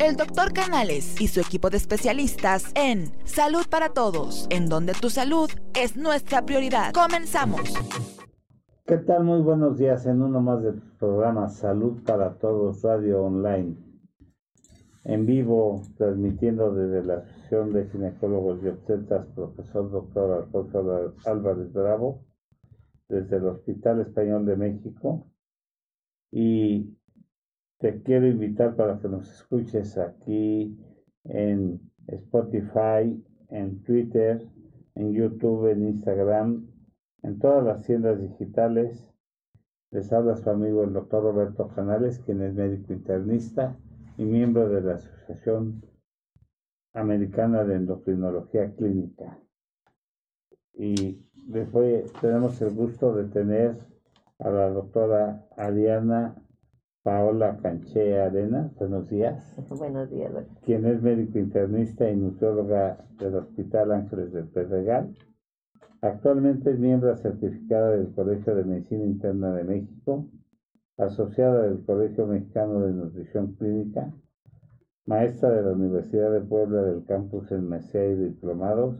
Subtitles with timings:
[0.00, 5.10] el doctor Canales y su equipo de especialistas en Salud para Todos, en donde tu
[5.10, 6.92] salud es nuestra prioridad.
[6.92, 7.62] Comenzamos.
[8.86, 9.24] ¿Qué tal?
[9.24, 13.76] Muy buenos días en uno más del programa Salud para Todos Radio Online.
[15.04, 22.24] En vivo, transmitiendo desde la Asociación de Ginecólogos y Obstetras, profesor doctor Alfonso Álvarez Bravo,
[23.08, 25.26] desde el Hospital Español de México.
[26.30, 26.97] Y
[27.78, 30.76] te quiero invitar para que nos escuches aquí
[31.24, 34.44] en Spotify, en Twitter,
[34.94, 36.66] en YouTube, en Instagram,
[37.22, 39.08] en todas las tiendas digitales.
[39.90, 43.76] Les habla su amigo el doctor Roberto Canales, quien es médico internista
[44.16, 45.82] y miembro de la Asociación
[46.92, 49.38] Americana de Endocrinología Clínica.
[50.74, 53.78] Y después tenemos el gusto de tener
[54.40, 56.34] a la doctora Ariana
[57.02, 59.54] Paola Canché Arena, buenos días.
[59.68, 60.62] Buenos días, doctor.
[60.64, 65.14] Quien es médico internista y nutrióloga del Hospital Ángeles del Pedregal.
[66.02, 70.26] Actualmente es miembro certificada del Colegio de Medicina Interna de México,
[70.96, 74.12] asociada del Colegio Mexicano de Nutrición Clínica,
[75.06, 78.96] maestra de la Universidad de Puebla del campus en Mesea y diplomados.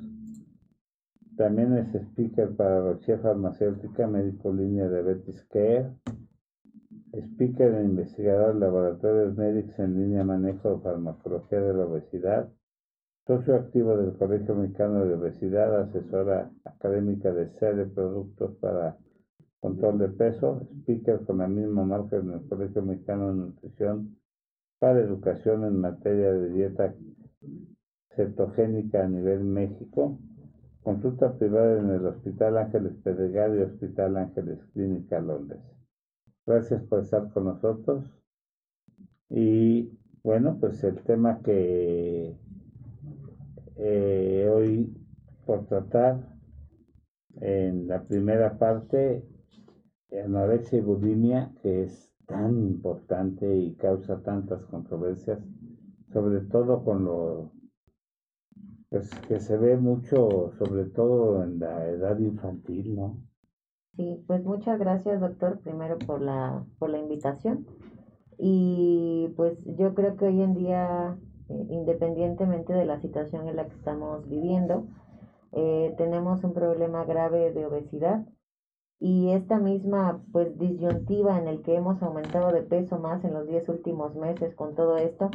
[1.37, 5.93] También es speaker para Roche Farmacéutica, médico línea de Betis Care
[7.11, 12.53] Speaker e investigador de Laboratorios Médicos en línea manejo de farmacología de la obesidad,
[13.27, 18.99] socio activo del Colegio Mexicano de Obesidad, asesora académica de serie productos para
[19.61, 24.19] control de peso, speaker con la misma marca en el Colegio Mexicano de Nutrición
[24.79, 26.95] para educación en materia de dieta
[28.15, 30.19] cetogénica a nivel México,
[30.83, 35.78] consulta privada en el Hospital Ángeles Pedregal y Hospital Ángeles Clínica Londres.
[36.49, 38.11] Gracias por estar con nosotros.
[39.29, 39.91] Y
[40.23, 42.39] bueno, pues el tema que
[43.77, 44.97] eh, hoy
[45.45, 46.27] por tratar
[47.43, 49.29] en la primera parte,
[50.11, 55.41] anorexia y bulimia, que es tan importante y causa tantas controversias,
[56.15, 57.53] sobre todo con lo
[58.89, 63.28] pues, que se ve mucho, sobre todo en la edad infantil, ¿no?
[63.99, 67.67] Sí, pues muchas gracias, doctor, primero por la, por la invitación.
[68.39, 73.67] Y pues yo creo que hoy en día, eh, independientemente de la situación en la
[73.67, 74.87] que estamos viviendo,
[75.51, 78.25] eh, tenemos un problema grave de obesidad
[79.01, 83.49] y esta misma pues disyuntiva en el que hemos aumentado de peso más en los
[83.49, 85.29] 10 últimos meses con todo esto,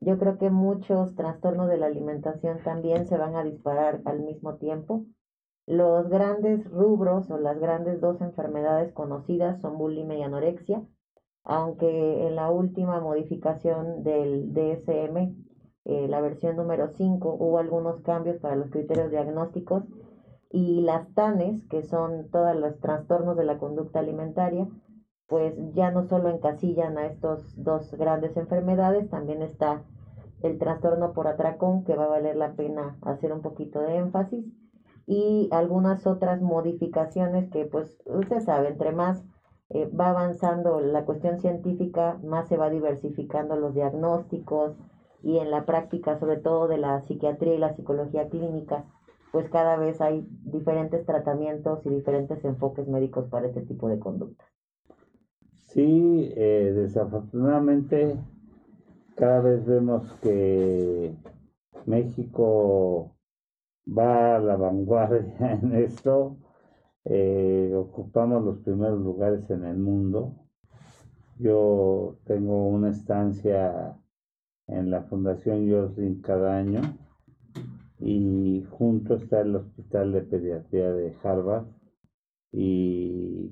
[0.00, 4.56] yo creo que muchos trastornos de la alimentación también se van a disparar al mismo
[4.56, 5.04] tiempo
[5.70, 10.82] los grandes rubros o las grandes dos enfermedades conocidas son bulimia y anorexia,
[11.44, 15.36] aunque en la última modificación del DSM,
[15.84, 19.84] eh, la versión número 5, hubo algunos cambios para los criterios diagnósticos
[20.50, 24.66] y las TANES, que son todos los trastornos de la conducta alimentaria,
[25.28, 29.84] pues ya no solo encasillan a estos dos grandes enfermedades, también está
[30.42, 34.44] el trastorno por atracón, que va a valer la pena hacer un poquito de énfasis,
[35.10, 39.24] y algunas otras modificaciones que pues usted sabe, entre más
[39.70, 44.76] eh, va avanzando la cuestión científica, más se va diversificando los diagnósticos
[45.24, 48.84] y en la práctica, sobre todo de la psiquiatría y la psicología clínica,
[49.32, 54.44] pues cada vez hay diferentes tratamientos y diferentes enfoques médicos para este tipo de conducta.
[55.66, 58.16] Sí, eh, desafortunadamente
[59.16, 61.16] cada vez vemos que
[61.84, 63.16] México
[63.90, 66.36] va a la vanguardia en esto.
[67.04, 70.36] Eh, ocupamos los primeros lugares en el mundo.
[71.38, 73.96] Yo tengo una estancia
[74.66, 76.80] en la Fundación Joslin cada año
[77.98, 81.66] y junto está el Hospital de Pediatría de Harvard
[82.52, 83.50] y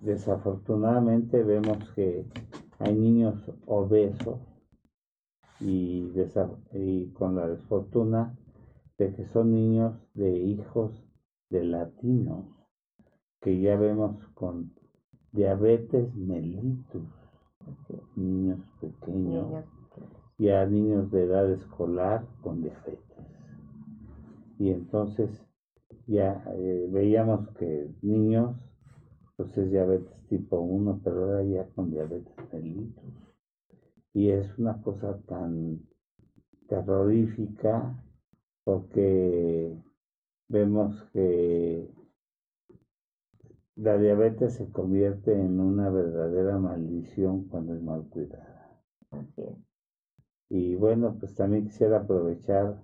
[0.00, 2.26] desafortunadamente vemos que
[2.78, 4.40] hay niños obesos
[5.60, 6.10] y,
[6.72, 8.34] y con la desfortuna
[8.98, 10.92] de que son niños de hijos
[11.50, 12.46] de latinos,
[13.40, 14.72] que ya vemos con
[15.32, 17.02] diabetes mellitus,
[18.16, 19.64] niños pequeños,
[20.38, 23.00] ya niños de edad escolar con diabetes.
[24.58, 25.30] Y entonces
[26.06, 28.56] ya eh, veíamos que niños,
[29.36, 33.04] pues es diabetes tipo 1, pero ahora ya con diabetes mellitus.
[34.12, 35.80] Y es una cosa tan
[36.68, 38.00] terrorífica
[38.64, 39.76] porque
[40.48, 41.88] vemos que
[43.76, 48.80] la diabetes se convierte en una verdadera maldición cuando es mal cuidada.
[49.10, 49.56] Así es.
[50.48, 52.80] Y bueno, pues también quisiera aprovechar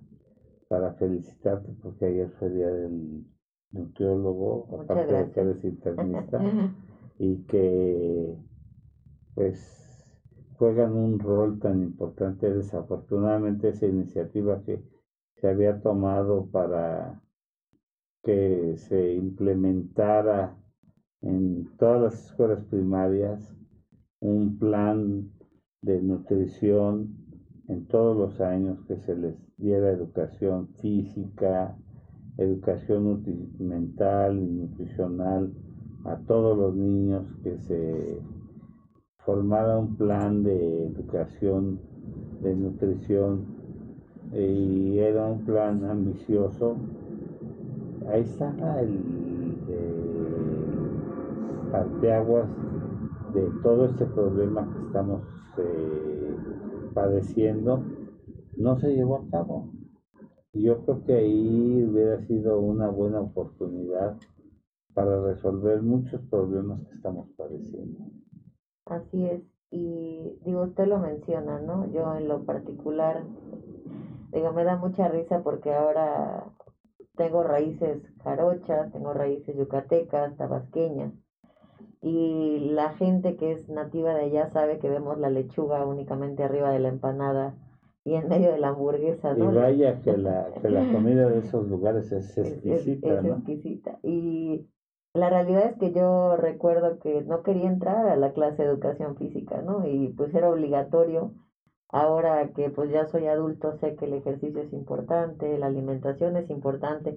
[0.68, 3.24] para felicitarte porque ayer fue día del
[3.70, 6.40] nutriólogo, aparte de que eres internista,
[7.18, 8.36] y que
[9.34, 10.04] pues
[10.56, 12.52] juegan un rol tan importante.
[12.52, 14.82] Desafortunadamente esa iniciativa que
[15.40, 17.20] se había tomado para
[18.22, 20.56] que se implementara
[21.22, 23.56] en todas las escuelas primarias
[24.20, 25.30] un plan
[25.82, 27.16] de nutrición
[27.68, 31.76] en todos los años que se les diera educación física,
[32.36, 33.22] educación
[33.58, 35.52] mental y nutricional
[36.04, 38.18] a todos los niños, que se
[39.24, 41.80] formara un plan de educación,
[42.42, 43.59] de nutrición,
[44.32, 46.76] y era un plan ambicioso.
[48.08, 49.20] Ahí está el,
[51.70, 52.48] parteaguas
[53.32, 55.22] de todo este problema que estamos
[55.58, 56.36] eh,
[56.92, 57.84] padeciendo,
[58.56, 59.70] no se llevó a cabo.
[60.52, 64.16] Yo creo que ahí hubiera sido una buena oportunidad
[64.94, 68.04] para resolver muchos problemas que estamos padeciendo.
[68.86, 71.90] Así es, y digo, usted lo menciona, ¿no?
[71.92, 73.22] Yo en lo particular,
[74.32, 76.44] digo, me da mucha risa porque ahora
[77.16, 81.12] tengo raíces jarochas, tengo raíces yucatecas, tabasqueñas,
[82.02, 86.70] y la gente que es nativa de allá sabe que vemos la lechuga únicamente arriba
[86.70, 87.54] de la empanada
[88.04, 89.52] y en medio de la hamburguesa, ¿no?
[89.52, 93.98] Y vaya que la, que la comida de esos lugares es exquisita, es, exquisita.
[94.02, 94.66] Y
[95.12, 99.16] la realidad es que yo recuerdo que no quería entrar a la clase de educación
[99.16, 99.86] física, ¿no?
[99.86, 101.34] Y pues era obligatorio.
[101.92, 106.50] Ahora que pues ya soy adulto sé que el ejercicio es importante, la alimentación es
[106.50, 107.16] importante,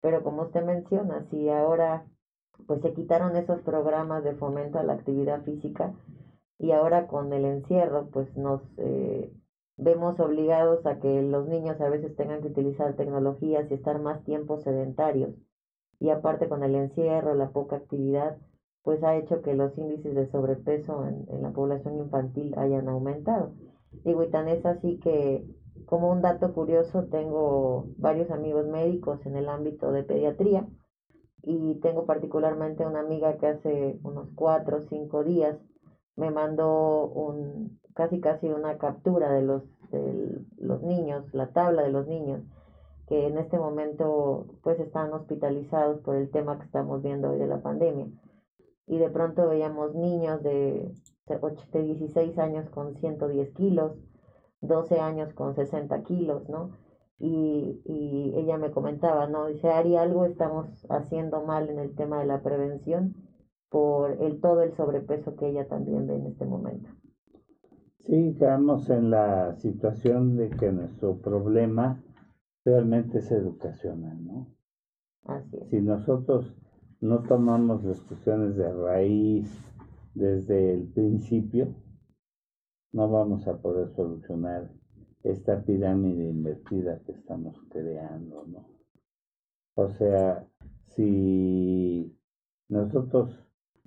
[0.00, 2.04] pero como usted menciona, si ahora
[2.66, 5.92] pues se quitaron esos programas de fomento a la actividad física
[6.58, 9.30] y ahora con el encierro pues nos eh,
[9.76, 14.22] vemos obligados a que los niños a veces tengan que utilizar tecnologías y estar más
[14.24, 15.32] tiempo sedentarios
[16.00, 18.36] y aparte con el encierro, la poca actividad,
[18.82, 23.52] pues ha hecho que los índices de sobrepeso en, en la población infantil hayan aumentado.
[24.04, 25.44] Digo, y tan es así que
[25.86, 30.68] como un dato curioso, tengo varios amigos médicos en el ámbito de pediatría
[31.42, 35.56] y tengo particularmente una amiga que hace unos cuatro o cinco días
[36.16, 41.90] me mandó un casi casi una captura de los de los niños, la tabla de
[41.90, 42.42] los niños
[43.10, 47.48] que en este momento pues están hospitalizados por el tema que estamos viendo hoy de
[47.48, 48.06] la pandemia.
[48.86, 50.94] Y de pronto veíamos niños de,
[51.26, 53.92] de 16 años con 110 kilos,
[54.60, 56.70] 12 años con 60 kilos, ¿no?
[57.20, 59.46] y, y ella me comentaba, ¿no?
[59.46, 63.14] Dice, Ari, algo estamos haciendo mal en el tema de la prevención
[63.68, 66.88] por el todo el sobrepeso que ella también ve en este momento.
[68.06, 72.02] Sí, quedamos en la situación de que nuestro problema
[72.64, 74.46] realmente es educacional, ¿no?
[75.26, 75.68] Así es.
[75.68, 76.56] Si nosotros
[77.00, 79.69] no tomamos las cuestiones de raíz
[80.14, 81.74] desde el principio,
[82.92, 84.70] no vamos a poder solucionar
[85.22, 88.68] esta pirámide invertida que estamos creando, ¿no?
[89.74, 90.46] O sea,
[90.88, 92.16] si
[92.68, 93.30] nosotros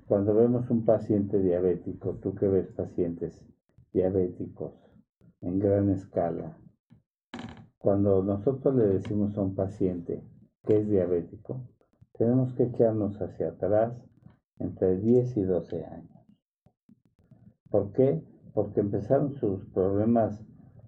[0.07, 3.41] cuando vemos un paciente diabético, tú que ves pacientes
[3.93, 4.73] diabéticos
[5.41, 6.57] en gran escala,
[7.77, 10.23] cuando nosotros le decimos a un paciente
[10.65, 11.61] que es diabético,
[12.13, 13.93] tenemos que echarnos hacia atrás
[14.59, 16.12] entre 10 y 12 años.
[17.73, 18.21] ¿Por qué?
[18.53, 20.39] Porque empezaron sus problemas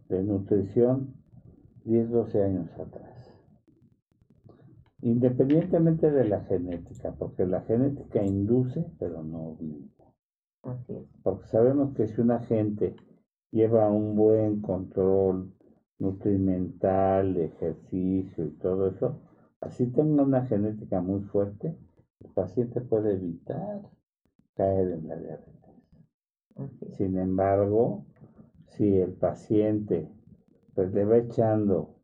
[0.08, 1.16] de nutrición
[1.84, 3.34] 10, 12 años atrás.
[5.02, 10.14] Independientemente de la genética, porque la genética induce, pero no obliga.
[11.24, 12.96] Porque sabemos que si una gente
[13.50, 15.56] lleva un buen control
[15.98, 19.22] nutrimental, ejercicio y todo eso,
[19.60, 21.76] así tenga una genética muy fuerte,
[22.20, 23.82] el paciente puede evitar
[24.54, 25.55] caer en la diabetes.
[26.98, 28.06] Sin embargo,
[28.68, 30.10] si el paciente
[30.74, 31.96] pues le va echando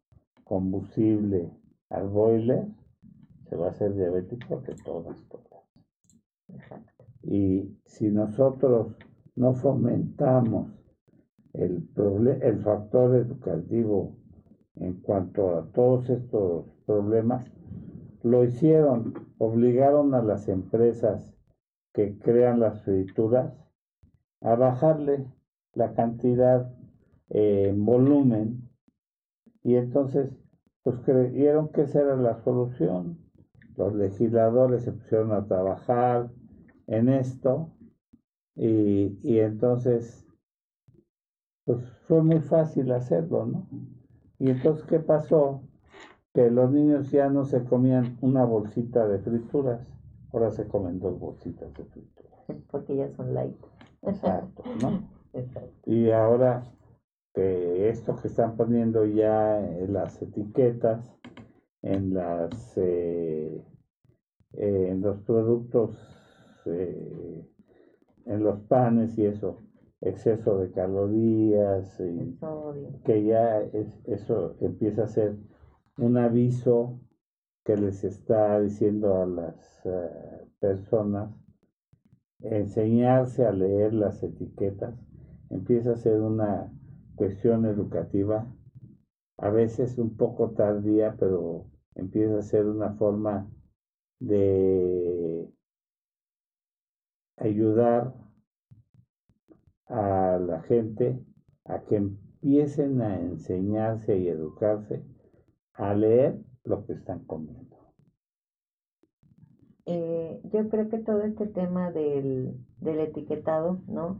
[0.43, 1.51] combustible
[1.89, 2.67] al boiler,
[3.49, 5.63] se va a hacer diabético de todas, todas.
[7.23, 8.95] Y si nosotros
[9.35, 10.71] no fomentamos
[11.53, 11.89] el,
[12.41, 14.15] el factor educativo
[14.75, 17.45] en cuanto a todos estos problemas,
[18.23, 21.33] lo hicieron, obligaron a las empresas
[21.93, 23.60] que crean las frituras
[24.41, 25.25] a bajarle
[25.73, 26.73] la cantidad
[27.29, 28.69] eh, en volumen
[29.63, 30.31] y entonces
[30.83, 33.19] pues creyeron que esa era la solución.
[33.77, 36.31] Los legisladores se pusieron a trabajar
[36.87, 37.71] en esto
[38.55, 40.25] y, y entonces
[41.65, 43.67] pues fue muy fácil hacerlo, ¿no?
[44.39, 45.61] Y entonces, ¿qué pasó?
[46.33, 49.87] Que los niños ya no se comían una bolsita de frituras,
[50.33, 52.39] ahora se comen dos bolsitas de frituras.
[52.71, 53.55] Porque ya son light.
[54.03, 55.09] Exacto, ¿no?
[55.33, 55.89] Exacto.
[55.91, 56.63] Y ahora
[57.33, 61.17] que esto que están poniendo ya en las etiquetas,
[61.81, 63.63] en las eh,
[64.53, 65.97] eh, en los productos,
[66.65, 67.47] eh,
[68.25, 69.59] en los panes y eso,
[70.01, 72.37] exceso de calorías, y
[73.03, 75.37] que ya es, eso empieza a ser
[75.97, 76.99] un aviso
[77.63, 79.87] que les está diciendo a las
[80.59, 81.40] personas
[82.43, 84.95] enseñarse a leer las etiquetas
[85.49, 86.71] empieza a ser una
[87.15, 88.47] cuestión educativa,
[89.37, 93.49] a veces un poco tardía, pero empieza a ser una forma
[94.19, 95.49] de
[97.37, 98.13] ayudar
[99.87, 101.23] a la gente
[101.65, 105.03] a que empiecen a enseñarse y educarse
[105.73, 107.70] a leer lo que están comiendo.
[109.85, 114.19] Eh, yo creo que todo este tema del, del etiquetado, ¿no?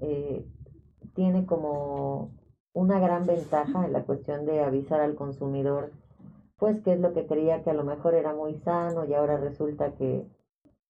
[0.00, 0.44] Eh,
[1.14, 2.30] tiene como
[2.72, 5.92] una gran ventaja en la cuestión de avisar al consumidor,
[6.58, 9.36] pues qué es lo que creía que a lo mejor era muy sano y ahora
[9.36, 10.26] resulta que,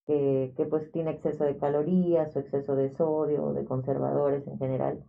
[0.07, 4.59] que, que pues tiene exceso de calorías o exceso de sodio o de conservadores en
[4.59, 5.05] general.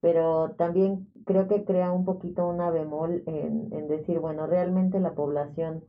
[0.00, 5.14] Pero también creo que crea un poquito una bemol en, en decir, bueno, realmente la
[5.14, 5.84] población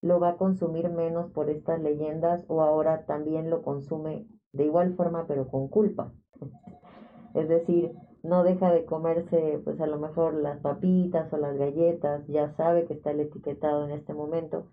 [0.00, 4.94] lo va a consumir menos por estas leyendas o ahora también lo consume de igual
[4.94, 6.12] forma pero con culpa.
[7.34, 12.26] Es decir, no deja de comerse pues a lo mejor las papitas o las galletas,
[12.26, 14.66] ya sabe que está el etiquetado en este momento,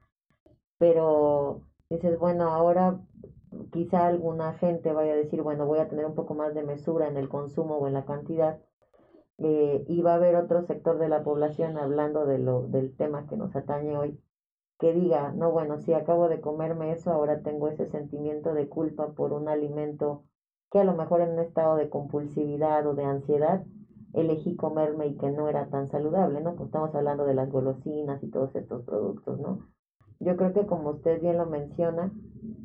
[0.77, 2.99] pero dices, bueno, ahora
[3.71, 7.07] quizá alguna gente vaya a decir, bueno, voy a tener un poco más de mesura
[7.07, 8.59] en el consumo o en la cantidad,
[9.37, 13.27] eh, y va a haber otro sector de la población hablando de lo, del tema
[13.27, 14.19] que nos atañe hoy,
[14.77, 19.13] que diga, no, bueno, si acabo de comerme eso, ahora tengo ese sentimiento de culpa
[19.13, 20.23] por un alimento
[20.71, 23.63] que a lo mejor en un estado de compulsividad o de ansiedad
[24.13, 26.55] elegí comerme y que no era tan saludable, ¿no?
[26.55, 29.59] Pues estamos hablando de las golosinas y todos estos productos, ¿no?
[30.19, 32.11] Yo creo que como usted bien lo menciona,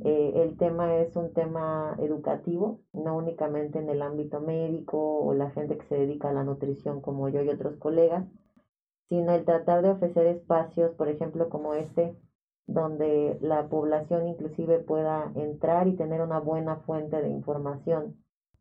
[0.05, 5.51] eh, el tema es un tema educativo, no únicamente en el ámbito médico o la
[5.51, 8.27] gente que se dedica a la nutrición como yo y otros colegas,
[9.11, 12.15] sino el tratar de ofrecer espacios, por ejemplo, como este,
[12.69, 18.15] donde la población inclusive pueda entrar y tener una buena fuente de información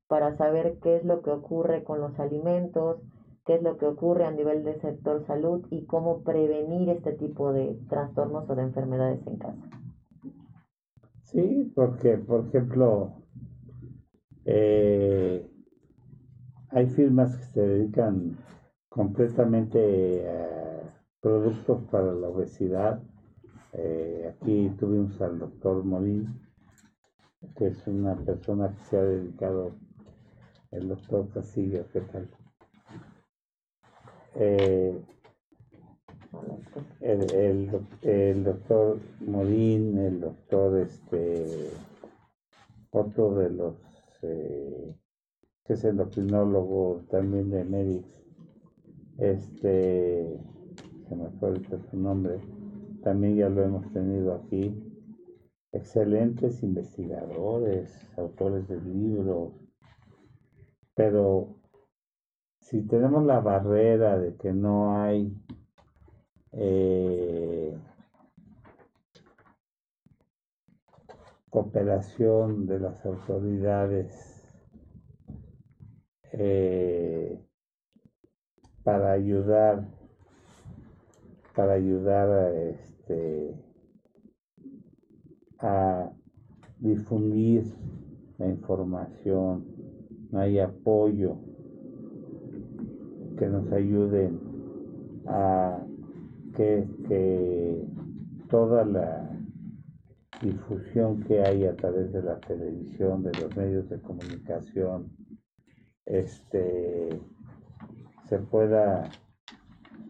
[0.08, 2.98] para saber qué es lo que ocurre con los alimentos,
[3.46, 7.53] qué es lo que ocurre a nivel del sector salud y cómo prevenir este tipo
[7.53, 9.70] de trastornos o de enfermedades en casa.
[11.22, 13.13] Sí, porque, por ejemplo,
[14.46, 15.48] eh,
[16.70, 18.36] hay firmas que se dedican
[18.89, 23.01] completamente a productos para la obesidad
[23.74, 26.41] eh, aquí tuvimos al doctor Morín,
[27.55, 29.74] que es una persona que se ha dedicado,
[30.72, 32.29] el doctor Castillo, ¿qué tal?
[34.36, 35.00] Eh,
[37.01, 41.72] el, el, doctor Morín, el doctor este
[42.91, 43.75] otro de los
[44.24, 44.96] eh,
[45.65, 48.18] que es endocrinólogo también de Medix,
[49.19, 50.39] este
[51.07, 51.55] se me fue
[51.89, 52.39] su nombre,
[53.03, 54.75] también ya lo hemos tenido aquí,
[55.71, 59.53] excelentes investigadores, autores de libros,
[60.93, 61.55] pero
[62.59, 65.35] si tenemos la barrera de que no hay
[66.51, 67.75] eh,
[71.49, 74.43] cooperación de las autoridades
[76.33, 77.39] eh,
[78.89, 79.88] para ayudar
[81.55, 83.53] para ayudar a, este,
[85.60, 86.10] a
[86.79, 87.65] difundir
[88.38, 89.65] la información,
[90.31, 91.38] no hay apoyo
[93.38, 94.39] que nos ayuden
[95.27, 95.86] a
[96.55, 97.84] que, que
[98.50, 99.29] toda la
[100.41, 105.12] difusión que hay a través de la televisión, de los medios de comunicación,
[106.05, 107.19] este,
[108.29, 109.09] se pueda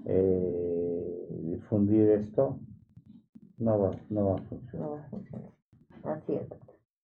[0.05, 2.59] eh, difundir esto,
[3.57, 5.09] no va, no va a funcionar.
[6.03, 6.47] Así es.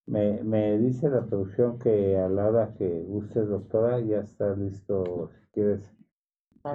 [0.07, 5.31] Me, me dice la producción que a la hora que guste, doctora, ya está listo.
[5.33, 5.81] Si quieres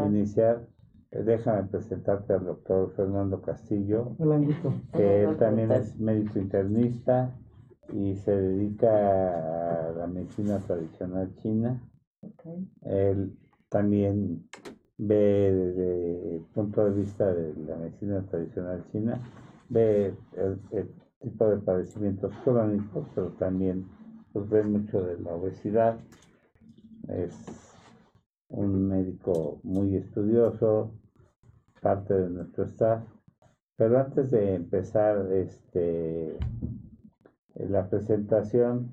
[0.07, 0.67] iniciar,
[1.11, 4.17] eh, déjame presentarte al doctor Fernando Castillo,
[4.93, 7.37] que él también es médico internista
[7.93, 11.81] y se dedica a la medicina tradicional china
[12.83, 13.37] Él
[13.71, 14.47] también
[14.99, 19.19] ve desde el punto de vista de la medicina tradicional china,
[19.71, 23.87] ve el, tipo de padecimientos crónicos, pero también
[24.33, 25.99] pues, ve mucho de la obesidad.
[27.09, 27.35] Es
[28.49, 30.93] un médico muy estudioso,
[31.81, 33.03] parte de nuestro staff.
[33.77, 36.39] Pero antes de empezar este,
[37.55, 38.93] la presentación,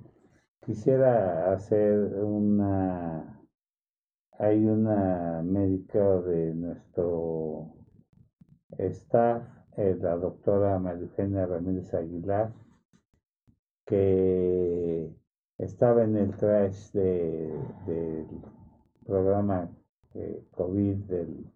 [0.62, 3.37] quisiera hacer una...
[4.39, 7.74] Hay una médica de nuestro
[8.77, 9.44] staff,
[9.77, 12.53] eh, la doctora María Eugenia Ramírez Aguilar,
[13.86, 15.12] que
[15.58, 18.27] estaba en el crash del
[19.06, 19.72] programa
[20.13, 21.51] de COVID del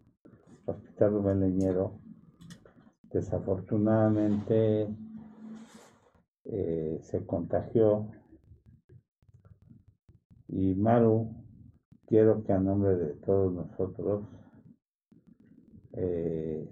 [0.65, 1.63] Hospital Rubén.
[3.11, 4.87] Desafortunadamente
[6.45, 8.09] eh, se contagió
[10.47, 11.40] y Maru,
[12.11, 14.25] quiero que a nombre de todos nosotros
[15.93, 16.69] eh,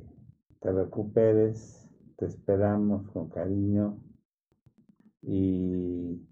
[0.60, 4.04] te recuperes, te esperamos con cariño
[5.22, 6.28] y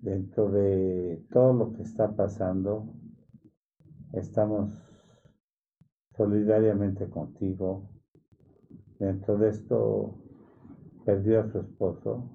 [0.00, 2.92] dentro de todo lo que está pasando,
[4.14, 4.72] estamos
[6.16, 7.88] solidariamente contigo.
[8.98, 10.18] Dentro de esto
[11.04, 12.28] perdió a su esposo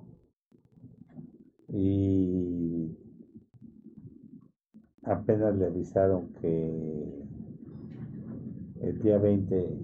[1.68, 3.07] y
[5.08, 7.26] apenas le avisaron que
[8.82, 9.80] el día 20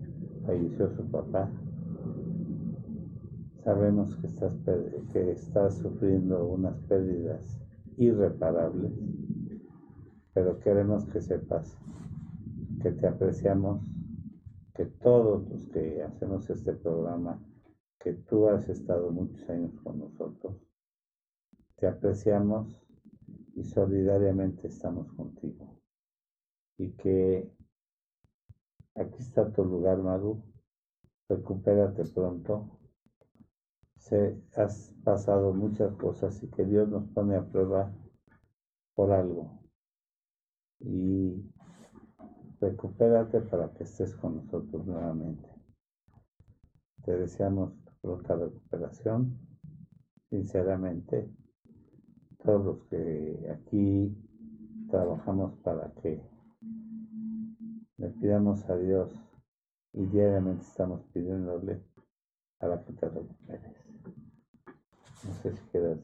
[0.46, 1.50] falleció su papá.
[3.64, 4.54] Sabemos que estás,
[5.14, 7.58] que estás sufriendo unas pérdidas
[7.98, 8.92] irreparables,
[10.34, 11.78] pero queremos que sepas
[12.82, 13.82] que te apreciamos,
[14.76, 17.42] que todos los que hacemos este programa,
[18.00, 20.58] que tú has estado muchos años con nosotros,
[21.78, 22.83] te apreciamos
[23.56, 25.80] y solidariamente estamos contigo.
[26.78, 27.52] Y que
[28.96, 30.44] aquí está tu lugar, Maru.
[31.30, 32.80] Recupérate pronto.
[33.98, 37.94] Se, has pasado muchas cosas y que Dios nos pone a prueba
[38.96, 39.60] por algo.
[40.80, 41.50] Y
[42.60, 45.50] recupérate para que estés con nosotros nuevamente.
[47.06, 49.38] Te deseamos pronta recuperación,
[50.30, 51.30] sinceramente,
[52.44, 54.16] todos los que aquí
[54.90, 56.22] trabajamos para que
[57.98, 59.12] le pidamos a Dios
[59.94, 61.82] y diariamente estamos pidiéndole
[62.60, 63.76] para que te recuperes.
[65.26, 66.00] No sé si quieres.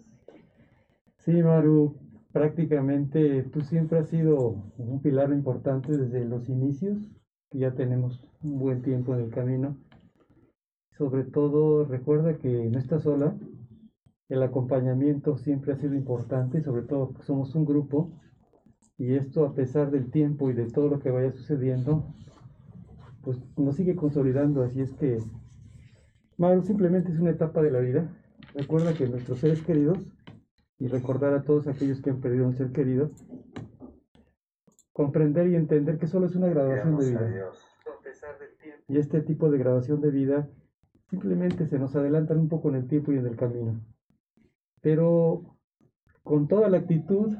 [1.18, 1.96] Sí, Maru,
[2.32, 6.98] prácticamente tú siempre has sido un pilar importante desde los inicios,
[7.52, 9.78] ya tenemos un buen tiempo en el camino.
[10.98, 13.36] Sobre todo recuerda que no estás sola,
[14.30, 18.12] el acompañamiento siempre ha sido importante, sobre todo que somos un grupo
[18.98, 22.14] y esto a pesar del tiempo y de todo lo que vaya sucediendo,
[23.24, 25.18] pues nos sigue consolidando, así es que
[26.38, 28.10] Maru simplemente es una etapa de la vida.
[28.54, 29.98] Recuerda que nuestros seres queridos
[30.78, 33.12] y recordar a todos aquellos que han perdido un ser querido,
[34.94, 37.52] comprender y entender que solo es una graduación de vida.
[38.88, 40.50] Y este tipo de graduación de vida
[41.10, 43.82] simplemente se nos adelantan un poco en el tiempo y en el camino.
[44.82, 45.58] Pero
[46.24, 47.36] con toda la actitud,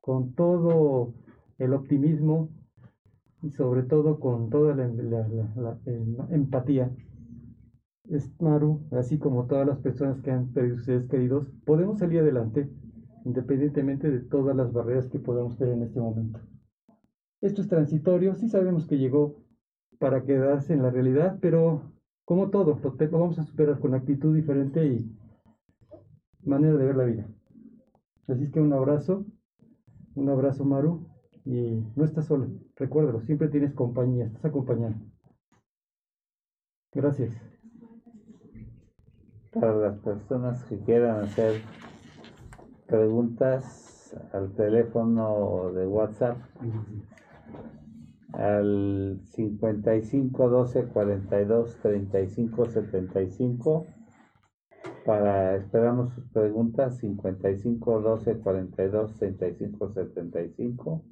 [0.00, 1.14] con todo
[1.58, 2.50] el optimismo
[3.42, 5.78] y sobre todo con toda la, la
[6.30, 6.90] empatía,
[8.38, 12.70] Maru, así como todas las personas que han perdido seres queridos, podemos salir adelante
[13.24, 16.38] independientemente de todas las barreras que podamos tener en este momento.
[17.40, 19.34] Esto es transitorio, sí sabemos que llegó
[19.98, 21.92] para quedarse en la realidad, pero
[22.24, 25.10] como todo, lo, vamos a superar con actitud diferente y
[26.46, 27.26] manera de ver la vida.
[28.28, 29.24] Así es que un abrazo,
[30.14, 31.06] un abrazo Maru,
[31.44, 34.94] y no estás solo, recuérdalo, siempre tienes compañía, estás acompañado.
[36.92, 37.36] Gracias
[39.52, 41.62] para las personas que quieran hacer
[42.86, 46.38] preguntas al teléfono de WhatsApp
[48.32, 53.86] al 55 12 42 35 75
[55.06, 61.02] para esperamos sus preguntas 55 12 42 35 75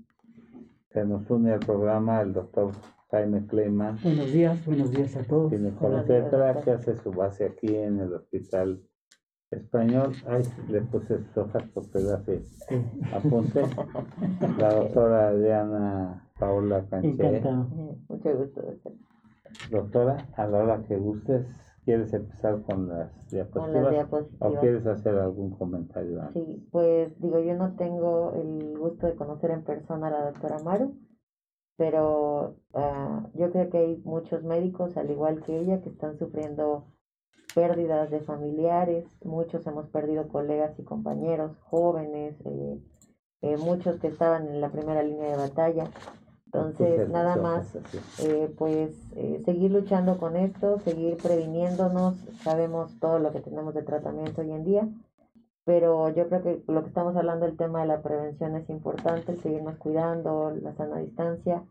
[0.92, 2.72] se nos une al programa el doctor
[3.10, 3.98] Jaime Kleiman.
[4.02, 5.50] Buenos días, buenos días a todos.
[5.50, 8.82] Ginecologa que hace su base aquí en el Hospital
[9.50, 10.12] Español.
[10.26, 12.42] Ay, le puse sus hojas porque hace
[13.12, 13.62] apunte.
[14.58, 17.40] La doctora Adriana Paola Canché.
[18.08, 18.92] Mucho gusto, doctor.
[19.70, 21.46] Doctora, a la hora que gustes,
[21.84, 24.06] ¿Quieres empezar con las diapositivas?
[24.38, 26.22] ¿O quieres hacer algún comentario?
[26.32, 30.58] Sí, pues digo, yo no tengo el gusto de conocer en persona a la doctora
[30.60, 30.96] Maru,
[31.76, 36.86] pero uh, yo creo que hay muchos médicos, al igual que ella, que están sufriendo
[37.54, 42.80] pérdidas de familiares, muchos hemos perdido colegas y compañeros jóvenes, eh,
[43.42, 45.84] eh, muchos que estaban en la primera línea de batalla.
[46.54, 47.76] Entonces, nada más,
[48.20, 52.14] eh, pues, eh, seguir luchando con esto, seguir previniéndonos.
[52.42, 54.88] Sabemos todo lo que tenemos de tratamiento hoy en día,
[55.64, 59.32] pero yo creo que lo que estamos hablando, el tema de la prevención es importante,
[59.32, 61.64] el seguirnos cuidando, la sana distancia.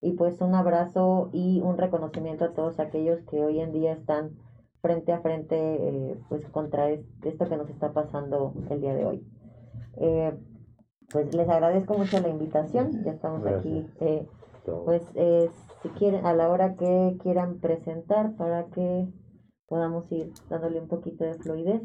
[0.00, 4.38] Y pues un abrazo y un reconocimiento a todos aquellos que hoy en día están
[4.80, 9.26] frente a frente eh, pues contra esto que nos está pasando el día de hoy.
[9.96, 10.32] Eh,
[11.10, 14.26] pues les agradezco mucho la invitación, ya estamos aquí, eh,
[14.84, 15.50] pues eh,
[15.82, 19.08] si quieren, a la hora que quieran presentar para que
[19.66, 21.82] podamos ir dándole un poquito de fluidez.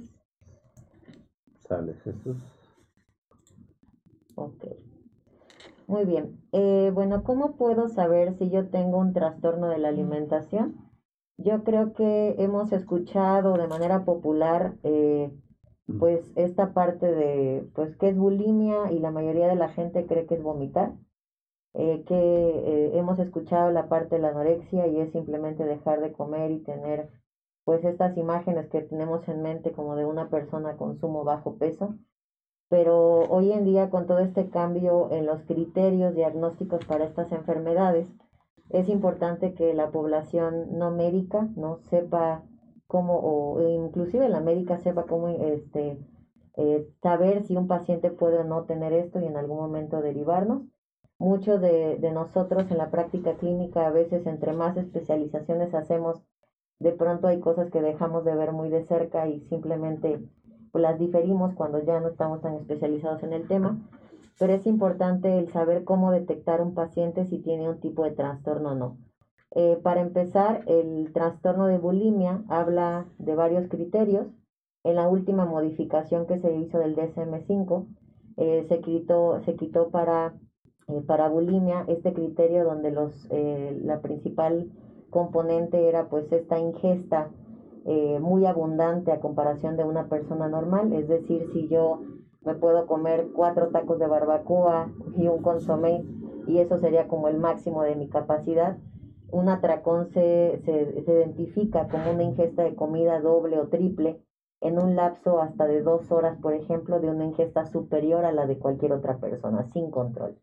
[1.67, 2.37] Sale Jesús.
[4.35, 4.65] Ok.
[5.87, 6.41] Muy bien.
[6.51, 10.75] Eh, bueno, ¿cómo puedo saber si yo tengo un trastorno de la alimentación?
[11.37, 15.31] Yo creo que hemos escuchado de manera popular eh,
[15.99, 18.91] pues esta parte de, pues, ¿qué es bulimia?
[18.91, 20.93] Y la mayoría de la gente cree que es vomitar.
[21.75, 26.13] Eh, que eh, hemos escuchado la parte de la anorexia y es simplemente dejar de
[26.13, 27.09] comer y tener,
[27.65, 31.95] pues, estas imágenes que tenemos en mente como de una persona con sumo bajo peso.
[32.69, 38.07] Pero hoy en día, con todo este cambio en los criterios diagnósticos para estas enfermedades,
[38.69, 42.43] es importante que la población no médica no sepa
[42.87, 45.97] cómo, o inclusive la médica sepa cómo este,
[46.55, 50.63] eh, saber si un paciente puede o no tener esto y en algún momento derivarnos.
[51.19, 56.21] Muchos de, de nosotros en la práctica clínica, a veces entre más especializaciones hacemos,
[56.79, 60.19] de pronto hay cosas que dejamos de ver muy de cerca y simplemente
[60.73, 63.79] las diferimos cuando ya no estamos tan especializados en el tema.
[64.39, 68.71] Pero es importante el saber cómo detectar un paciente si tiene un tipo de trastorno
[68.71, 68.97] o no.
[69.55, 74.27] Eh, para empezar, el trastorno de bulimia habla de varios criterios.
[74.83, 77.87] En la última modificación que se hizo del DSM-5,
[78.37, 80.33] eh, se, quitó, para,
[80.87, 84.71] eh, para bulimia este criterio donde los, la principal
[85.11, 87.29] componente era pues esta ingesta
[87.85, 90.93] muy abundante a comparación de una persona normal.
[90.93, 92.01] Es decir, si yo
[92.41, 96.03] me puedo comer cuatro tacos de barbacoa y un consomé
[96.47, 98.77] y eso sería como el máximo de mi capacidad,
[99.33, 104.21] un atracón se, se, identifica como una ingesta de comida doble o triple
[104.61, 108.45] en un lapso hasta de dos horas, por ejemplo, de una ingesta superior a la
[108.45, 110.37] de cualquier otra persona, sin control.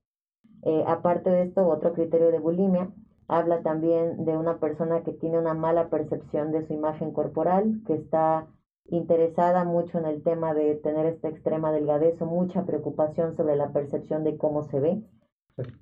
[0.63, 2.91] Eh, aparte de esto, otro criterio de bulimia
[3.29, 7.95] habla también de una persona que tiene una mala percepción de su imagen corporal, que
[7.95, 8.49] está
[8.87, 13.73] interesada mucho en el tema de tener esta extrema delgadez o mucha preocupación sobre la
[13.73, 15.01] percepción de cómo se ve,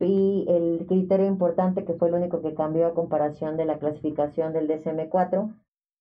[0.00, 4.52] y el criterio importante, que fue el único que cambió a comparación de la clasificación
[4.52, 5.54] del DSM-4,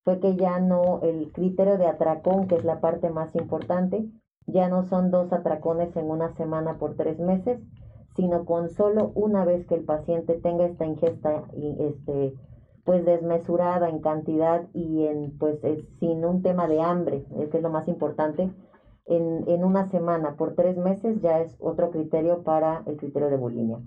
[0.04, 4.08] fue que ya no, el criterio de atracón, que es la parte más importante,
[4.46, 7.60] ya no son dos atracones en una semana por tres meses,
[8.16, 12.34] sino con solo una vez que el paciente tenga esta ingesta este,
[12.84, 15.60] pues desmesurada en cantidad y en pues
[16.00, 18.50] sin un tema de hambre, que es lo más importante,
[19.08, 23.36] en, en una semana por tres meses ya es otro criterio para el criterio de
[23.36, 23.80] bulimia.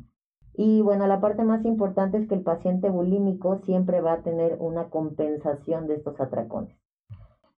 [0.53, 4.57] Y bueno, la parte más importante es que el paciente bulímico siempre va a tener
[4.59, 6.75] una compensación de estos atracones.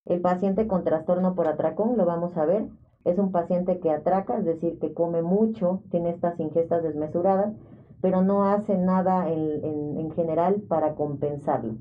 [0.05, 2.66] El paciente con trastorno por atracón, lo vamos a ver,
[3.05, 7.55] es un paciente que atraca, es decir, que come mucho, tiene estas ingestas desmesuradas,
[8.01, 11.77] pero no hace nada en, en, en general para compensarlo.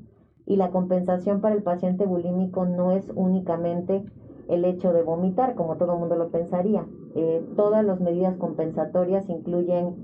[0.46, 4.04] Y la compensación para el paciente bulímico no es únicamente
[4.50, 6.86] el hecho de vomitar, como todo el mundo lo pensaría.
[7.16, 9.96] Eh, todas las medidas compensatorias incluyen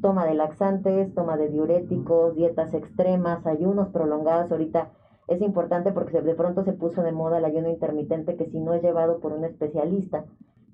[0.00, 4.52] toma de laxantes, toma de diuréticos, dietas extremas, ayunos prolongados.
[4.52, 4.90] Ahorita
[5.26, 8.74] es importante porque de pronto se puso de moda el ayuno intermitente que si no
[8.74, 10.24] es llevado por un especialista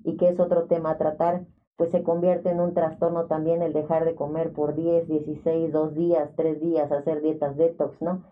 [0.03, 3.73] y que es otro tema a tratar, pues se convierte en un trastorno también el
[3.73, 8.23] dejar de comer por 10, 16, 2 días, 3 días, hacer dietas detox, ¿no?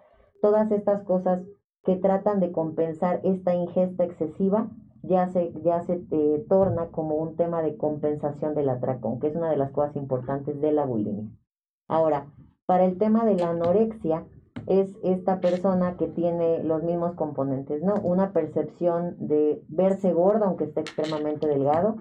[0.42, 1.42] Todas estas cosas
[1.84, 4.70] que tratan de compensar esta ingesta excesiva,
[5.02, 9.36] ya se, ya se eh, torna como un tema de compensación del atracón, que es
[9.36, 11.30] una de las cosas importantes de la bulimia.
[11.90, 12.28] Ahora,
[12.66, 14.26] para el tema de la anorexia,
[14.66, 17.96] es esta persona que tiene los mismos componentes, ¿no?
[17.96, 21.98] Una percepción de verse gordo, aunque esté extremadamente delgado.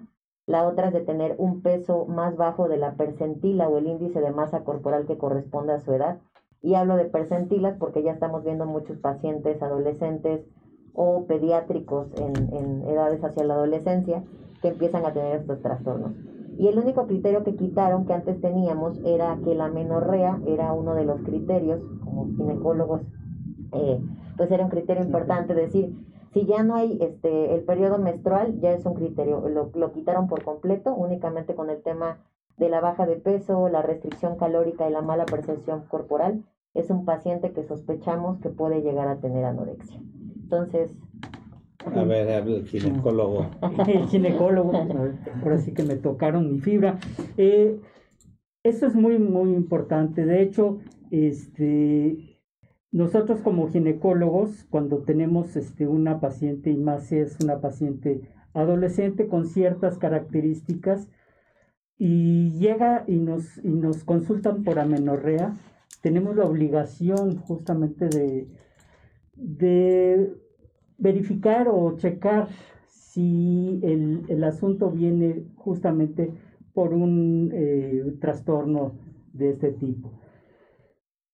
[0.46, 4.20] La otra es de tener un peso más bajo de la percentila o el índice
[4.20, 6.20] de masa corporal que corresponde a su edad
[6.62, 10.46] Y hablo de percentilas porque ya estamos viendo muchos pacientes adolescentes
[10.94, 14.22] o pediátricos en, en edades hacia la adolescencia
[14.60, 16.12] que empiezan a tener estos trastornos.
[16.58, 20.94] Y el único criterio que quitaron que antes teníamos era que la menorrea era uno
[20.94, 23.02] de los criterios, como ginecólogos,
[23.72, 24.00] eh,
[24.36, 25.96] pues era un criterio importante decir,
[26.32, 30.28] si ya no hay este el periodo menstrual, ya es un criterio, lo, lo quitaron
[30.28, 32.18] por completo, únicamente con el tema
[32.56, 36.44] de la baja de peso, la restricción calórica y la mala percepción corporal,
[36.74, 40.00] es un paciente que sospechamos que puede llegar a tener anorexia.
[40.42, 40.90] Entonces,
[41.84, 43.50] a ver, el ginecólogo.
[43.86, 44.72] el ginecólogo,
[45.42, 46.98] ahora sí que me tocaron mi fibra.
[47.36, 47.80] Eh,
[48.62, 50.24] eso es muy, muy importante.
[50.24, 50.78] De hecho,
[51.10, 52.40] este,
[52.92, 58.20] nosotros como ginecólogos, cuando tenemos este, una paciente, y más si es una paciente
[58.54, 61.08] adolescente con ciertas características,
[61.98, 65.54] y llega y nos, y nos consultan por amenorrea,
[66.02, 68.48] tenemos la obligación justamente de,
[69.36, 70.34] de
[70.98, 72.48] verificar o checar
[72.88, 76.32] si el, asunto viene justamente
[76.74, 78.92] por un eh, trastorno
[79.32, 80.12] de este tipo.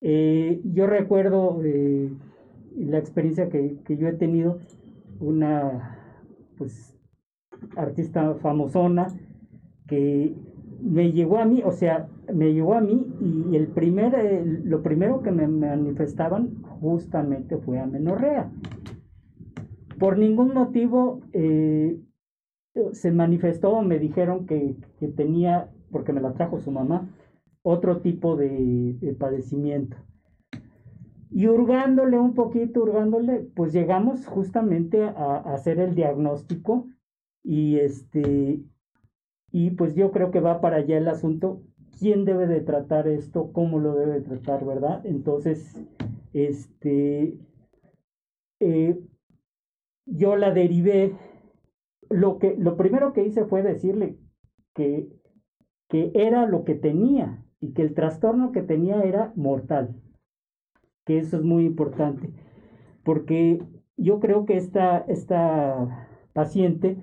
[0.01, 2.11] Eh, yo recuerdo eh,
[2.77, 4.59] la experiencia que, yo he tenido,
[5.21, 5.99] una
[6.57, 6.97] pues
[7.77, 9.09] artista famosona
[9.89, 10.35] que
[10.81, 15.23] me llegó a mí, o sea, me llegó a mí y el primer, lo primero
[15.23, 18.51] que me manifestaban justamente fue amenorrea.
[19.99, 21.99] Por ningún motivo eh,
[22.93, 24.77] se manifestó, me dijeron que,
[25.17, 27.09] tenía, porque me la trajo su mamá,
[27.63, 29.97] otro tipo de, padecimiento.
[31.31, 36.87] Y hurgándole un poquito, hurgándole, pues llegamos justamente a, hacer el diagnóstico
[37.43, 38.63] y este,
[39.51, 41.63] y pues yo creo que va para allá el asunto,
[41.99, 45.05] quién debe de tratar esto, cómo lo debe tratar, ¿verdad?
[45.05, 45.81] Entonces,
[46.33, 47.39] este,
[48.61, 49.01] eh,
[50.07, 51.17] yo la derivé.
[52.11, 54.19] Lo, que, lo primero que hice fue decirle
[54.75, 55.09] que,
[55.89, 59.95] que era lo que tenía y que el trastorno que tenía era mortal.
[61.05, 62.31] Que eso es muy importante.
[63.05, 63.63] Porque
[63.97, 66.97] yo creo que esta, esta paciente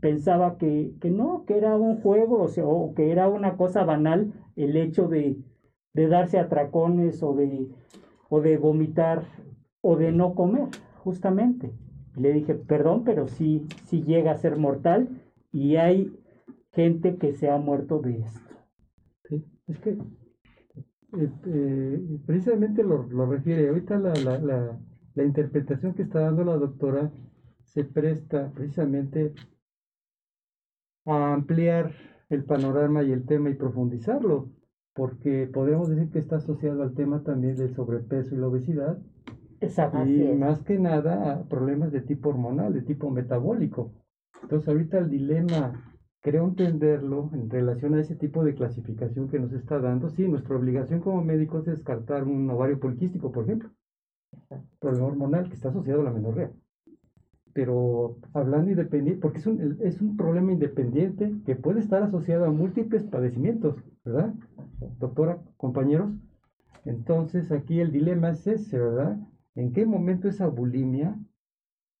[0.00, 3.84] pensaba que, que no, que era un juego, o, sea, o que era una cosa
[3.84, 5.36] banal el hecho de,
[5.94, 7.68] de darse atracones o de,
[8.28, 9.24] o de vomitar
[9.80, 10.68] o de no comer,
[11.02, 11.72] justamente
[12.16, 15.08] le dije, perdón, pero sí, sí llega a ser mortal
[15.52, 16.16] y hay
[16.72, 18.54] gente que se ha muerto de esto.
[19.28, 23.68] Sí, es que eh, eh, precisamente lo, lo, refiere.
[23.68, 24.80] Ahorita la, la, la,
[25.14, 27.10] la, interpretación que está dando la doctora
[27.64, 29.34] se presta precisamente
[31.06, 31.92] a ampliar
[32.28, 34.50] el panorama y el tema y profundizarlo,
[34.94, 38.98] porque podemos decir que está asociado al tema también del sobrepeso y la obesidad,
[39.60, 40.06] Exacto.
[40.06, 43.92] Y más que nada problemas de tipo hormonal, de tipo metabólico.
[44.42, 49.52] Entonces ahorita el dilema, creo entenderlo en relación a ese tipo de clasificación que nos
[49.52, 50.08] está dando.
[50.08, 53.70] Sí, nuestra obligación como médicos es descartar un ovario poliquístico, por ejemplo.
[54.78, 56.50] Problema hormonal que está asociado a la menorrea.
[57.52, 62.50] Pero hablando independiente, porque es un, es un problema independiente que puede estar asociado a
[62.50, 64.34] múltiples padecimientos, ¿verdad?
[64.98, 66.10] Doctora, compañeros.
[66.84, 69.18] Entonces aquí el dilema es ese, ¿verdad?
[69.54, 71.18] ¿En qué momento esa bulimia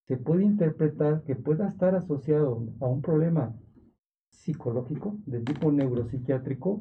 [0.06, 3.54] se puede interpretar que pueda estar asociado a un problema
[4.30, 6.80] psicológico de tipo neuropsiquiátrico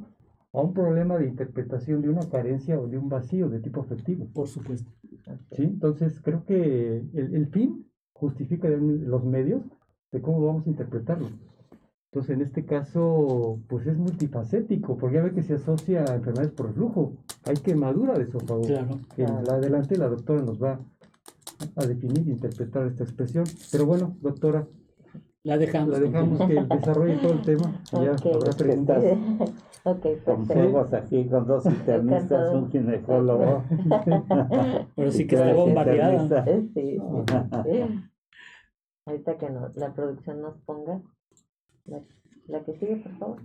[0.54, 4.28] a un problema de interpretación de una carencia o de un vacío de tipo afectivo?
[4.34, 4.92] Por supuesto.
[5.52, 5.64] ¿Sí?
[5.64, 7.89] Entonces creo que el, el fin
[8.20, 9.62] justifica los medios
[10.12, 11.28] de cómo vamos a interpretarlo.
[12.12, 16.52] Entonces, en este caso, pues es multifacético, porque ya ve que se asocia a enfermedades
[16.54, 17.14] por reflujo.
[17.46, 18.62] Hay quemadura de esófago.
[18.62, 19.00] Claro.
[19.16, 20.80] En la adelante la doctora nos va
[21.76, 23.46] a definir e interpretar esta expresión.
[23.72, 24.68] Pero bueno, doctora.
[25.44, 25.90] La dejamos.
[25.90, 27.82] La dejamos que desarrolle todo el tema.
[27.94, 29.04] Y ya habrá preguntas.
[29.84, 33.64] Ok, Con aquí, con dos internistas, un ginecólogo.
[34.96, 36.44] Pero sí que está bombardeada.
[36.44, 36.98] Sí, sí,
[39.10, 41.02] Ahorita que la producción nos ponga.
[42.46, 43.42] La, que sigue, por favor.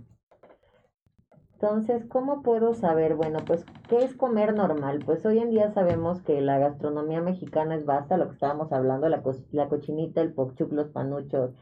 [1.53, 3.15] Entonces, ¿cómo puedo saber?
[3.15, 4.99] Bueno, pues, ¿qué es comer normal?
[5.03, 9.09] Pues hoy en día sabemos que la gastronomía mexicana es vasta, lo que estábamos hablando,
[9.09, 11.55] la, la cochinita, el pokchuk, los panuchos,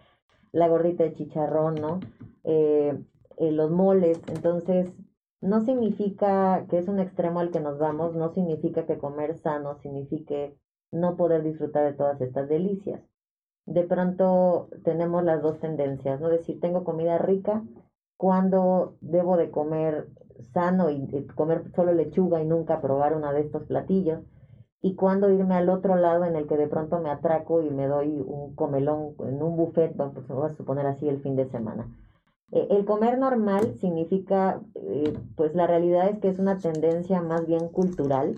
[0.51, 2.01] la gordita de chicharrón, ¿no?
[2.43, 3.01] Eh,
[3.37, 4.19] eh, los moles.
[4.27, 4.91] Entonces,
[5.39, 9.75] no significa que es un extremo al que nos vamos, no significa que comer sano
[9.75, 10.57] signifique
[10.91, 13.01] no poder disfrutar de todas estas delicias
[13.65, 16.29] de pronto tenemos las dos tendencias, ¿no?
[16.29, 17.63] Decir, tengo comida rica,
[18.17, 20.07] cuando debo de comer
[20.53, 24.21] sano y comer solo lechuga y nunca probar uno de estos platillos
[24.81, 27.87] y cuando irme al otro lado en el que de pronto me atraco y me
[27.87, 31.87] doy un comelón en un buffet, vamos a suponer así el fin de semana.
[32.51, 37.47] Eh, el comer normal significa, eh, pues la realidad es que es una tendencia más
[37.47, 38.35] bien cultural,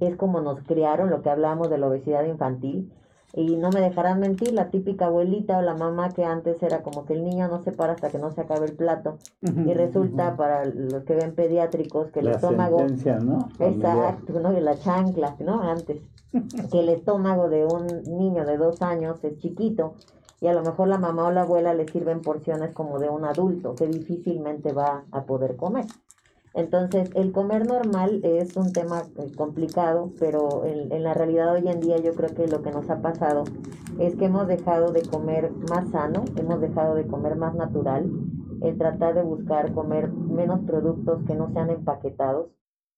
[0.00, 2.90] es como nos criaron, lo que hablamos de la obesidad infantil,
[3.36, 7.04] y no me dejarán mentir, la típica abuelita o la mamá que antes era como
[7.04, 9.18] que el niño no se para hasta que no se acabe el plato.
[9.42, 12.86] y resulta para los que ven pediátricos que el estómago...
[13.22, 13.48] ¿no?
[13.58, 14.56] Exacto, ¿no?
[14.56, 15.62] Y la chancla, ¿no?
[15.62, 16.00] Antes.
[16.70, 19.94] que el estómago de un niño de dos años es chiquito
[20.40, 23.24] y a lo mejor la mamá o la abuela le sirven porciones como de un
[23.24, 25.86] adulto que difícilmente va a poder comer.
[26.54, 31.80] Entonces, el comer normal es un tema eh, complicado, pero en, la realidad hoy en
[31.80, 33.42] día yo creo que lo que nos ha pasado
[33.98, 38.08] es que hemos dejado de comer más sano, hemos dejado de comer más natural,
[38.62, 42.46] el tratar de buscar comer menos productos que no sean empaquetados,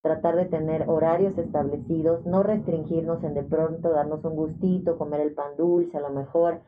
[0.02, 5.32] tratar de tener horarios establecidos, no restringirnos en de pronto darnos un gustito, comer el
[5.32, 6.60] pan dulce a lo mejor,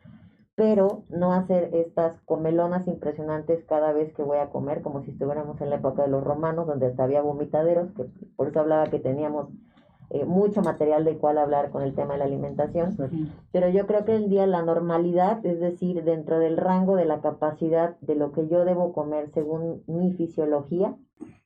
[0.59, 5.61] pero no hacer estas comelonas impresionantes cada vez que voy a comer, como si estuviéramos
[5.61, 8.99] en la época de los romanos, donde hasta había vomitaderos, que por eso hablaba que
[8.99, 9.51] teníamos
[10.11, 12.97] eh, mucho material del cual hablar con el tema de la alimentación.
[13.53, 17.21] Pero yo creo que el día la normalidad, es decir, dentro del rango de la
[17.21, 20.97] capacidad de lo que yo debo comer según mi fisiología,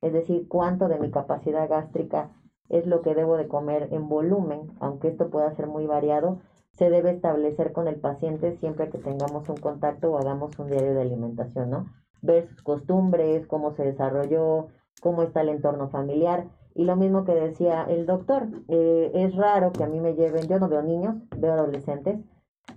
[0.00, 2.30] es decir, cuánto de mi capacidad gástrica
[2.70, 6.38] es lo que debo de comer en volumen, aunque esto pueda ser muy variado,
[6.76, 10.94] se debe establecer con el paciente siempre que tengamos un contacto o hagamos un diario
[10.94, 11.86] de alimentación, ¿no?
[12.22, 14.68] Ver sus costumbres, cómo se desarrolló,
[15.00, 16.46] cómo está el entorno familiar.
[16.74, 20.48] Y lo mismo que decía el doctor, eh, es raro que a mí me lleven,
[20.48, 22.18] yo no veo niños, veo adolescentes,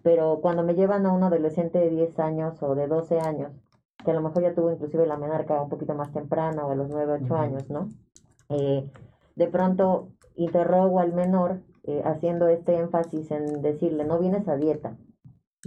[0.04, 3.54] pero cuando me llevan a un adolescente de 10 años o de 12 años,
[4.04, 6.76] que a lo mejor ya tuvo inclusive la menarca un poquito más temprana o a
[6.76, 7.88] los 9, 8 años, ¿no?
[8.50, 8.90] Eh,
[9.36, 14.98] de pronto interrogo al menor eh, haciendo este énfasis en decirle, no vienes a dieta,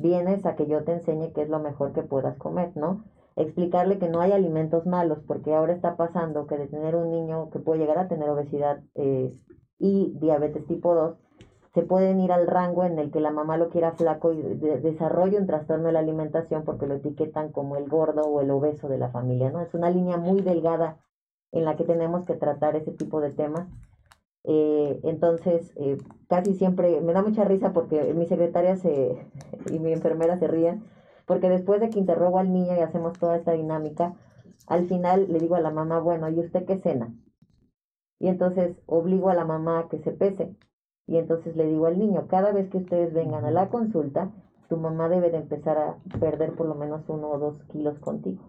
[0.01, 3.05] vienes a que yo te enseñe qué es lo mejor que puedas comer, ¿no?
[3.37, 7.51] Explicarle que no hay alimentos malos, porque ahora está pasando que de tener un niño
[7.51, 9.33] que puede llegar a tener obesidad eh,
[9.79, 11.17] y diabetes tipo 2,
[11.73, 15.39] se pueden ir al rango en el que la mamá lo quiera flaco y desarrolle
[15.39, 18.99] un trastorno de la alimentación porque lo etiquetan como el gordo o el obeso de
[18.99, 19.61] la familia, ¿no?
[19.61, 20.99] Es una línea muy delgada
[21.53, 23.69] en la que tenemos que tratar ese tipo de temas
[24.45, 25.99] eh, entonces, eh,
[26.29, 29.31] casi siempre me da mucha risa porque mi secretaria se,
[29.73, 30.85] y mi enfermera se ríen,
[31.27, 34.15] porque después de que interrogo al niño y hacemos toda esta dinámica,
[34.67, 37.15] al final le digo a la mamá, bueno, ¿y usted qué cena?
[38.19, 40.57] Y entonces obligo a la mamá a que se pese.
[41.07, 44.31] Y entonces le digo al niño, cada vez que ustedes vengan a la consulta,
[44.69, 48.43] tu mamá debe de empezar a perder por lo menos uno o dos kilos contigo.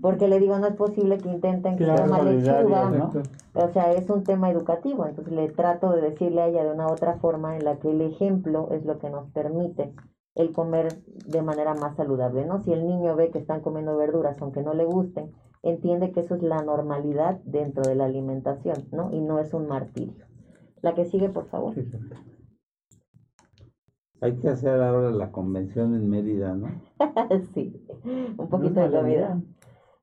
[0.00, 3.10] Porque le digo, no es posible que intenten que coma lechuga,
[3.54, 6.86] o sea, es un tema educativo, entonces le trato de decirle a ella de una
[6.86, 9.92] otra forma en la que el ejemplo es lo que nos permite
[10.34, 12.60] el comer de manera más saludable, ¿no?
[12.60, 16.34] Si el niño ve que están comiendo verduras aunque no le gusten, entiende que eso
[16.34, 19.12] es la normalidad dentro de la alimentación, ¿no?
[19.12, 20.24] Y no es un martirio.
[20.80, 21.74] La que sigue, por favor.
[24.22, 26.68] Hay que hacer ahora la convención en Mérida, ¿no?
[27.54, 29.42] sí, un poquito de comida.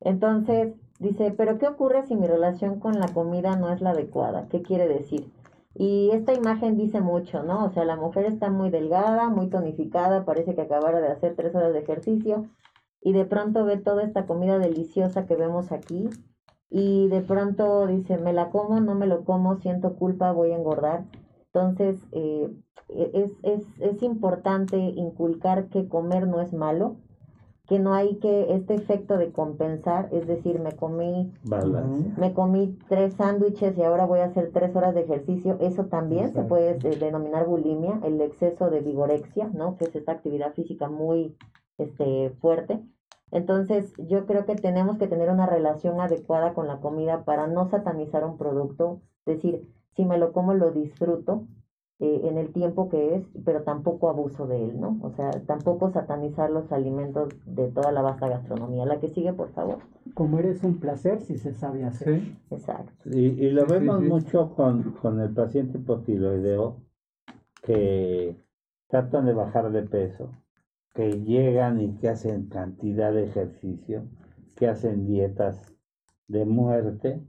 [0.02, 4.50] Entonces, dice, pero ¿qué ocurre si mi relación con la comida no es la adecuada?
[4.50, 5.32] ¿Qué quiere decir?
[5.74, 7.64] Y esta imagen dice mucho, ¿no?
[7.64, 11.56] O sea, la mujer está muy delgada, muy tonificada, parece que acabara de hacer tres
[11.56, 12.50] horas de ejercicio
[13.02, 16.10] y de pronto ve toda esta comida deliciosa que vemos aquí
[16.70, 20.58] y de pronto dice, me la como, no me lo como, siento culpa, voy a
[20.58, 21.06] engordar.
[21.54, 22.52] Entonces, eh,
[22.90, 26.98] es, es, es importante inculcar que comer no es malo,
[27.70, 31.32] que no hay que este efecto de compensar, es decir, me comí
[32.18, 36.34] me comí tres sándwiches y ahora voy a hacer tres horas de ejercicio, eso también
[36.34, 39.78] se puede eh, denominar bulimia, el exceso de vigorexia, ¿no?
[39.78, 41.38] Que es esta actividad física muy
[41.78, 42.82] este fuerte.
[43.32, 47.70] Entonces, yo creo que tenemos que tener una relación adecuada con la comida para no
[47.70, 51.46] satanizar un producto, es decir, si me lo como lo disfruto,
[52.02, 54.98] eh, en el tiempo que es, pero tampoco abuso de él, ¿no?
[55.02, 58.86] O sea, tampoco satanizar los alimentos de toda la vasta gastronomía.
[58.86, 59.80] La que sigue, por favor.
[60.14, 62.22] Comer es un placer si se sabe hacer.
[62.22, 62.38] Sí.
[62.52, 62.94] Exacto.
[63.10, 66.78] Y, y lo vemos mucho con, con el paciente hipotiroideo
[67.64, 68.38] que
[68.88, 70.32] tratan de bajar de peso,
[70.94, 74.06] que llegan y que hacen cantidad de ejercicio,
[74.56, 75.76] que hacen dietas
[76.30, 77.22] de muerte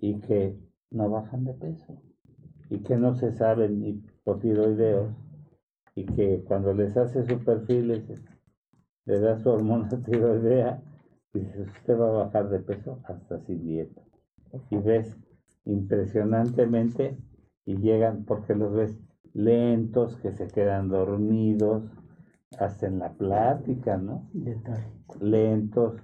[0.00, 0.56] y que
[0.92, 2.00] no bajan de peso
[2.70, 5.12] y que no se saben ni por tiroideos
[5.94, 8.22] y que cuando les hace su perfil les,
[9.06, 10.82] le da su hormona tiroidea
[11.34, 14.02] y dice usted va a bajar de peso hasta sin dieta
[14.70, 15.16] y ves
[15.64, 17.18] impresionantemente
[17.64, 18.98] y llegan porque los ves
[19.34, 21.84] lentos, que se quedan dormidos,
[22.58, 24.28] hasta en la plática, ¿no?
[25.20, 25.96] Lentos,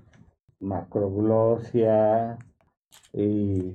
[0.60, 2.38] macroglosia
[3.12, 3.74] y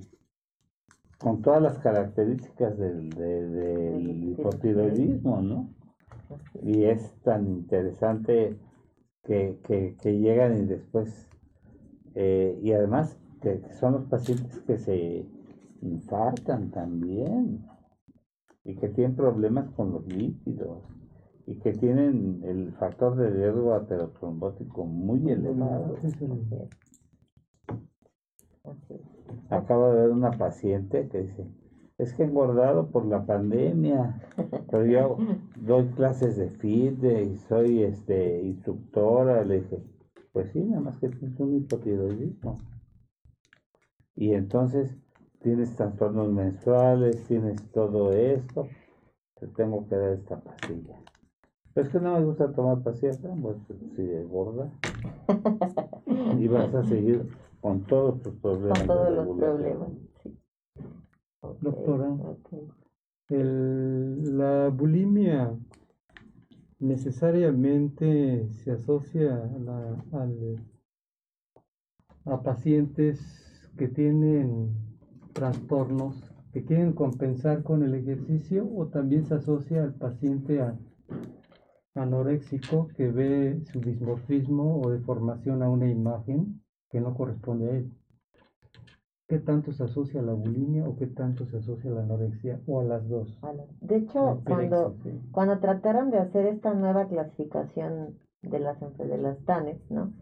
[1.20, 5.70] con todas las características del, del hipotiroidismo, ¿no?
[6.64, 8.58] Y es tan interesante
[9.24, 9.60] que,
[10.02, 11.28] que, llegan y después,
[12.16, 15.26] eh, y además que son los pacientes que se
[15.82, 17.66] infartan también
[18.64, 20.84] y que tienen problemas con los lípidos
[21.46, 25.96] y que tienen el factor de riesgo aterotrombótico muy elevado.
[29.50, 31.48] Acabo de ver una paciente que dice,
[31.98, 34.22] es que he engordado por la pandemia,
[34.72, 35.18] pero yo
[35.58, 39.44] doy clases de fitness y soy este instructora.
[39.44, 39.84] Le dije,
[40.32, 42.58] pues sí, nada más que tienes un hipotiroidismo.
[44.16, 44.96] Y entonces
[45.42, 48.68] tienes trastornos mensuales, tienes todo esto,
[49.40, 50.96] te tengo que dar esta pastilla.
[51.74, 53.58] Pero es que no me gusta tomar pastillas, pues
[53.96, 54.70] si de gorda.
[56.40, 57.30] y vas a seguir
[57.62, 58.80] con todos tus problemas.
[58.80, 59.90] Con todos los problemas,
[60.24, 60.38] sí.
[61.62, 62.18] Doctora,
[63.30, 65.58] el, la bulimia
[66.80, 70.04] necesariamente se asocia a, la,
[72.26, 73.20] a pacientes
[73.78, 74.74] que tienen
[75.34, 80.62] trastornos que quieren compensar con el ejercicio o también se asocia al paciente
[81.94, 87.92] anoréxico que ve su dismorfismo o deformación a una imagen que no corresponde a él.
[89.28, 92.60] ¿Qué tanto se asocia a la bulimia o qué tanto se asocia a la anorexia
[92.66, 93.38] o a las dos?
[93.82, 94.96] De hecho, cuando,
[95.32, 100.14] cuando trataron de hacer esta nueva clasificación de las, de las TANES, ¿no?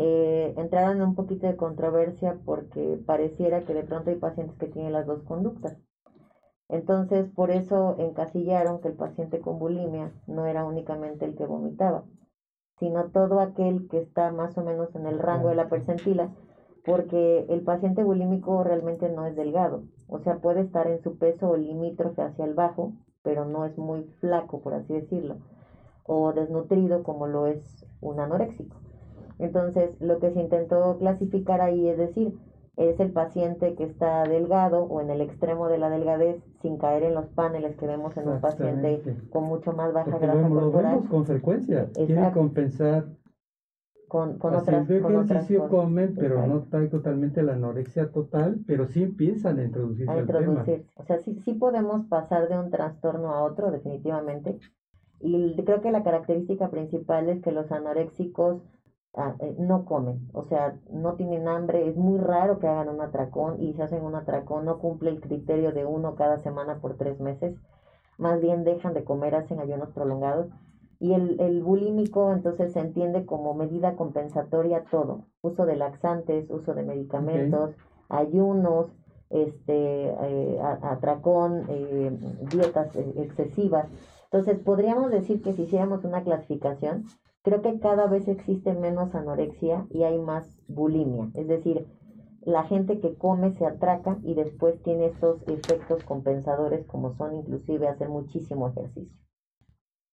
[0.00, 4.68] eh, entraron en un poquito de controversia porque pareciera que de pronto hay pacientes que
[4.68, 5.76] tienen las dos conductas.
[6.68, 12.04] Entonces, por eso encasillaron que el paciente con bulimia no era únicamente el que vomitaba,
[12.78, 16.30] sino todo aquel que está más o menos en el rango de la percentila,
[16.84, 21.50] porque el paciente bulímico realmente no es delgado, o sea, puede estar en su peso
[21.50, 25.36] o limítrofe hacia el bajo, pero no es muy flaco, por así decirlo,
[26.04, 28.76] o desnutrido como lo es un anoréxico.
[29.38, 32.38] Entonces, lo que se intentó clasificar ahí es decir,
[32.76, 37.04] es el paciente que está delgado o en el extremo de la delgadez sin caer
[37.04, 40.94] en los paneles que vemos en un paciente con mucho más baja grasa lo, corporal.
[40.96, 41.88] Vemos con frecuencia.
[41.94, 43.06] Quiere compensar
[44.08, 49.58] con, con otras ejercicio comen, pero no trae totalmente la anorexia total, pero sí empiezan
[49.58, 50.86] a introducirse a introducirse.
[50.94, 54.58] O sea, sí, sí podemos pasar de un trastorno a otro, definitivamente.
[55.20, 58.62] Y creo que la característica principal es que los anoréxicos
[59.58, 63.72] no comen, o sea, no tienen hambre, es muy raro que hagan un atracón y
[63.74, 67.56] si hacen un atracón no cumple el criterio de uno cada semana por tres meses,
[68.16, 70.48] más bien dejan de comer, hacen ayunos prolongados.
[71.00, 76.74] Y el, el bulímico entonces se entiende como medida compensatoria todo, uso de laxantes, uso
[76.74, 77.76] de medicamentos,
[78.08, 78.92] ayunos,
[79.30, 82.18] este, eh, atracón, eh,
[82.50, 83.86] dietas excesivas.
[84.24, 87.04] Entonces podríamos decir que si hiciéramos una clasificación,
[87.42, 91.30] creo que cada vez existe menos anorexia y hay más bulimia.
[91.34, 91.86] Es decir,
[92.42, 97.88] la gente que come se atraca y después tiene estos efectos compensadores como son inclusive
[97.88, 99.16] hacer muchísimo ejercicio.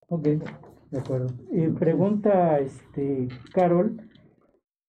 [0.08, 1.28] Ok, de acuerdo.
[1.52, 4.02] Eh, pregunta este Carol,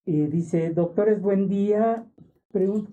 [0.06, 2.06] y dice, doctores, buen día.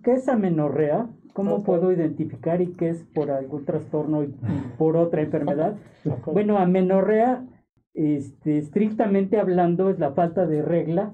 [0.03, 1.07] ¿Qué es amenorrea?
[1.33, 4.35] ¿Cómo puedo identificar y qué es por algún trastorno y
[4.77, 5.77] por otra enfermedad?
[6.25, 7.45] Bueno, amenorrea
[7.93, 11.13] este, estrictamente hablando, es la falta de regla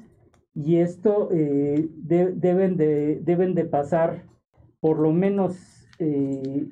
[0.56, 4.24] y esto eh, deben, de, deben de pasar
[4.80, 6.68] por lo menos eh,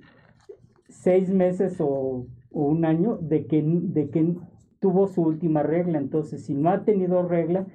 [0.89, 4.35] seis meses o, un año de que, de que
[4.79, 5.99] tuvo su última regla.
[5.99, 7.67] Entonces, si no ha tenido regla,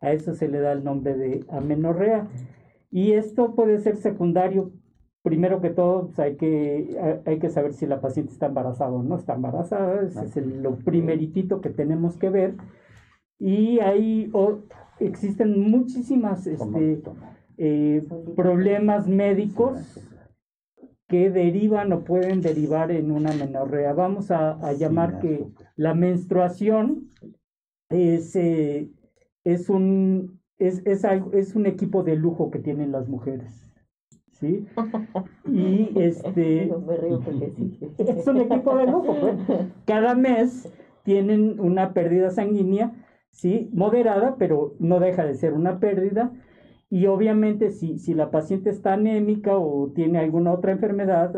[0.00, 2.28] a eso se le da el nombre de amenorrea.
[2.90, 4.70] Y esto puede ser secundario
[5.28, 9.02] primero que todo, pues, hay, que, hay que saber si la paciente está embarazada o
[9.02, 10.00] no está embarazada.
[10.02, 12.54] Ese es lo primeritito que tenemos que ver.
[13.38, 14.32] Y ahí
[15.00, 17.02] existen muchísimas este,
[17.58, 18.06] eh,
[18.36, 20.00] problemas médicos
[21.08, 23.92] que derivan o pueden derivar en una menorrea.
[23.92, 27.10] Vamos a, llamar que la menstruación
[27.90, 28.88] es, eh,
[29.44, 31.04] es, un, es, es,
[31.34, 33.67] es un equipo de lujo que tienen las mujeres.
[34.40, 34.66] ¿Sí?
[35.46, 36.70] Y este...
[37.98, 39.36] Es un equipo de lujo, pues.
[39.84, 40.72] Cada mes
[41.02, 42.92] tienen una pérdida sanguínea,
[43.30, 43.70] ¿sí?
[43.72, 46.32] Moderada, pero no deja de ser una pérdida.
[46.90, 51.34] Y obviamente si, si la paciente está anémica o tiene alguna otra enfermedad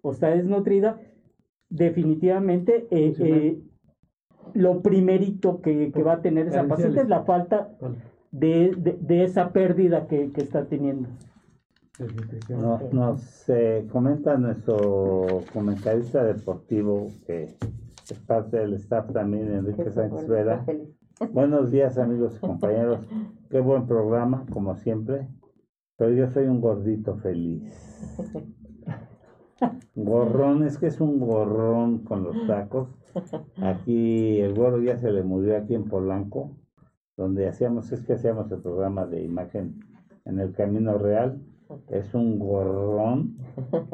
[0.00, 1.00] o está desnutrida,
[1.68, 3.58] definitivamente eh, eh,
[4.54, 7.70] lo primerito que, va a tener esa paciente es la falta
[8.30, 11.08] de, esa pérdida que, está teniendo.
[12.92, 17.56] Nos eh, comenta nuestro comentarista deportivo que
[18.10, 20.64] es parte del staff también, Enrique Sánchez Vera.
[21.32, 23.00] Buenos días amigos y compañeros.
[23.48, 25.28] Qué buen programa, como siempre.
[25.96, 27.62] Pero yo soy un gordito feliz.
[29.94, 32.88] Gorrón, es que es un gorrón con los tacos.
[33.56, 36.56] Aquí el gorro ya se le murió aquí en Polanco,
[37.16, 39.80] donde hacíamos, es que hacíamos el programa de imagen
[40.24, 41.40] en el Camino Real.
[41.88, 43.36] Es un gorrón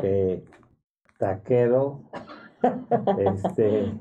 [0.01, 0.45] que
[1.19, 2.03] taquero,
[3.19, 3.93] este,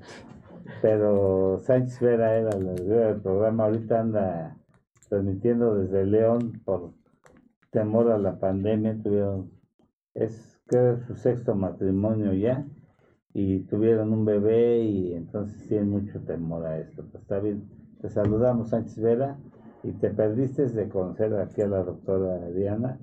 [0.82, 4.58] pero Sánchez Vera era el programa, ahorita anda
[5.10, 6.94] transmitiendo desde León por
[7.72, 9.52] temor a la pandemia, tuvieron,
[10.14, 12.66] es creo su sexto matrimonio ya,
[13.34, 17.04] y tuvieron un bebé y entonces tienen mucho temor a esto.
[17.12, 17.70] Pues está bien,
[18.02, 19.38] te saludamos Sánchez Vera
[19.84, 23.00] y te perdiste de conocer aquí a la doctora Diana,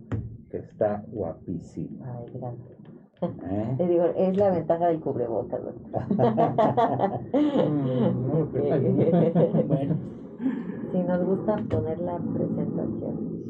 [0.54, 2.16] que está guapísima.
[2.16, 2.78] Ay, gracias.
[3.22, 3.74] ¿Eh?
[3.76, 5.60] Te digo, es la ventaja del cubrebocas.
[9.66, 9.96] bueno.
[10.92, 13.42] Si nos gusta poner la presentación.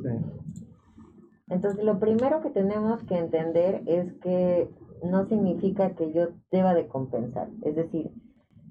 [1.49, 4.71] Entonces, lo primero que tenemos que entender es que
[5.03, 7.51] no significa que yo deba de compensar.
[7.61, 8.13] Es decir,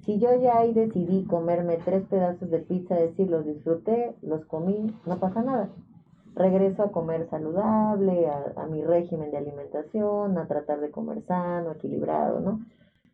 [0.05, 4.91] si yo ya ahí decidí comerme tres pedazos de pizza, decir, los disfruté, los comí,
[5.05, 5.69] no pasa nada.
[6.35, 11.71] Regreso a comer saludable, a, a mi régimen de alimentación, a tratar de comer sano,
[11.71, 12.59] equilibrado, ¿no?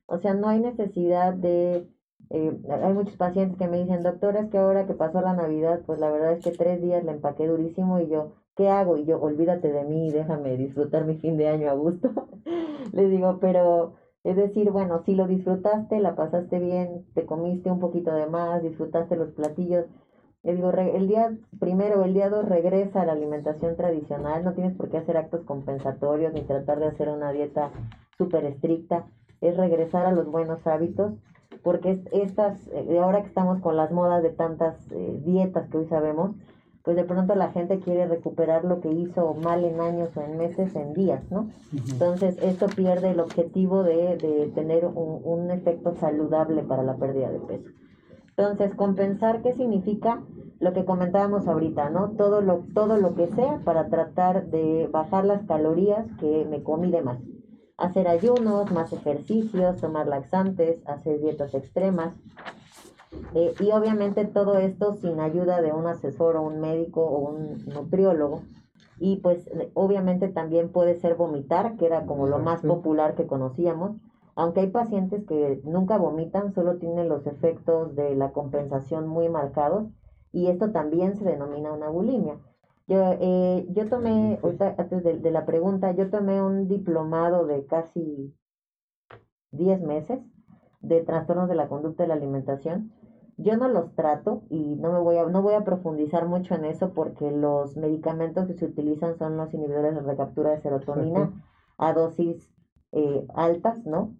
[0.07, 1.87] O sea, no hay necesidad de
[2.31, 5.81] eh, hay muchos pacientes que me dicen, doctora, es que ahora que pasó la Navidad,
[5.85, 8.97] pues la verdad es que tres días le empaqué durísimo y yo, ¿qué hago?
[8.97, 12.11] Y yo, olvídate de mí, déjame disfrutar mi fin de año a gusto.
[12.93, 13.93] Les digo, pero
[14.23, 18.61] es decir, bueno, si lo disfrutaste, la pasaste bien, te comiste un poquito de más,
[18.61, 19.85] disfrutaste los platillos.
[20.43, 24.75] Le digo, el día primero, el día dos regresa a la alimentación tradicional, no tienes
[24.75, 27.71] por qué hacer actos compensatorios ni tratar de hacer una dieta
[28.17, 29.05] súper estricta,
[29.41, 31.13] es regresar a los buenos hábitos
[31.63, 35.87] porque estas, eh, ahora que estamos con las modas de tantas eh, dietas que hoy
[35.87, 36.35] sabemos,
[36.83, 40.37] pues de pronto la gente quiere recuperar lo que hizo mal en años o en
[40.37, 41.49] meses en días, ¿no?
[41.91, 47.29] Entonces esto pierde el objetivo de, de tener un, un, efecto saludable para la pérdida
[47.29, 47.69] de peso.
[48.39, 50.23] Entonces, compensar, ¿qué significa?
[50.61, 52.11] Lo que comentábamos ahorita, ¿no?
[52.11, 56.89] Todo lo, todo lo que sea para tratar de bajar las calorías que me comí
[56.89, 57.19] de más
[57.75, 62.13] hacer ayunos, más ejercicios, tomar laxantes, hacer dietas extremas.
[63.33, 67.65] Eh, y obviamente todo esto sin ayuda de un asesor o un médico o un
[67.65, 68.43] nutriólogo.
[68.99, 73.97] Y pues obviamente también puede ser vomitar, que era como lo más popular que conocíamos.
[74.39, 79.89] Aunque hay pacientes que nunca vomitan, solo tienen los efectos de la compensación muy marcados.
[80.31, 82.39] Y esto también se denomina una bulimia.
[82.87, 84.39] Yo, eh, yo tomé,
[84.77, 88.33] antes de, la pregunta, yo tomé un diplomado de casi
[89.51, 90.21] 10 meses
[90.79, 92.93] de trastornos de la conducta de la alimentación.
[93.35, 96.63] Yo no los trato y no me voy a, no voy a profundizar mucho en
[96.63, 101.43] eso porque los medicamentos que se utilizan son los inhibidores de recaptura de serotonina
[101.77, 102.49] a dosis
[102.93, 104.15] eh, altas, ¿no?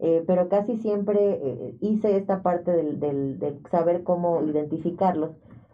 [0.00, 5.32] Eh, pero casi siempre hice esta parte del, del, del saber cómo identificarlos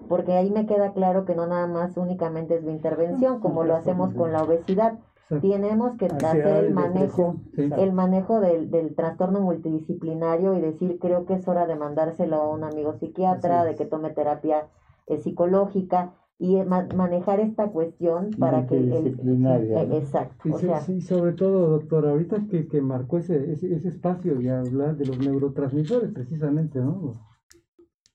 [0.09, 3.75] porque ahí me queda claro que no nada más únicamente es mi intervención, como lo
[3.75, 4.99] hacemos con la obesidad.
[5.41, 11.35] Tenemos que hacer el manejo, el manejo del, del trastorno multidisciplinario y decir, creo que
[11.35, 14.69] es hora de mandárselo a un amigo psiquiatra, de que tome terapia
[15.07, 20.49] eh, psicológica y manejar esta cuestión para que el, eh, exacto
[20.89, 25.07] y, sobre todo doctor ahorita que, que marcó ese, ese, ese espacio y hablar de
[25.07, 27.15] los neurotransmisores precisamente no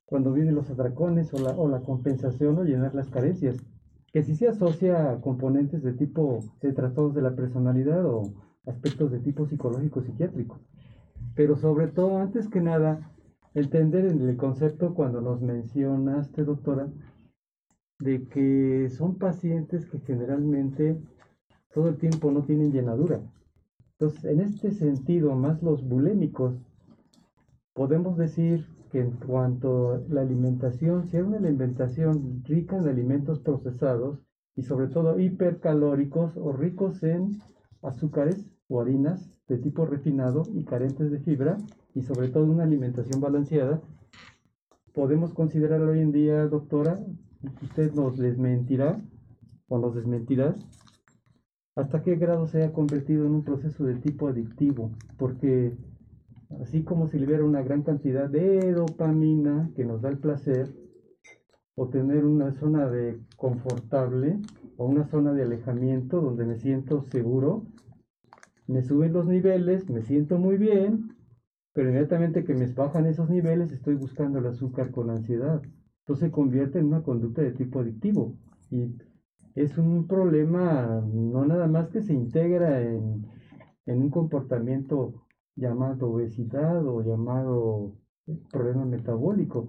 [0.09, 3.57] cuando vienen los atracones o la, o la compensación o llenar las carencias,
[4.11, 8.23] que si se asocia a componentes de tipo de trastornos de la personalidad o
[8.65, 10.57] aspectos de tipo psicológico psiquiátrico.
[11.35, 13.11] Pero sobre todo, antes que nada,
[13.53, 16.87] entender en el concepto cuando nos mencionaste, doctora,
[17.99, 20.97] de que son pacientes que generalmente
[21.73, 23.21] todo el tiempo no tienen llenadura.
[23.99, 26.55] Entonces, en este sentido, más los bulémicos,
[27.73, 34.19] podemos decir que en cuanto a la alimentación, sea una alimentación rica en alimentos procesados
[34.55, 37.39] y sobre todo hipercalóricos o ricos en
[37.81, 41.57] azúcares o harinas de tipo refinado y carentes de fibra
[41.93, 43.81] y sobre todo una alimentación balanceada,
[44.93, 46.99] podemos considerar hoy en día, doctora,
[47.61, 49.01] usted nos desmentirá,
[49.67, 50.55] o nos desmentirás
[51.75, 55.77] hasta qué grado se ha convertido en un proceso de tipo adictivo, porque
[56.61, 60.67] así como se libera una gran cantidad de dopamina que nos da el placer,
[61.75, 64.41] o tener una zona de confortable
[64.75, 67.63] o una zona de alejamiento donde me siento seguro,
[68.67, 71.15] me suben los niveles, me siento muy bien,
[71.71, 75.61] pero inmediatamente que me bajan esos niveles estoy buscando el azúcar con ansiedad.
[76.09, 78.33] Entonces se convierte en una conducta de tipo adictivo.
[78.71, 78.95] Y
[79.53, 83.27] es un problema no nada más que se integra en,
[83.85, 85.13] en un comportamiento
[85.55, 87.93] llamado obesidad o llamado
[88.51, 89.67] problema metabólico,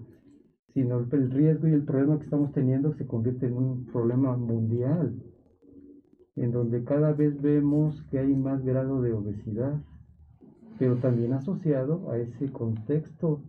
[0.72, 5.22] sino el riesgo y el problema que estamos teniendo se convierte en un problema mundial,
[6.36, 9.78] en donde cada vez vemos que hay más grado de obesidad,
[10.78, 13.42] pero también asociado a ese contexto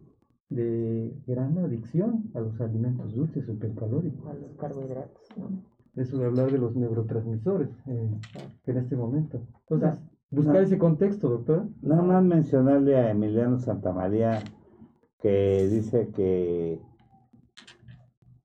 [0.52, 4.28] de gran adicción a los alimentos dulces, supercalóricos.
[4.28, 5.49] A los carbohidratos, ¿no?
[5.95, 8.10] Eso de hablar de los neurotransmisores eh,
[8.66, 9.41] en este momento.
[9.70, 9.99] Entonces,
[10.30, 11.68] buscar ese contexto, doctora.
[11.82, 14.39] Nada más mencionarle a Emiliano Santamaría
[15.20, 16.80] que dice que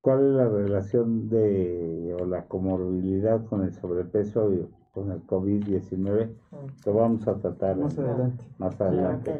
[0.01, 6.29] cuál es la relación de o la comorbilidad con el sobrepeso y con el COVID-19.
[6.85, 8.43] Lo vamos a tratar más adelante.
[8.57, 9.39] Más adelante.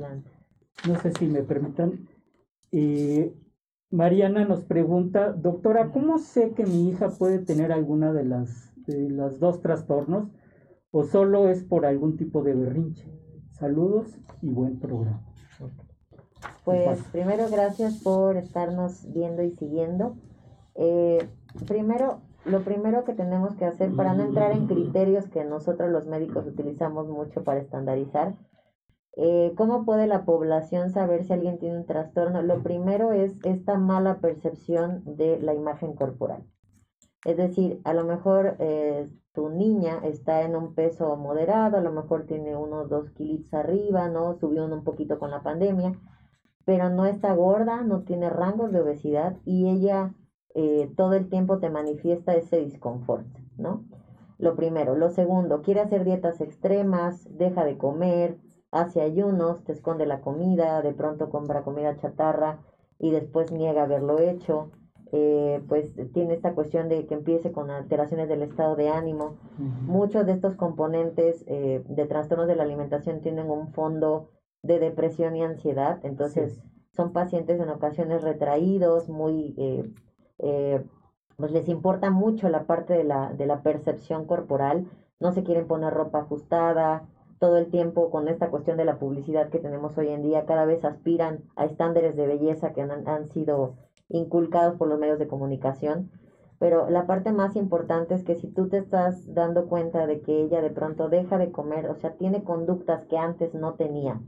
[0.88, 2.08] No sé si me permitan.
[2.72, 3.34] Eh,
[3.90, 9.10] Mariana nos pregunta, doctora, ¿cómo sé que mi hija puede tener alguna de las, de
[9.10, 10.30] las dos trastornos
[10.92, 13.10] o solo es por algún tipo de berrinche?
[13.52, 15.24] Saludos y buen programa.
[16.64, 20.18] Pues primero gracias por estarnos viendo y siguiendo.
[20.76, 21.28] Eh,
[21.66, 26.06] primero, lo primero que tenemos que hacer para no entrar en criterios que nosotros los
[26.06, 28.36] médicos utilizamos mucho para estandarizar,
[29.20, 32.44] eh, ¿cómo puede la población saber si alguien tiene un trastorno?
[32.44, 36.46] Lo primero es esta mala percepción de la imagen corporal.
[37.26, 41.92] Es decir, a lo mejor eh, tu niña está en un peso moderado, a lo
[41.92, 44.36] mejor tiene unos dos kilitos arriba, ¿no?
[44.36, 46.00] Subió un poquito con la pandemia,
[46.64, 50.14] pero no está gorda, no tiene rangos de obesidad y ella
[50.54, 53.26] eh, todo el tiempo te manifiesta ese disconfort,
[53.58, 53.84] ¿no?
[54.38, 54.96] Lo primero.
[54.96, 58.38] Lo segundo, quiere hacer dietas extremas, deja de comer,
[58.72, 62.60] hace ayunos, te esconde la comida, de pronto compra comida chatarra
[63.00, 64.72] y después niega haberlo hecho.
[65.14, 69.38] Eh, pues tiene esta cuestión de que empiece con alteraciones del estado de ánimo.
[69.58, 74.30] Muchos de estos componentes eh, de trastornos de la alimentación tienen un fondo
[74.64, 76.62] de depresión y ansiedad, entonces
[76.92, 79.56] son pacientes en ocasiones retraídos, muy
[80.40, 80.84] eh,
[81.38, 84.88] pues les importa mucho la parte de la, de la percepción corporal,
[85.20, 87.08] no se quieren poner ropa ajustada,
[87.40, 90.66] todo el tiempo con esta cuestión de la publicidad que tenemos hoy en día, cada
[90.66, 93.76] vez aspiran a estándares de belleza que han, han sido
[94.10, 96.10] inculcados por los medios de comunicación.
[96.60, 100.42] Pero la parte más importante es que si tú te estás dando cuenta de que
[100.42, 104.20] ella de pronto deja de comer, o sea, tiene conductas que antes no tenía,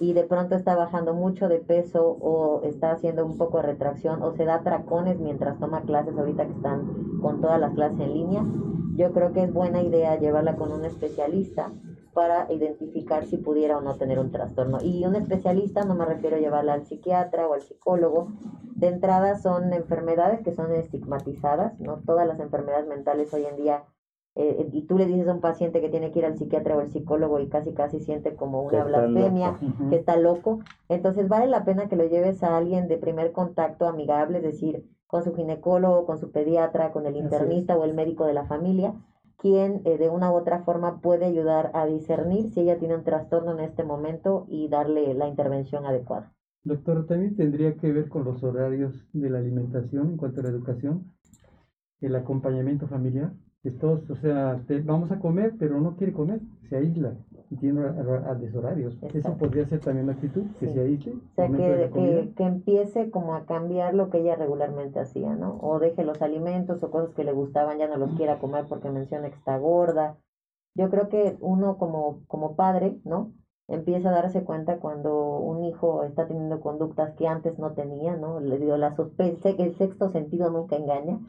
[0.00, 4.22] y de pronto está bajando mucho de peso o está haciendo un poco de retracción
[4.22, 8.14] o se da tracones mientras toma clases ahorita que están con todas las clases en
[8.14, 8.44] línea,
[8.96, 11.70] yo creo que es buena idea llevarla con un especialista
[12.12, 14.78] para identificar si pudiera o no tener un trastorno.
[14.82, 18.28] Y un especialista no me refiero a llevarla al psiquiatra o al psicólogo.
[18.74, 22.02] De entrada son enfermedades que son estigmatizadas, ¿no?
[22.06, 23.84] Todas las enfermedades mentales hoy en día
[24.36, 26.80] eh, y tú le dices a un paciente que tiene que ir al psiquiatra o
[26.80, 29.58] al psicólogo y casi casi siente como una blasfemia,
[29.90, 33.88] que está loco, entonces vale la pena que lo lleves a alguien de primer contacto
[33.88, 38.24] amigable, es decir, con su ginecólogo, con su pediatra, con el internista o el médico
[38.24, 38.94] de la familia,
[39.40, 43.04] quien eh, de una u otra forma puede ayudar a discernir si ella tiene un
[43.04, 46.32] trastorno en este momento y darle la intervención adecuada.
[46.62, 50.50] Doctora, también tendría que ver con los horarios de la alimentación en cuanto a la
[50.50, 51.12] educación,
[52.00, 53.32] el acompañamiento familiar
[53.68, 57.14] todos, o sea, vamos a comer, pero no quiere comer, se aísla
[57.50, 58.96] y tiene a, deshorarios.
[59.12, 61.14] Eso podría ser también una actitud, que se aísle.
[61.14, 65.58] O sea, que, que, que, empiece como a cambiar lo que ella regularmente hacía, ¿no?
[65.60, 68.90] O deje los alimentos o cosas que le gustaban, ya no los quiera comer porque
[68.90, 70.16] menciona que está gorda.
[70.76, 73.32] Yo creo que uno como, como padre, ¿no?
[73.70, 78.40] empieza a darse cuenta cuando un hijo está teniendo conductas que antes no tenía, ¿no?
[78.40, 81.20] Le digo, la sospecha, el sexto sentido nunca engaña.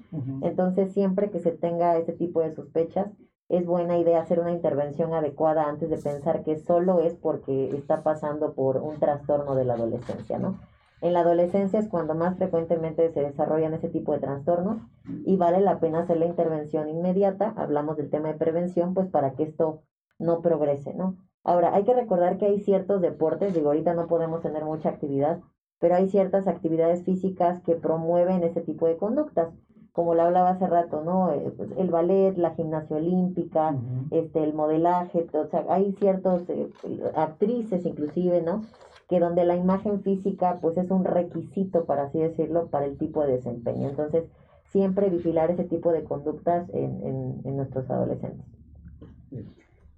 [0.41, 3.11] Entonces, siempre que se tenga ese tipo de sospechas,
[3.51, 8.01] es buena idea hacer una intervención adecuada antes de pensar que solo es porque está
[8.01, 10.57] pasando por un trastorno de la adolescencia, ¿no?
[11.01, 14.77] En la adolescencia es cuando más frecuentemente se desarrollan ese tipo de trastornos
[15.25, 17.53] y vale la pena hacer la intervención inmediata.
[17.57, 19.81] Hablamos del tema de prevención, pues para que esto
[20.17, 21.17] no progrese, ¿no?
[21.43, 25.41] Ahora, hay que recordar que hay ciertos deportes, digo, ahorita no podemos tener mucha actividad,
[25.79, 29.49] pero hay ciertas actividades físicas que promueven ese tipo de conductas.
[29.93, 31.31] Como lo hablaba hace rato, ¿no?
[31.33, 33.75] Eh, pues, el ballet, la gimnasia olímpica,
[34.11, 36.69] este, el modelaje, o sea, hay ciertos eh,
[37.15, 38.61] actrices inclusive, ¿no?
[39.09, 43.21] Que donde la imagen física, pues es un requisito, para así decirlo, para el tipo
[43.21, 43.89] de desempeño.
[43.89, 44.29] Entonces,
[44.71, 48.45] siempre vigilar ese tipo de conductas en, en, en nuestros adolescentes.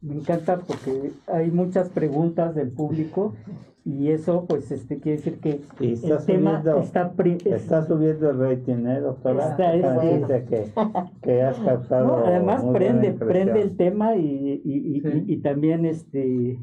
[0.03, 3.33] Me encanta porque hay muchas preguntas del público
[3.85, 7.13] y eso pues este quiere decir que el tema está
[7.45, 10.71] está subiendo el rating ¿eh, doctora está, es, que,
[11.21, 16.59] que, has causado además prende prende el tema y, y, y, y también este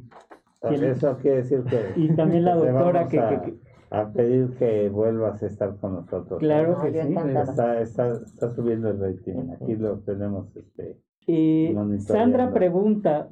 [0.63, 3.55] eso quiere decir que y también la doctora que, a, que,
[3.91, 7.15] a, pedir que vuelvas a estar con nosotros claro que sí.
[7.15, 8.55] está, está, está.
[8.55, 9.51] subiendo el rating.
[9.61, 10.99] Aquí lo tenemos este
[11.31, 13.31] eh, Sandra pregunta,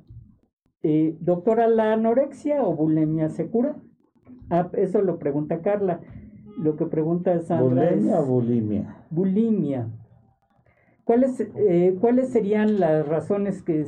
[0.83, 3.77] eh, doctora, ¿la anorexia o bulimia se cura?
[4.51, 6.01] Ah, eso lo pregunta Carla.
[6.59, 8.97] Lo que pregunta Sandra ¿Bulimia o bulimia?
[9.11, 9.89] Bulimia.
[11.05, 13.87] ¿Cuáles, eh, ¿Cuáles serían las razones que,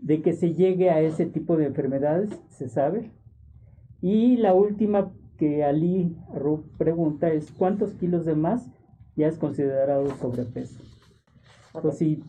[0.00, 2.30] de que se llegue a ese tipo de enfermedades?
[2.48, 3.12] ¿Se sabe?
[4.00, 8.68] Y la última que Ali Rub pregunta es, ¿cuántos kilos de más
[9.16, 10.80] ya es considerado sobrepeso?
[11.80, 12.22] Pues si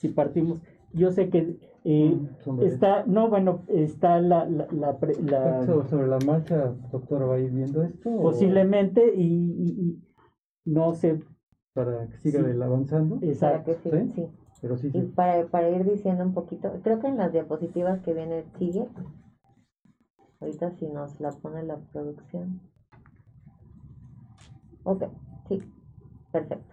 [0.00, 0.60] si partimos,
[0.94, 4.46] yo sé que eh, mm, está, no, bueno, está la...
[4.46, 8.10] la, la, sobre la marcha, doctor, va a ir viendo esto.
[8.16, 10.02] Posiblemente y,
[10.64, 11.20] no sé.
[11.74, 13.18] Para que siga avanzando.
[13.20, 13.76] Exacto.
[13.82, 14.26] sí,
[14.62, 18.14] Pero sí, Y para, para ir diciendo un poquito, creo que en las diapositivas que
[18.14, 18.88] viene sigue.
[20.40, 22.60] Ahorita si nos la pone la producción.
[24.84, 25.04] Ok,
[25.48, 25.62] sí,
[26.32, 26.69] perfecto.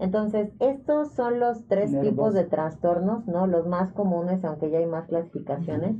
[0.00, 3.46] Entonces, estos son los tres tipos de trastornos, ¿no?
[3.46, 5.94] Los más comunes, aunque ya hay más clasificaciones.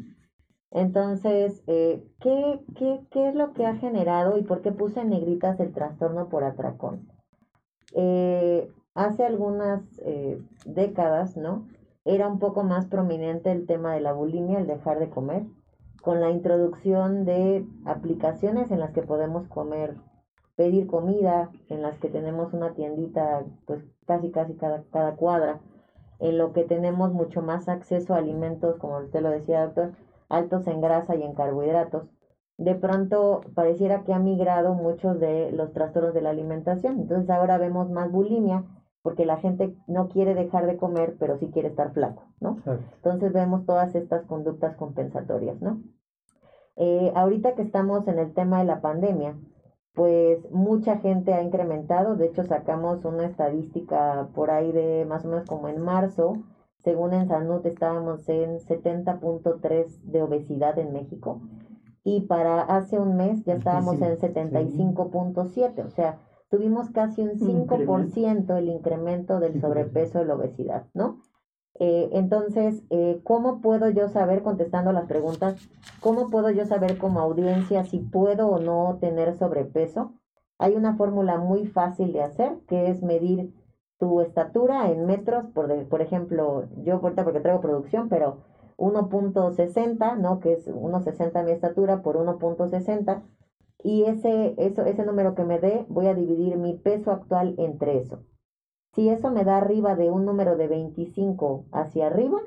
[0.71, 5.11] Entonces, eh, ¿qué, qué, qué es lo que ha generado y por qué puse en
[5.11, 7.09] negritas el trastorno por atracón?
[7.95, 11.67] Eh, hace algunas eh, décadas, ¿no?
[12.07, 15.45] Era un poco más prominente el tema de la bulimia, el dejar de comer,
[16.01, 19.97] con la introducción de aplicaciones en las que podemos comer
[20.61, 25.59] pedir comida, en las que tenemos una tiendita, pues casi casi cada, cada cuadra,
[26.19, 29.93] en lo que tenemos mucho más acceso a alimentos, como usted lo decía, doctor,
[30.29, 32.11] altos en grasa y en carbohidratos.
[32.59, 37.01] De pronto pareciera que ha migrado muchos de los trastornos de la alimentación.
[37.01, 38.65] Entonces ahora vemos más bulimia
[39.01, 42.59] porque la gente no quiere dejar de comer, pero sí quiere estar flaco, ¿no?
[42.97, 45.81] Entonces vemos todas estas conductas compensatorias, ¿no?
[46.77, 49.37] Eh, ahorita que estamos en el tema de la pandemia,
[49.95, 52.17] pues mucha gente ha incrementado.
[52.17, 56.43] De hecho, sacamos una estadística por ahí de más o menos como en marzo.
[56.79, 61.41] Según en Salud estábamos en 70.3 de obesidad en México.
[62.03, 65.85] Y para hace un mes ya estábamos en 75.7.
[65.85, 66.19] O sea,
[66.49, 71.19] tuvimos casi un 5% el incremento del sobrepeso y la obesidad, ¿no?
[71.83, 75.57] Eh, entonces, eh, ¿cómo puedo yo saber, contestando las preguntas,
[76.01, 80.13] cómo puedo yo saber como audiencia si puedo o no tener sobrepeso?
[80.59, 83.55] Hay una fórmula muy fácil de hacer, que es medir
[83.99, 88.43] tu estatura en metros, por, por ejemplo, yo ahorita porque traigo producción, pero
[88.77, 90.39] 1.60, ¿no?
[90.41, 93.23] Que es 1.60 mi estatura por 1.60.
[93.83, 97.97] Y ese, eso, ese número que me dé, voy a dividir mi peso actual entre
[97.97, 98.21] eso.
[98.95, 102.39] Si eso me da arriba de un número de 25 hacia arriba,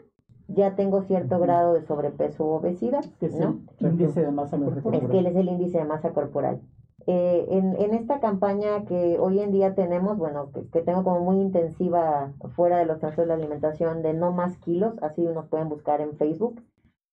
[0.48, 3.04] ya tengo cierto grado de sobrepeso o obesidad.
[3.22, 5.02] Es el índice de masa corporal.
[5.02, 6.62] Es que él es el índice de masa corporal.
[7.06, 11.42] Eh, en, en, esta campaña que hoy en día tenemos, bueno, que, tengo como muy
[11.42, 15.68] intensiva fuera de los trastornos de la alimentación de no más kilos, así nos pueden
[15.68, 16.62] buscar en Facebook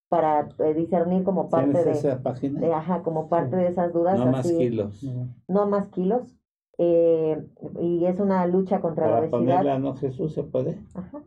[0.09, 2.61] para eh, discernir como parte de, esa página?
[2.61, 4.19] de, ajá, como parte de esas dudas.
[4.19, 5.05] No más kilos.
[5.49, 6.40] No más kilos.
[6.79, 7.47] Eh,
[7.81, 9.39] y es una lucha contra la obesidad.
[9.39, 10.33] Ponerla, ¿no, Jesús?
[10.33, 10.79] ¿Se puede?
[10.95, 11.23] Ajá.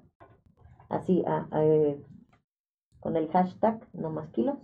[0.89, 2.03] Así, ah, eh,
[2.99, 4.57] con el hashtag no más kilos.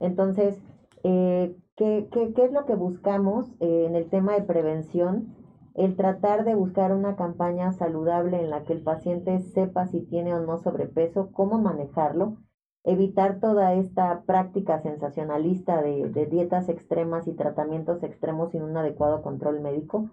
[0.00, 0.62] Entonces,
[1.02, 5.34] eh, ¿qué, qué, qué es lo que buscamos eh, en el tema de prevención?
[5.74, 10.34] El tratar de buscar una campaña saludable en la que el paciente sepa si tiene
[10.34, 12.38] o no sobrepeso, cómo manejarlo
[12.84, 19.60] evitar toda esta práctica sensacionalista de, dietas extremas y tratamientos extremos sin un adecuado control
[19.60, 20.08] médico.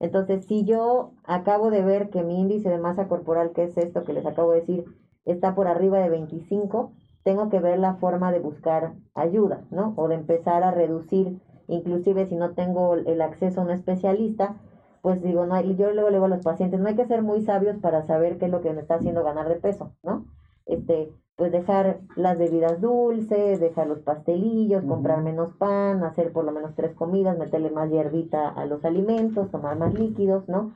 [0.00, 4.04] Entonces, si yo acabo de ver que mi índice de masa corporal, que es esto
[4.04, 4.84] que les acabo de decir,
[5.24, 6.92] está por arriba de 25,
[7.22, 9.92] tengo que ver la forma de buscar ayuda, ¿no?
[9.96, 14.56] O de empezar a reducir, inclusive si no tengo el acceso a un especialista,
[15.02, 17.40] pues digo, no, yo luego le digo a los pacientes, no hay que ser muy
[17.42, 20.26] sabios para saber qué es lo que me está haciendo ganar de peso, ¿no?
[20.66, 26.52] Este, pues dejar las bebidas dulces, dejar los pastelillos, comprar menos pan, hacer por lo
[26.52, 30.74] menos tres comidas, meterle más hierbita a los alimentos, tomar más líquidos, ¿no?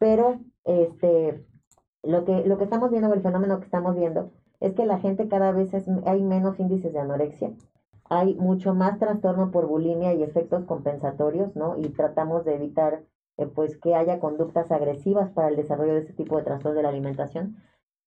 [0.00, 1.46] Pero este,
[2.02, 5.28] lo, que, lo que estamos viendo, el fenómeno que estamos viendo, es que la gente
[5.28, 7.52] cada vez es, hay menos índices de anorexia,
[8.06, 11.76] hay mucho más trastorno por bulimia y efectos compensatorios, ¿no?
[11.78, 13.04] Y tratamos de evitar
[13.36, 16.82] eh, pues que haya conductas agresivas para el desarrollo de este tipo de trastorno de
[16.82, 17.58] la alimentación.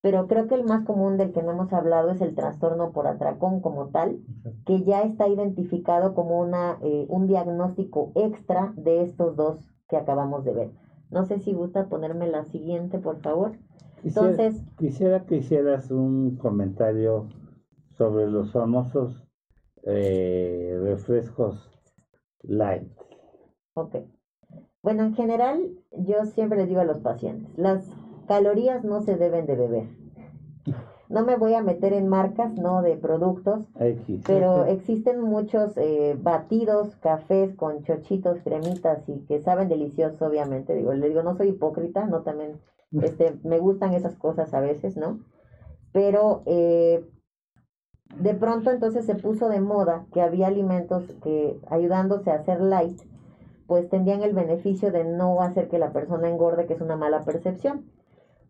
[0.04, 3.08] Pero creo que el más común del que no hemos hablado es el trastorno por
[3.08, 4.20] atracón como tal,
[4.66, 10.44] que ya está identificado como una, eh, un diagnóstico extra de estos dos que acabamos
[10.44, 10.72] de ver.
[11.10, 13.58] No sé si gusta ponerme la siguiente, por favor.
[14.04, 17.30] Entonces, quisiera que hicieras un comentario
[17.88, 19.26] sobre los famosos
[19.84, 21.72] eh, refrescos
[22.42, 22.92] light.
[23.76, 23.96] Ok.
[24.82, 25.62] Bueno, en general,
[25.94, 27.90] yo siempre les digo a los pacientes, las
[28.28, 29.88] calorías no se deben de beber.
[31.10, 33.66] No me voy a meter en marcas, no de productos,
[34.26, 40.74] pero existen muchos eh, batidos, cafés con chochitos, cremitas y que saben delicioso, obviamente.
[40.74, 42.60] Digo, le digo, no soy hipócrita, no también,
[43.04, 45.20] este, me gustan esas cosas a veces, ¿no?
[45.92, 47.06] Pero eh,
[48.20, 53.00] de pronto entonces se puso de moda que había alimentos que ayudándose a hacer light,
[53.68, 57.24] pues tendrían el beneficio de no hacer que la persona engorde, que es una mala
[57.24, 57.86] percepción.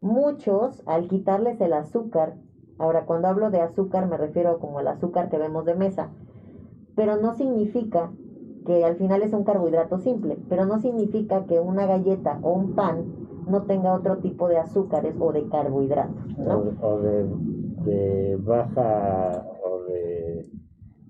[0.04, 2.36] Muchos, al quitarles el azúcar,
[2.78, 6.10] ahora cuando hablo de azúcar me refiero como al azúcar que vemos de mesa,
[6.94, 8.12] pero no significa
[8.66, 12.76] que al final es un carbohidrato simple, pero no significa que una galleta o un
[12.76, 13.06] pan
[13.48, 16.64] no tenga otro tipo de azúcares o de carbohidratos, ¿no?
[16.82, 17.26] O, de,
[17.86, 20.50] de, baja o de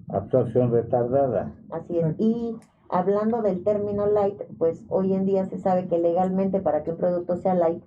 [0.09, 1.51] absorción retardada.
[1.71, 2.15] Así es.
[2.19, 2.57] Y
[2.89, 6.97] hablando del término light, pues hoy en día se sabe que legalmente para que un
[6.97, 7.83] producto sea light,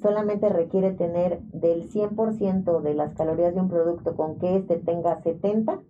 [0.00, 5.20] solamente requiere tener del 100% de las calorías de un producto con que éste tenga
[5.22, 5.82] 70,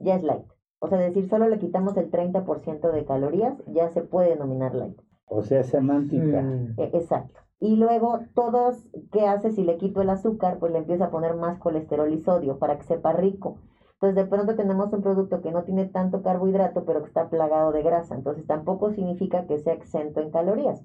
[0.00, 0.46] ya es light.
[0.78, 5.00] O sea, decir, solo le quitamos el 30% de calorías, ya se puede denominar light.
[5.26, 6.44] O sea, semántica.
[6.76, 7.40] E, exacto.
[7.60, 10.58] Y luego, todos, ¿qué hace si le quito el azúcar?
[10.58, 13.58] Pues le empiezo a poner más colesterol y sodio para que sepa rico.
[13.94, 17.70] Entonces, de pronto tenemos un producto que no tiene tanto carbohidrato, pero que está plagado
[17.70, 18.14] de grasa.
[18.14, 20.82] Entonces, tampoco significa que sea exento en calorías.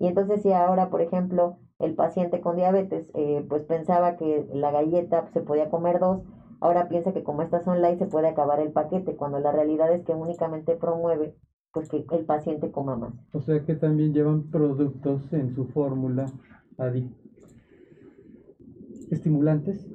[0.00, 4.70] Y entonces, si ahora, por ejemplo, el paciente con diabetes, eh, pues pensaba que la
[4.70, 6.22] galleta se podía comer dos,
[6.60, 9.92] ahora piensa que como estas son light se puede acabar el paquete, cuando la realidad
[9.92, 11.36] es que únicamente promueve
[11.72, 13.14] pues que el paciente coma más.
[13.32, 16.26] O sea que también llevan productos en su fórmula
[19.10, 19.86] estimulantes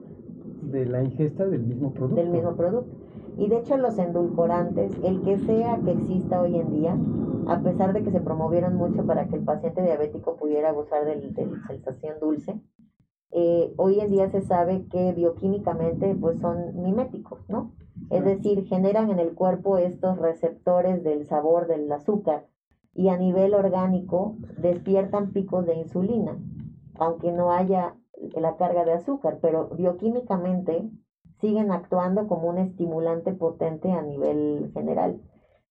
[0.61, 2.21] de la ingesta del mismo producto.
[2.21, 2.91] Del mismo producto.
[3.37, 6.97] Y de hecho los endulcorantes, el que sea que exista hoy en día,
[7.47, 11.15] a pesar de que se promovieron mucho para que el paciente diabético pudiera gozar de
[11.15, 12.61] la sensación dulce,
[13.31, 17.73] eh, hoy en día se sabe que bioquímicamente pues son miméticos, ¿no?
[18.09, 22.47] Es decir, generan en el cuerpo estos receptores del sabor del azúcar
[22.93, 26.37] y a nivel orgánico despiertan picos de insulina,
[26.97, 27.95] aunque no haya
[28.35, 30.89] la carga de azúcar, pero bioquímicamente
[31.41, 35.21] siguen actuando como un estimulante potente a nivel general.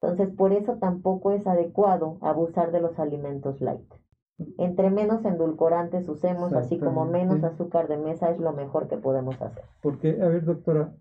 [0.04, 3.90] Entonces, por eso tampoco es adecuado abusar de los alimentos light.
[4.58, 9.40] Entre menos endulcorantes usemos, así como menos azúcar de mesa, es lo mejor que podemos
[9.40, 9.64] hacer.
[9.80, 10.94] Porque, a ver, doctora,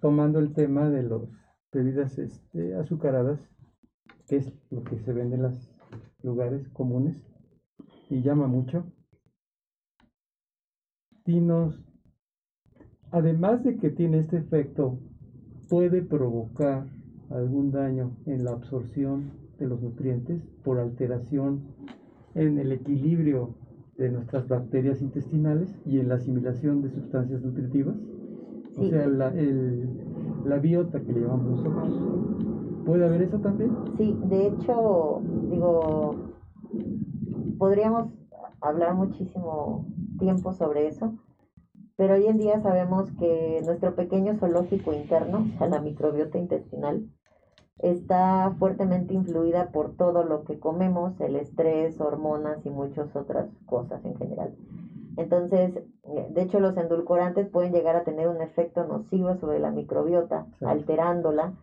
[0.00, 1.22] tomando el tema de las
[1.70, 3.38] bebidas este, azucaradas,
[4.26, 5.72] que es lo que se vende en los
[6.22, 7.24] lugares comunes
[8.08, 8.86] y llama mucho,
[11.24, 11.80] dinos,
[13.12, 14.98] además de que tiene este efecto,
[15.68, 16.86] puede provocar
[17.30, 21.62] algún daño en la absorción de los nutrientes por alteración
[22.34, 23.54] en el equilibrio
[23.96, 27.96] de nuestras bacterias intestinales y en la asimilación de sustancias nutritivas.
[28.78, 29.88] O sea, la, el,
[30.44, 32.84] la biota que le llamamos nosotros.
[32.84, 33.70] ¿Puede haber eso también?
[33.96, 36.14] Sí, de hecho, digo,
[37.58, 38.12] podríamos
[38.60, 39.86] hablar muchísimo
[40.18, 41.14] tiempo sobre eso,
[41.96, 47.08] pero hoy en día sabemos que nuestro pequeño zoológico interno, o sea, la microbiota intestinal,
[47.78, 54.04] está fuertemente influida por todo lo que comemos, el estrés, hormonas y muchas otras cosas
[54.04, 54.56] en general.
[55.16, 60.46] Entonces, de hecho, los endulcorantes pueden llegar a tener un efecto nocivo sobre la microbiota,
[60.60, 61.54] alterándola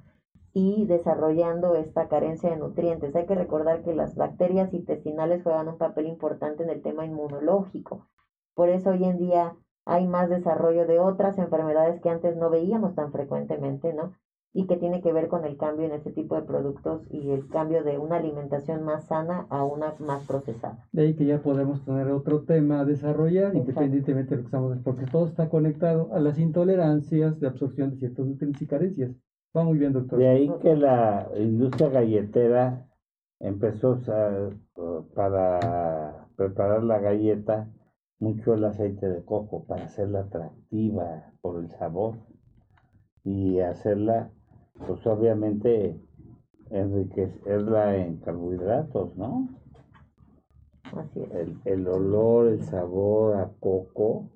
[0.53, 3.16] y desarrollando esta carencia de nutrientes.
[3.16, 8.07] Hay que recordar que las bacterias intestinales juegan un papel importante en el tema inmunológico.
[8.55, 9.55] Por eso hoy en día
[9.86, 14.14] hay más desarrollo de otras enfermedades que antes no veíamos tan frecuentemente, ¿no?
[14.54, 17.47] Y que tiene que ver con el cambio en este tipo de productos y el
[17.47, 20.88] cambio de una alimentación más sana a una más procesada.
[20.91, 24.78] De ahí que ya podemos tener otro tema a desarrollar, independientemente de lo que estamos,
[24.84, 29.12] porque todo está conectado a las intolerancias de absorción de ciertos nutrientes y carencias.
[29.56, 30.20] Va muy bien, doctor.
[30.20, 32.88] De ahí que la industria galletera
[33.39, 34.49] empezó a,
[35.14, 37.70] para preparar la galleta
[38.20, 42.16] mucho el aceite de coco para hacerla atractiva por el sabor
[43.24, 44.32] y hacerla,
[44.80, 45.96] pues obviamente
[46.70, 49.48] enriquecerla en carbohidratos, ¿no?
[50.96, 51.32] Así es.
[51.32, 54.30] El, el olor, el sabor a coco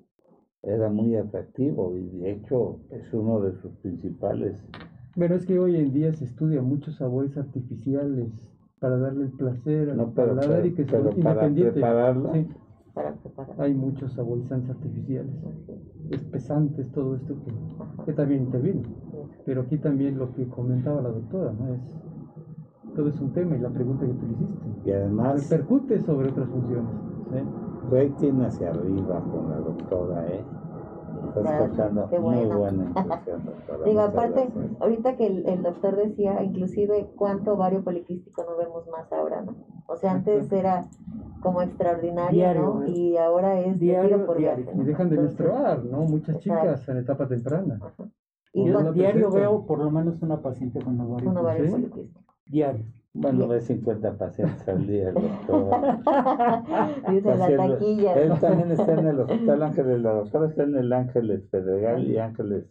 [0.62, 4.54] era muy atractivo y de hecho es uno de sus principales.
[5.16, 8.28] Bueno, es que hoy en día se estudia muchos sabores artificiales
[8.80, 11.72] para darle el placer al No, pero, paladar y pero- que sea pero para independiente.
[11.80, 12.46] prepararla, Sí,
[12.94, 13.60] Para preparar.
[13.60, 15.34] hay muchos saborizantes artificiales,
[16.10, 18.82] espesantes, todo esto que, que también interviene.
[19.44, 21.74] Pero aquí también lo que comentaba la doctora, ¿no?
[21.74, 21.98] Es,
[22.94, 24.66] todo es un tema y la pregunta que tú le hiciste.
[24.84, 26.90] y además Repercute sobre otras funciones.
[27.32, 27.38] ¿sí?
[27.90, 30.44] rating hacia arriba con la doctora, ¿eh?
[31.28, 33.84] Estás causando qué muy buena impresión, doctora.
[33.84, 34.80] Digo, aparte, gracias.
[34.80, 39.54] ahorita que el, el doctor decía, inclusive, cuánto ovario poliquístico no vemos más ahora, ¿no?
[39.86, 40.84] O sea, antes era
[41.40, 42.82] como extraordinario, Diario, ¿no?
[42.84, 42.90] ¿eh?
[42.90, 44.64] Y ahora es Diario, tiro por diario.
[44.64, 44.82] viaje, ¿no?
[44.82, 45.98] Y dejan de Entonces, menstruar, ¿no?
[46.02, 46.42] Muchas Exacto.
[46.42, 47.78] chicas en etapa temprana.
[47.80, 48.08] ajá.
[48.52, 49.50] Y Yo con diario presento.
[49.50, 51.30] veo por lo menos una paciente con ovario.
[51.30, 51.70] un ovario ¿Sí?
[51.70, 52.34] poliquístico.
[52.46, 52.84] Diario.
[53.14, 55.12] Bueno, ve 50 pacientes al día.
[57.10, 60.92] Dice la taquilla, Él también está en el Hospital Ángeles, la doctora está en el
[60.92, 62.64] Ángeles Pedregal y Ángeles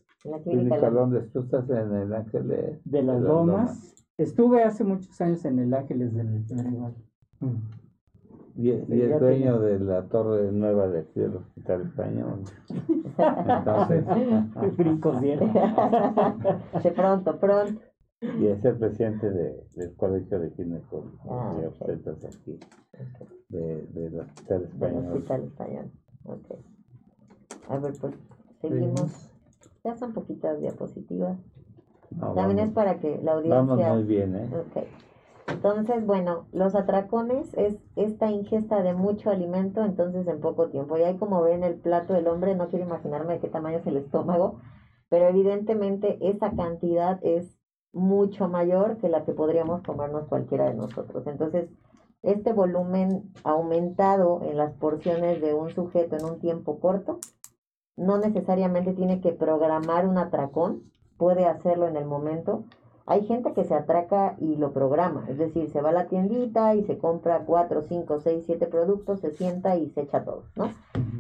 [0.44, 0.90] clínica.
[0.90, 1.30] Londres.
[1.32, 4.06] Tú estás en el Ángeles De las lomas.
[4.18, 6.96] Estuve hace muchos años en el Ángeles del Pedregal.
[7.40, 7.56] Mm.
[8.58, 12.40] Y, y Ya dueño de la torre nueva de aquí del Hospital Español.
[13.18, 14.06] Entonces,
[14.78, 15.22] Brincos.
[16.84, 17.82] De pronto, pronto.
[18.22, 22.60] y es el presidente de- del Colegio de Ginecólogos Ah, y obstetras aquí,
[23.50, 25.06] de, del Hospital Del Español.
[25.14, 25.92] hospital español.
[26.26, 26.52] Ok.
[27.70, 28.16] A ver, pues
[28.62, 29.30] seguimos.
[29.84, 31.38] Ya son poquitas diapositivas.
[32.12, 33.94] No, También vamos, es para que la vamos audiencia.
[33.94, 34.50] muy bien, ¿eh?
[34.52, 34.84] Ok.
[35.48, 40.98] Entonces, bueno, los atracones es esta ingesta de mucho alimento, entonces en poco tiempo.
[40.98, 43.88] Y ahí como ven el plato del hombre, no quiero imaginarme de qué tamaño es
[43.88, 44.60] el estómago,
[45.10, 47.58] pero evidentemente esa cantidad es
[47.94, 51.26] mucho mayor que la que podríamos comernos cualquiera de nosotros.
[51.28, 51.70] Entonces,
[52.24, 57.20] este volumen aumentado en las porciones de un sujeto en un tiempo corto,
[57.96, 62.64] no necesariamente tiene que programar un atracón, puede hacerlo en el momento.
[63.08, 66.76] Hay gente que se atraca y lo programa, es decir, se va a la tiendita
[66.76, 70.72] y se compra cuatro, cinco, seis, siete productos, se sienta y se echa todo, ¿no?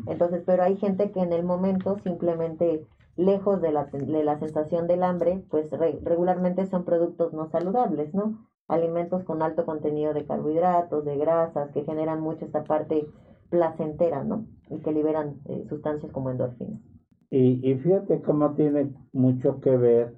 [0.06, 2.86] Entonces, pero hay gente que en el momento simplemente,
[3.16, 8.14] lejos de la, de la sensación del hambre, pues re- regularmente son productos no saludables,
[8.14, 8.38] ¿no?
[8.68, 13.08] Alimentos con alto contenido de carbohidratos, de grasas, que generan mucho esta parte
[13.50, 14.46] placentera, ¿no?
[14.70, 16.82] Y que liberan eh, sustancias como endorfinas.
[17.30, 20.14] Y, y fíjate cómo tiene mucho que ver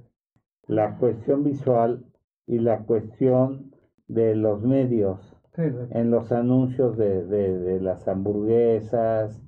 [0.70, 2.06] la cuestión visual
[2.46, 3.72] y la cuestión
[4.08, 9.42] de los medios Sí, en los anuncios de, de, de las hamburguesas,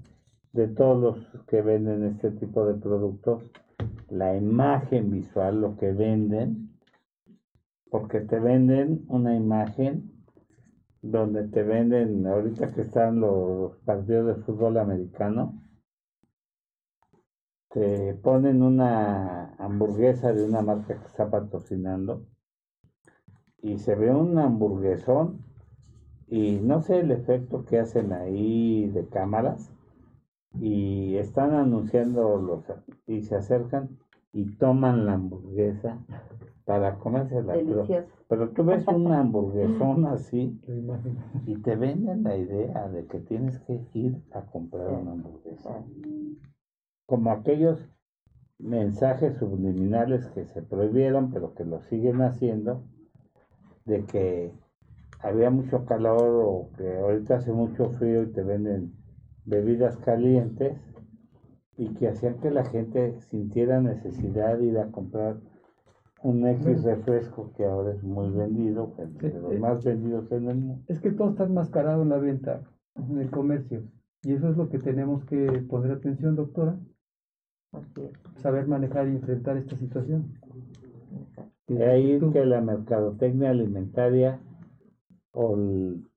[0.51, 3.43] de todos los que venden este tipo de productos,
[4.09, 6.71] la imagen visual, lo que venden,
[7.91, 10.11] porque te venden una imagen
[11.03, 15.60] donde te venden, ahorita que están los partidos de fútbol americano,
[17.71, 22.25] te ponen una hamburguesa de una marca que está patrocinando
[23.61, 25.39] y se ve un hamburguesón
[26.27, 29.71] y no sé el efecto que hacen ahí de cámaras
[30.59, 32.63] y están anunciando los
[33.07, 33.97] y se acercan
[34.33, 35.97] y toman la hamburguesa
[36.65, 37.85] para comérsela pero,
[38.27, 40.59] pero tú ves una hamburguesón así
[41.45, 45.83] y te venden la idea de que tienes que ir a comprar una hamburguesa
[47.11, 47.77] como aquellos
[48.57, 52.85] mensajes subliminales que se prohibieron, pero que lo siguen haciendo,
[53.83, 54.53] de que
[55.19, 58.93] había mucho calor o que ahorita hace mucho frío y te venden
[59.43, 60.77] bebidas calientes
[61.75, 65.35] y que hacían que la gente sintiera necesidad de ir a comprar
[66.23, 70.83] un X refresco que ahora es muy vendido, de los más vendidos en el mundo.
[70.87, 72.61] Es que todo está enmascarado en la venta,
[72.95, 73.83] en el comercio.
[74.23, 76.79] Y eso es lo que tenemos que poner atención, doctora.
[78.41, 80.33] Saber manejar y enfrentar esta situación.
[81.67, 84.39] De ahí Tú- que la mercadotecnia alimentaria
[85.31, 86.07] o el-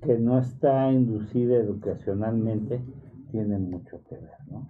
[0.00, 2.80] que no está inducida educacionalmente
[3.30, 4.66] tiene mucho que ver, ¿no?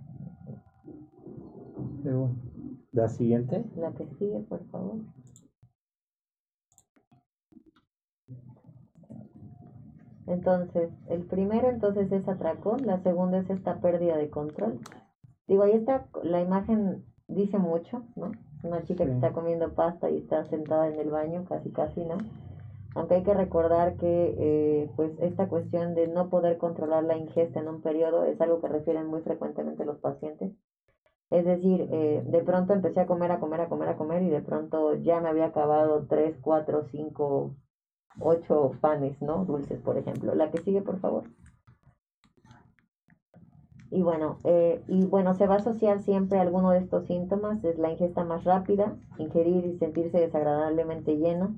[2.03, 2.37] Bueno,
[2.93, 4.97] La siguiente, La que sigue, por favor.
[10.27, 14.81] Entonces, el primero entonces es atracón, la segunda es esta pérdida de control.
[15.47, 18.33] Digo, ahí está, la imagen dice mucho, ¿no?
[18.63, 22.19] Una chica que está comiendo pasta y está sentada en el baño, casi casi, ¿no?
[22.97, 27.61] aunque hay que recordar que eh, pues esta cuestión de no poder controlar la ingesta
[27.61, 30.53] en un periodo es algo que refieren muy frecuentemente los pacientes.
[31.29, 34.31] Es decir, eh, de pronto empecé a comer, a comer, a comer, a comer y
[34.31, 37.55] de pronto ya me había acabado tres, cuatro, cinco,
[38.19, 39.45] ocho panes, ¿no?
[39.45, 40.35] Dulces, por ejemplo.
[40.35, 41.25] La que sigue, por favor.
[43.91, 47.63] Y bueno, eh, y bueno, se va a asociar siempre a alguno de estos síntomas,
[47.65, 51.55] es la ingesta más rápida, ingerir y sentirse desagradablemente lleno,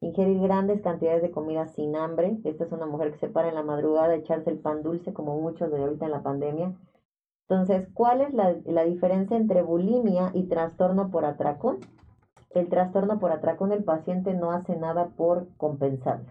[0.00, 3.54] ingerir grandes cantidades de comida sin hambre, esta es una mujer que se para en
[3.54, 6.74] la madrugada a echarse el pan dulce como muchos de ahorita en la pandemia.
[7.48, 11.78] Entonces, ¿cuál es la, la diferencia entre bulimia y trastorno por atracón?
[12.50, 16.30] El trastorno por atracón, el paciente no hace nada por compensarlo.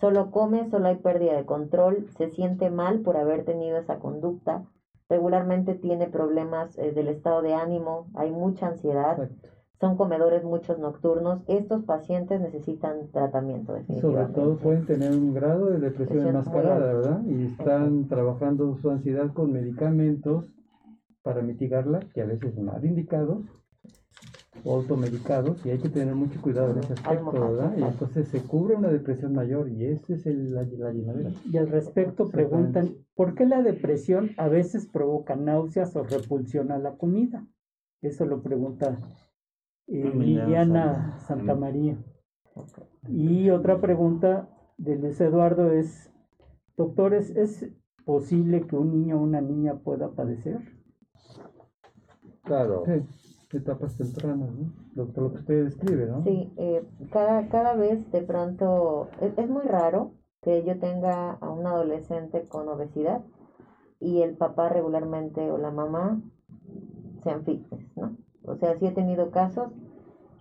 [0.00, 4.64] Solo come, solo hay pérdida de control, se siente mal por haber tenido esa conducta,
[5.10, 9.28] regularmente tiene problemas eh, del estado de ánimo, hay mucha ansiedad,
[9.78, 11.42] son comedores muchos nocturnos.
[11.48, 13.74] Estos pacientes necesitan tratamiento.
[14.00, 17.22] Sobre todo pueden tener un grado de depresión enmascarada, ¿verdad?
[17.26, 20.44] Y están trabajando su ansiedad con medicamentos
[21.22, 23.40] para mitigarla, que a veces son mal indicados
[24.64, 27.74] automedicados y hay que tener mucho cuidado en ese aspecto, ¿verdad?
[27.76, 31.30] Y entonces se cubre una depresión mayor y esa es el, la, la, llenadera.
[31.50, 36.78] Y al respecto preguntan, ¿por qué la depresión a veces provoca náuseas o repulsión a
[36.78, 37.46] la comida?
[38.02, 38.98] Eso lo pregunta
[39.86, 41.96] eh, Liliana Santa María.
[43.08, 46.12] Y otra pregunta de Luis Eduardo es,
[46.76, 47.70] doctores, ¿es
[48.04, 50.58] posible que un niño o una niña pueda padecer?
[52.42, 52.82] Claro.
[52.84, 53.19] Sí
[53.52, 54.72] etapas tempranas, ¿no?
[54.94, 56.22] Lo, lo, que usted describe, ¿no?
[56.22, 61.50] Sí, eh, cada, cada vez de pronto, es, es, muy raro que yo tenga a
[61.50, 63.22] un adolescente con obesidad
[63.98, 66.20] y el papá regularmente o la mamá
[67.22, 68.16] sean fitness, ¿no?
[68.44, 69.72] O sea, sí he tenido casos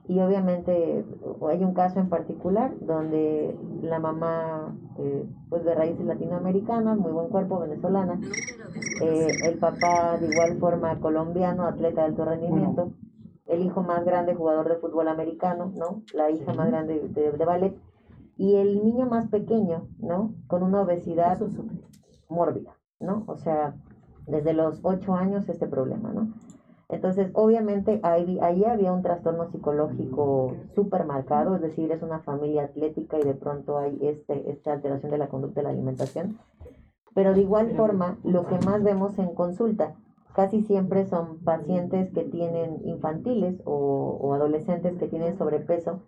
[0.10, 1.06] y obviamente
[1.48, 7.30] hay un caso en particular donde la mamá, eh, pues de raíces latinoamericanas, muy buen
[7.30, 8.20] cuerpo, venezolana,
[9.04, 12.92] eh, el papá de igual forma colombiano, atleta de alto rendimiento,
[13.46, 16.02] el hijo más grande jugador de fútbol americano, ¿no?
[16.16, 17.78] La hija más grande de, de, ballet
[18.36, 20.34] y el niño más pequeño, ¿no?
[20.48, 21.40] Con una obesidad
[22.30, 23.26] mórbida, ¿no?
[23.28, 23.76] O sea,
[24.26, 26.34] desde los ocho años este problema, ¿no?
[26.90, 32.64] Entonces, obviamente, ahí, ahí había un trastorno psicológico súper marcado, es decir, es una familia
[32.64, 36.40] atlética y de pronto hay este, esta alteración de la conducta de la alimentación.
[37.14, 39.96] Pero de igual forma, lo que más vemos en consulta
[40.34, 46.02] casi siempre son pacientes que tienen infantiles o, o adolescentes que tienen sobrepeso,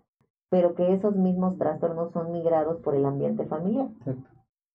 [0.50, 3.88] pero que esos mismos trastornos son migrados por el ambiente familiar.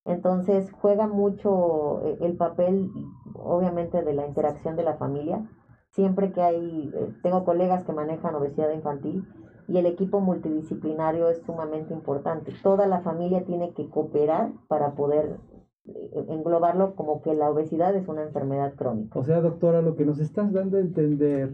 [0.05, 2.89] Entonces, juega mucho eh, el papel,
[3.35, 5.45] obviamente, de la interacción de la familia
[5.91, 9.27] siempre que hay, eh, tengo colegas que manejan obesidad infantil
[9.67, 12.53] y el equipo multidisciplinario es sumamente importante.
[12.63, 15.39] Toda la familia tiene que cooperar para poder
[15.85, 19.19] eh, englobarlo como que la obesidad es una enfermedad crónica.
[19.19, 21.51] O sea, doctora, lo que nos estás dando a entender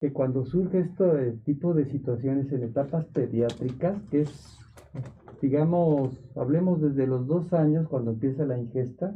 [0.00, 4.58] que cuando surge este tipo de situaciones en etapas pediátricas, que es,
[5.40, 9.14] digamos, hablemos desde los dos años cuando empieza la ingesta,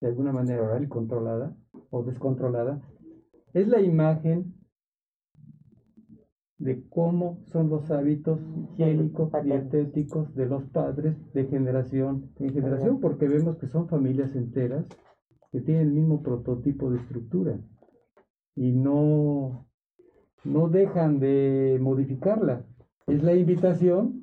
[0.00, 1.56] de alguna manera oral controlada
[1.90, 2.80] o descontrolada,
[3.54, 4.54] es la imagen
[6.58, 13.26] de cómo son los hábitos higiénicos, dietéticos de los padres de generación en generación, porque
[13.26, 14.86] vemos que son familias enteras
[15.50, 17.60] que tienen el mismo prototipo de estructura
[18.54, 19.66] y no,
[20.44, 22.64] no dejan de modificarla.
[23.08, 24.22] Es la invitación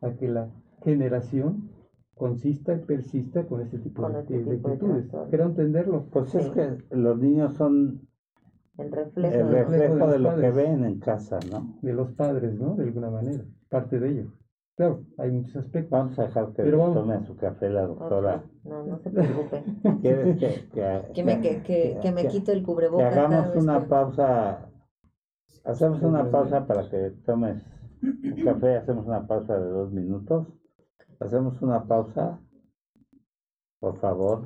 [0.00, 0.50] a que la
[0.82, 1.70] generación
[2.14, 5.10] consista y persista con este tipo Con este de tipo de actitudes.
[5.28, 6.06] Quiero entenderlo.
[6.10, 8.07] Pues es que los niños son
[8.78, 11.78] El reflejo, el de- reflejo de los de lo que ven en casa, ¿no?
[11.82, 12.74] de los padres, ¿no?
[12.76, 14.30] De alguna manera, parte de ello.
[14.76, 15.90] Claro, hay muchos aspectos.
[15.90, 16.94] Vamos a dejar que Pero vamos.
[16.94, 18.44] tome su café la doctora.
[18.62, 19.64] No, no se preocupe.
[20.02, 23.12] ¿Quieres que, que, Que me, que, que, que me que- quito el que cubrebocas.
[23.12, 24.70] cada hagamos una que- pausa?
[25.64, 27.60] Hacemos una pausa para que tomes
[28.02, 30.46] un café, hacemos una pausa de dos minutos.
[31.18, 32.38] Hacemos una pausa,
[33.80, 34.44] por favor,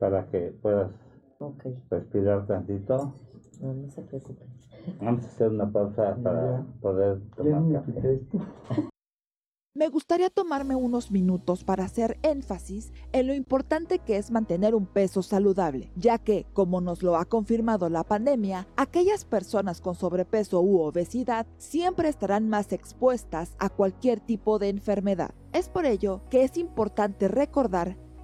[0.00, 0.90] para que puedas
[1.38, 3.14] Ok, respirar tantito.
[3.60, 4.44] no, no se preocupe.
[5.00, 8.20] Vamos a hacer una pausa para poder tomar me café.
[9.76, 14.86] Me gustaría tomarme unos minutos para hacer énfasis en lo importante que es mantener un
[14.86, 20.62] peso saludable, ya que, como nos lo ha confirmado la pandemia, aquellas personas con sobrepeso
[20.62, 25.34] u obesidad siempre estarán más expuestas a cualquier tipo de enfermedad.
[25.52, 27.98] Es por ello que es importante recordar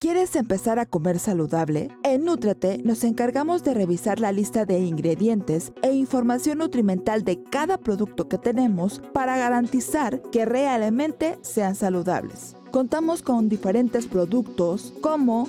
[0.00, 1.88] ¿Quieres empezar a comer saludable?
[2.04, 7.78] En Nútrete nos encargamos de revisar la lista de ingredientes e información nutrimental de cada
[7.78, 12.54] producto que tenemos para garantizar que realmente sean saludables.
[12.70, 15.48] Contamos con diferentes productos como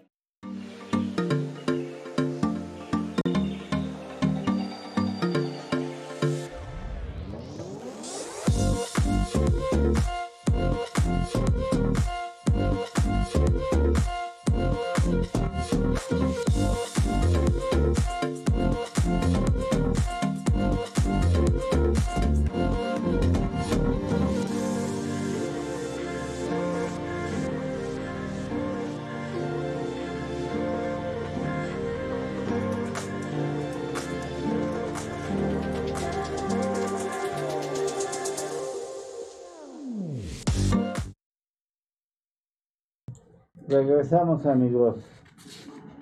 [43.71, 44.97] Regresamos amigos.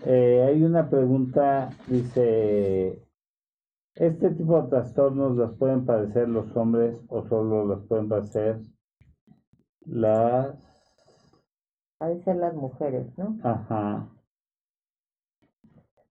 [0.03, 2.99] Eh, hay una pregunta, dice,
[3.93, 8.59] ¿este tipo de trastornos los pueden padecer los hombres o solo los pueden padecer
[9.85, 10.57] las...
[12.23, 13.37] ser las mujeres, ¿no?
[13.43, 14.09] Ajá.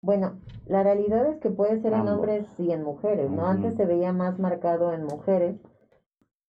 [0.01, 3.49] Bueno, la realidad es que puede ser en hombres y en mujeres, ¿no?
[3.49, 5.57] Antes se veía más marcado en mujeres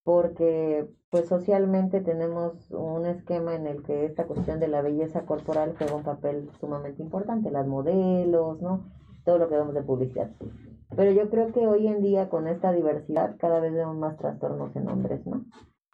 [0.10, 5.76] porque pues socialmente tenemos un esquema en el que esta cuestión de la belleza corporal
[5.78, 8.90] juega un papel sumamente importante, las modelos, ¿no?
[9.24, 10.32] Todo lo que vemos de publicidad.
[10.96, 14.76] Pero yo creo que hoy en día con esta diversidad cada vez vemos más trastornos
[14.76, 15.46] en hombres, ¿no?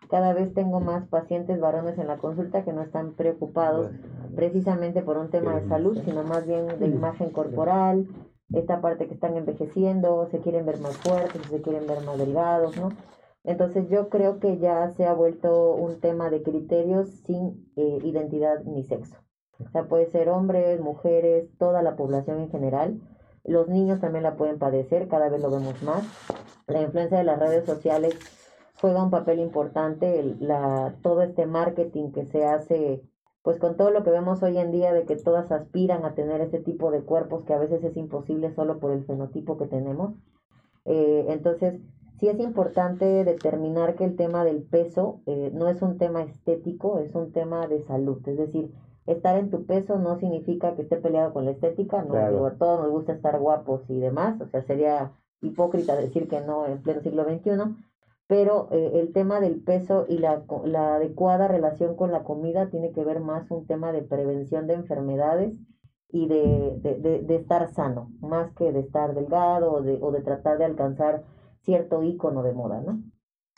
[0.09, 3.91] Cada vez tengo más pacientes varones en la consulta que no están preocupados
[4.33, 8.07] precisamente por un tema de salud, sino más bien de imagen corporal,
[8.53, 12.77] esta parte que están envejeciendo, se quieren ver más fuertes, se quieren ver más delgados,
[12.77, 12.91] ¿no?
[13.45, 18.63] Entonces yo creo que ya se ha vuelto un tema de criterios sin eh, identidad
[18.63, 19.17] ni sexo.
[19.59, 22.99] O sea, puede ser hombres, mujeres, toda la población en general.
[23.43, 26.03] Los niños también la pueden padecer, cada vez lo vemos más.
[26.67, 28.17] La influencia de las redes sociales
[28.81, 33.03] juega un papel importante, la, todo este marketing que se hace,
[33.43, 36.41] pues con todo lo que vemos hoy en día de que todas aspiran a tener
[36.41, 40.15] este tipo de cuerpos que a veces es imposible solo por el fenotipo que tenemos.
[40.85, 41.79] Eh, entonces,
[42.19, 46.99] sí es importante determinar que el tema del peso eh, no es un tema estético,
[46.99, 48.21] es un tema de salud.
[48.27, 48.71] Es decir,
[49.05, 52.81] estar en tu peso no significa que esté peleado con la estética, no a todos
[52.81, 55.11] nos gusta estar guapos y demás, o sea, sería
[55.41, 57.75] hipócrita decir que no en pleno siglo XXI,
[58.27, 62.91] pero eh, el tema del peso y la, la adecuada relación con la comida tiene
[62.91, 65.55] que ver más un tema de prevención de enfermedades
[66.11, 70.21] y de, de, de, estar sano, más que de estar delgado o de, o de
[70.21, 71.23] tratar de alcanzar
[71.65, 73.03] cierto icono de moda, ¿no?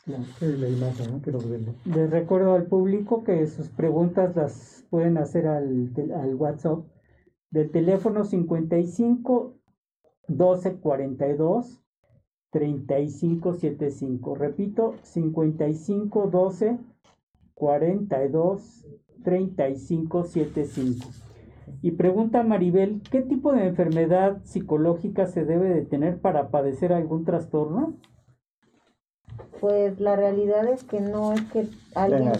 [0.06, 1.74] la imagen ¿no?
[1.94, 6.86] Les recuerdo al público que sus preguntas las pueden hacer al, al WhatsApp
[7.50, 9.54] del teléfono 55
[10.28, 11.82] 12 42
[12.50, 14.34] 35 75.
[14.34, 16.78] Repito, 55 12
[17.54, 18.86] 42
[19.22, 21.27] 35 75.
[21.82, 27.24] Y pregunta Maribel, ¿qué tipo de enfermedad psicológica se debe de tener para padecer algún
[27.24, 27.94] trastorno?
[29.60, 32.32] Pues la realidad es que no es que alguien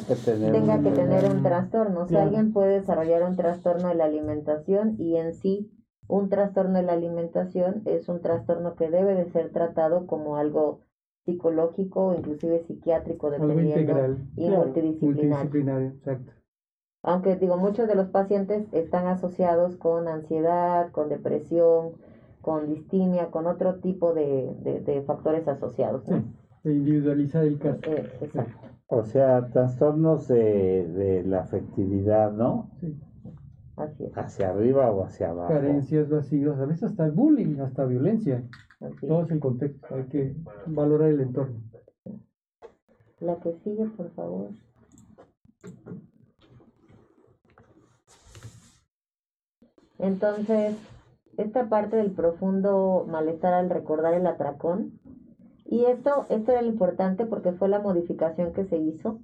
[0.52, 2.02] tenga que tener, un trastorno.
[2.02, 5.70] O sea, alguien puede desarrollar un trastorno de la alimentación y en sí
[6.06, 10.80] un trastorno de la alimentación es un trastorno que debe de ser tratado como algo
[11.24, 15.88] psicológico o inclusive psiquiátrico dependiendo y multidisciplinario.
[15.88, 16.38] Exacto
[17.03, 21.93] aunque digo, muchos de los pacientes están asociados con ansiedad, con depresión,
[22.41, 24.55] con distimia, con otro tipo de,
[24.85, 26.05] de, factores asociados.
[26.65, 27.81] E individualizar el caso.
[27.85, 28.53] Eh, exacto.
[28.89, 32.70] O sea, trastornos de, de la afectividad, ¿no?
[32.81, 32.99] Sí.
[33.77, 34.19] Así es.
[34.19, 35.53] Hacia arriba o hacia abajo.
[35.53, 38.43] Carencias, vacíos, a veces hasta el bullying, hasta violencia.
[38.81, 39.07] así.
[39.07, 40.35] Todo es el contexto, hay que
[40.66, 41.61] valorar el entorno.
[43.20, 44.51] La que sigue, por favor.
[49.99, 50.77] Entonces,
[51.37, 55.01] esta parte del profundo malestar al recordar el atracón,
[55.65, 59.20] y esto, esto era lo importante porque fue la modificación que se hizo.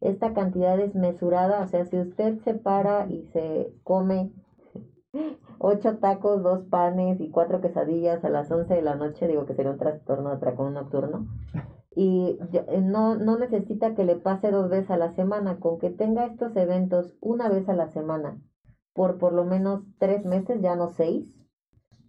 [0.00, 4.32] Esta cantidad desmesurada, o sea, si usted se para y se come
[5.58, 9.54] ocho tacos, dos panes y cuatro quesadillas a las 11 de la noche, digo que
[9.54, 11.26] sería un trastorno de atracón nocturno,
[11.94, 15.90] y eh, no, no necesita que le pase dos veces a la semana, con que
[15.90, 18.40] tenga estos eventos una vez a la semana
[18.94, 21.34] por por lo menos tres meses, ya no seis,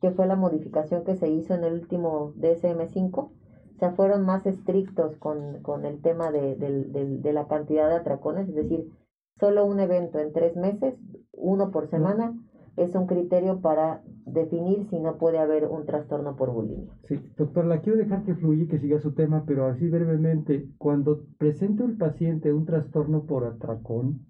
[0.01, 3.31] que fue la modificación que se hizo en el último DSM5, o
[3.79, 8.55] sea, fueron más estrictos con, con el tema de, de la cantidad de atracones, es
[8.55, 8.91] decir,
[9.39, 10.95] solo un evento en tres meses,
[11.31, 12.33] uno por semana,
[12.75, 16.91] es un criterio para definir si no puede haber un trastorno por bulimia.
[17.07, 20.67] Sí, doctor, la quiero dejar que fluya y que siga su tema, pero así brevemente,
[20.77, 24.25] cuando presenta el paciente un trastorno por atracón,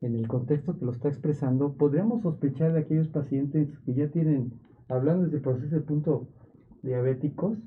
[0.00, 4.52] en el contexto que lo está expresando, podríamos sospechar de aquellos pacientes que ya tienen,
[4.88, 6.28] hablando desde el proceso de punto
[6.82, 7.58] diabéticos,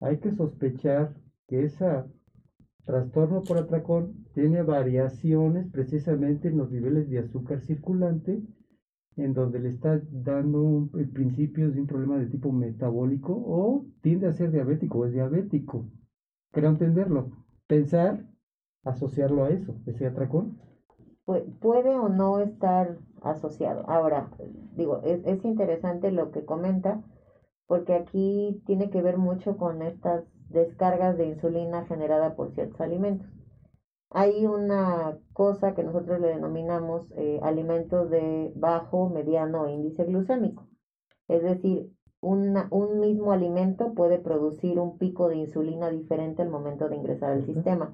[0.00, 1.14] hay que sospechar
[1.46, 1.86] que ese
[2.84, 8.42] trastorno por atracón tiene variaciones precisamente en los niveles de azúcar circulante
[9.16, 14.32] en donde le está dando principios de un problema de tipo metabólico o tiende a
[14.32, 15.88] ser diabético o es diabético.
[16.50, 17.30] Creo entenderlo.
[17.66, 18.26] Pensar,
[18.84, 20.58] asociarlo a eso, ese atracón.
[21.26, 23.82] Pu- puede o no estar asociado.
[23.88, 24.30] Ahora,
[24.74, 27.00] digo, es, es interesante lo que comenta,
[27.66, 33.28] porque aquí tiene que ver mucho con estas descargas de insulina generada por ciertos alimentos.
[34.10, 40.66] Hay una cosa que nosotros le denominamos eh, alimentos de bajo, mediano índice glucémico.
[41.28, 41.88] Es decir,
[42.20, 47.30] una- un mismo alimento puede producir un pico de insulina diferente al momento de ingresar
[47.32, 47.92] al sistema.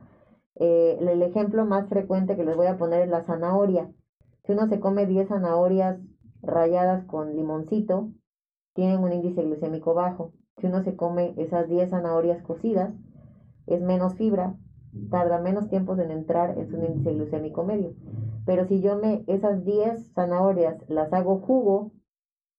[0.61, 3.91] Eh, el ejemplo más frecuente que les voy a poner es la zanahoria.
[4.45, 6.01] Si uno se come 10 zanahorias
[6.43, 8.11] ralladas con limoncito,
[8.75, 10.33] tienen un índice glucémico bajo.
[10.59, 12.93] Si uno se come esas 10 zanahorias cocidas,
[13.67, 14.57] es menos fibra,
[15.11, 17.95] tarda menos tiempo en entrar en su índice glucémico medio.
[18.45, 21.93] Pero si yo me esas 10 zanahorias las hago jugo,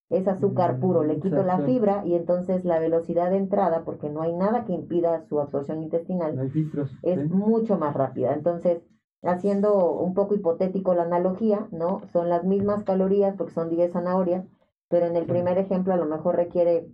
[0.10, 4.10] es azúcar Mm, puro, le quito la fibra y entonces la velocidad de entrada, porque
[4.10, 6.98] no hay nada que impida su absorción intestinal, No hay filtros.
[7.04, 7.28] es ¿sí?
[7.30, 8.34] mucho más rápida.
[8.34, 8.82] Entonces,
[9.22, 12.02] haciendo un poco hipotético la analogía, ¿no?
[12.12, 14.46] Son las mismas calorías porque son 10 zanahorias,
[14.88, 16.88] pero en el primer ejemplo a lo mejor requiere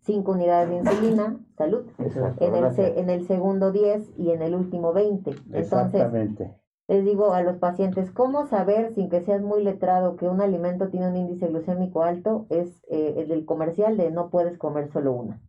[0.00, 1.84] 5 unidades de insulina, salud.
[1.98, 5.30] Exacto, En el, en el segundo 10 y en el último 20.
[5.30, 6.56] Entonces, Exactamente.
[6.92, 10.90] Les digo a los pacientes, ¿cómo saber, sin que seas muy letrado, que un alimento
[10.90, 12.44] tiene un índice glucémico alto?
[12.50, 15.40] Es eh, el del comercial de no puedes comer solo una.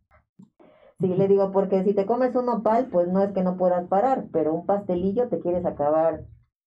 [0.98, 3.84] Sí, le digo, porque si te comes un nopal, pues no es que no puedas
[3.84, 6.22] parar, pero un pastelillo te quieres acabar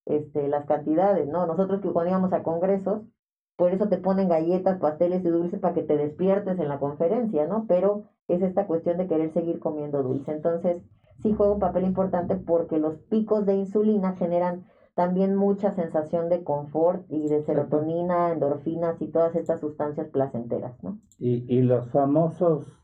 [0.05, 1.47] este, las cantidades, ¿no?
[1.47, 3.07] Nosotros que cuando íbamos a congresos,
[3.55, 7.47] por eso te ponen galletas, pasteles y dulces para que te despiertes en la conferencia,
[7.47, 7.65] ¿no?
[7.67, 10.29] Pero es esta cuestión de querer seguir comiendo dulce.
[10.29, 10.83] Entonces,
[11.17, 14.63] sí juega un papel importante porque los picos de insulina generan
[14.95, 20.97] también mucha sensación de confort y de serotonina, endorfinas y todas estas sustancias placenteras, ¿no?
[21.19, 22.83] Y, y los famosos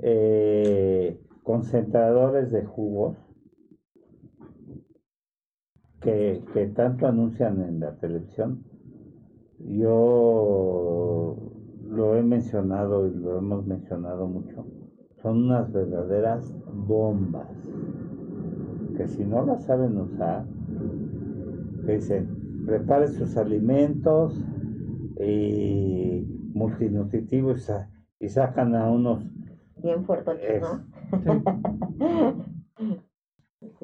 [0.00, 3.16] eh, concentradores de jugos
[6.00, 8.64] que, que tanto anuncian en la televisión,
[9.58, 11.36] yo
[11.82, 14.66] lo he mencionado y lo hemos mencionado mucho,
[15.22, 17.48] son unas verdaderas bombas
[18.96, 20.44] que si no las saben usar,
[21.86, 24.38] que dicen, prepare sus alimentos
[25.18, 29.24] y multinutritivos y sa- y sacan a unos
[29.82, 30.80] Bien fuertes, Es- ¿no?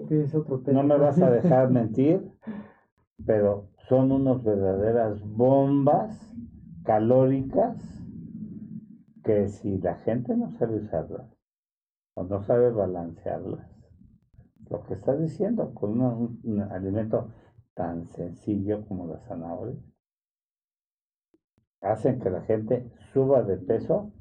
[0.09, 0.83] Que es otro tema.
[0.83, 2.31] No me vas a dejar mentir,
[3.25, 6.35] pero son unas verdaderas bombas
[6.85, 7.96] calóricas
[9.27, 11.27] que si la gente no sabe usarlas
[12.15, 13.69] o no sabe balancearlas,
[14.71, 17.33] lo que estás diciendo con un, un alimento
[17.75, 19.81] tan sencillo como la zanahoria,
[21.81, 24.13] hacen que la gente suba de peso,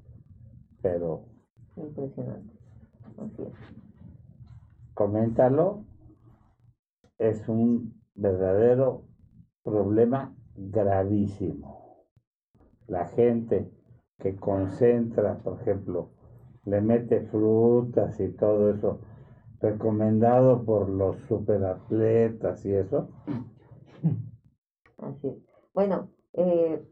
[0.81, 1.27] pero
[1.77, 2.57] Impresionante.
[3.17, 3.53] Así es.
[4.95, 5.85] coméntalo,
[7.19, 9.05] es un verdadero
[9.63, 12.05] problema gravísimo.
[12.87, 13.71] La gente
[14.19, 16.09] que concentra, por ejemplo,
[16.65, 18.99] le mete frutas y todo eso,
[19.59, 23.09] recomendado por los superatletas y eso.
[24.97, 25.37] Así es.
[25.73, 26.83] Bueno, eh,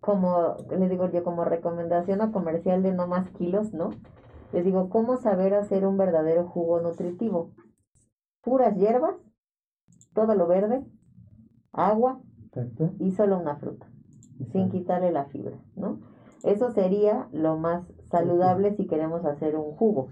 [0.00, 3.90] como le digo yo, como recomendación o comercial de no más kilos, ¿no?
[4.52, 7.52] Les digo, ¿cómo saber hacer un verdadero jugo nutritivo?
[8.42, 9.16] Puras hierbas,
[10.12, 10.84] todo lo verde,
[11.72, 12.20] agua
[12.98, 13.90] y solo una fruta,
[14.52, 15.98] sin quitarle la fibra, ¿no?
[16.44, 20.08] Eso sería lo más saludable si queremos hacer un jugo.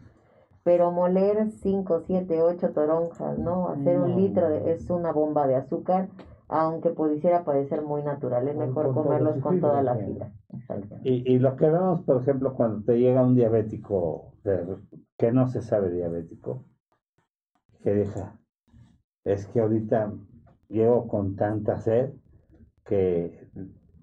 [0.64, 3.68] Pero moler 5, 7, 8 toronjas, ¿no?
[3.68, 6.08] Hacer un litro de, es una bomba de azúcar,
[6.48, 8.48] aunque pudiera parecer muy natural.
[8.48, 10.32] Es mejor comerlos con toda la fibra.
[11.02, 14.32] Y, y lo que vemos, por ejemplo, cuando te llega un diabético
[15.16, 16.64] que no se sabe diabético,
[17.82, 18.38] que deja,
[19.24, 20.12] es que ahorita
[20.68, 22.12] llego con tanta sed
[22.84, 23.48] que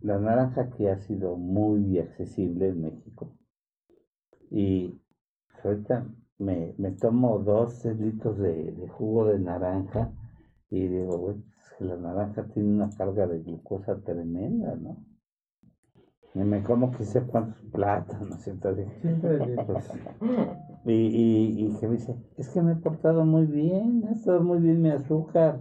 [0.02, 3.36] la naranja que ha sido muy accesible en México.
[4.50, 5.00] Y
[5.64, 6.06] ahorita
[6.38, 10.12] me, me tomo dos litros de, jugo de naranja
[10.70, 11.36] y digo,
[11.80, 15.06] la naranja tiene una carga de glucosa tremenda, ¿no?
[16.36, 18.88] Y me como quise cuántos plátanos, entonces,
[19.66, 19.92] pues,
[20.86, 24.42] y, y, y que me dice, es que me he portado muy bien, ha estado
[24.42, 25.60] muy bien mi azúcar.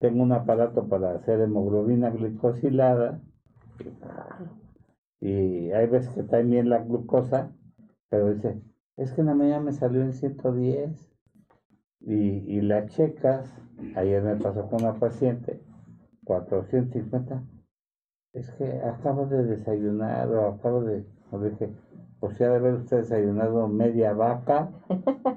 [0.00, 3.20] Tengo un aparato para hacer hemoglobina glicosilada
[5.20, 7.52] y hay veces que está bien la glucosa,
[8.08, 8.60] pero dice,
[8.96, 11.12] es que en la mañana me salió en 110
[12.00, 13.52] y, y la checas,
[13.96, 15.60] ayer me pasó con una paciente,
[16.24, 17.42] 450,
[18.34, 21.74] es que acabo de desayunar o acabo de, o dije,
[22.20, 24.70] pues si ha de haber usted desayunado media vaca,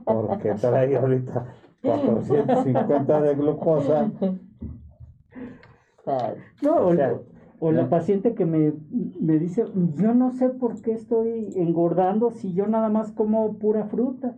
[0.05, 1.47] porque trae ahorita
[1.81, 4.11] 450 de glucosa.
[6.61, 7.30] No, o,
[7.63, 8.73] o la paciente que me,
[9.19, 13.85] me dice, yo no sé por qué estoy engordando si yo nada más como pura
[13.85, 14.35] fruta.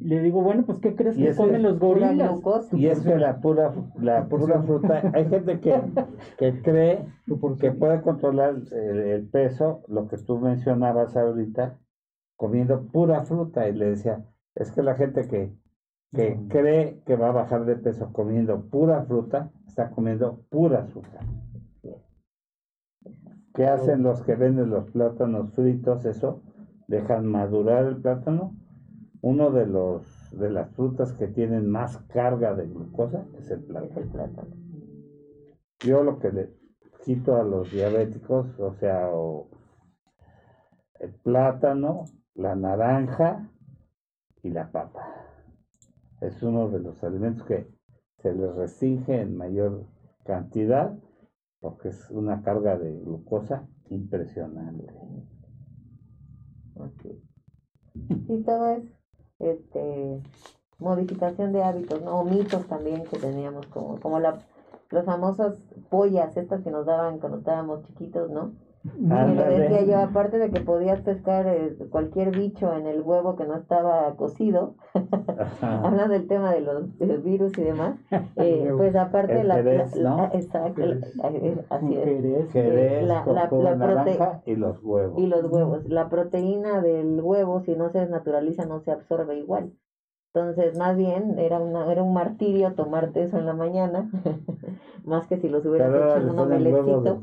[0.00, 2.40] Le digo, bueno, pues ¿qué crees que comen los gorilas?
[2.72, 5.80] Y es que la pura, la pura fruta, hay gente que,
[6.38, 7.06] que cree
[7.60, 11.78] que puede controlar el, peso, lo que tú mencionabas ahorita,
[12.34, 13.68] comiendo pura fruta.
[13.68, 14.24] Y le decía,
[14.56, 15.52] es que la gente que,
[16.12, 21.22] que cree que va a bajar de peso comiendo pura fruta, está comiendo pura azúcar.
[23.58, 26.04] ¿Qué hacen los que venden los plátanos fritos?
[26.04, 26.42] Eso,
[26.86, 28.56] dejan madurar el plátano.
[29.20, 34.54] Uno de los de las frutas que tienen más carga de glucosa es el plátano.
[35.80, 36.54] Yo lo que le
[37.02, 39.10] quito a los diabéticos, o sea,
[41.00, 42.04] el plátano,
[42.36, 43.50] la naranja
[44.40, 45.04] y la papa.
[46.20, 47.66] Es uno de los alimentos que
[48.18, 49.84] se les restringe en mayor
[50.24, 50.96] cantidad
[51.60, 54.86] porque es una carga de glucosa impresionante.
[58.28, 58.84] Y todo es
[59.38, 60.22] este,
[60.78, 62.20] modificación de hábitos, ¿no?
[62.20, 64.38] O mitos también que teníamos, como, como la,
[64.90, 65.58] las famosas
[65.90, 68.52] pollas, estas que nos daban cuando estábamos chiquitos, ¿no?
[68.96, 73.36] Y le decía yo, aparte de que podías pescar eh, cualquier bicho en el huevo
[73.36, 74.74] que no estaba cocido,
[75.60, 77.96] hablando del tema de los, virus y demás,
[78.36, 80.82] eh, pues aparte la, la, exacto,
[81.70, 85.18] así es, la, la, y los huevos.
[85.18, 89.72] Y los huevos, la proteína del huevo si no se desnaturaliza no se absorbe igual.
[90.34, 94.10] Entonces, más bien, era, una, era un martirio tomarte eso en la mañana,
[95.04, 97.20] más que si los hubieras hecho en un omelecito.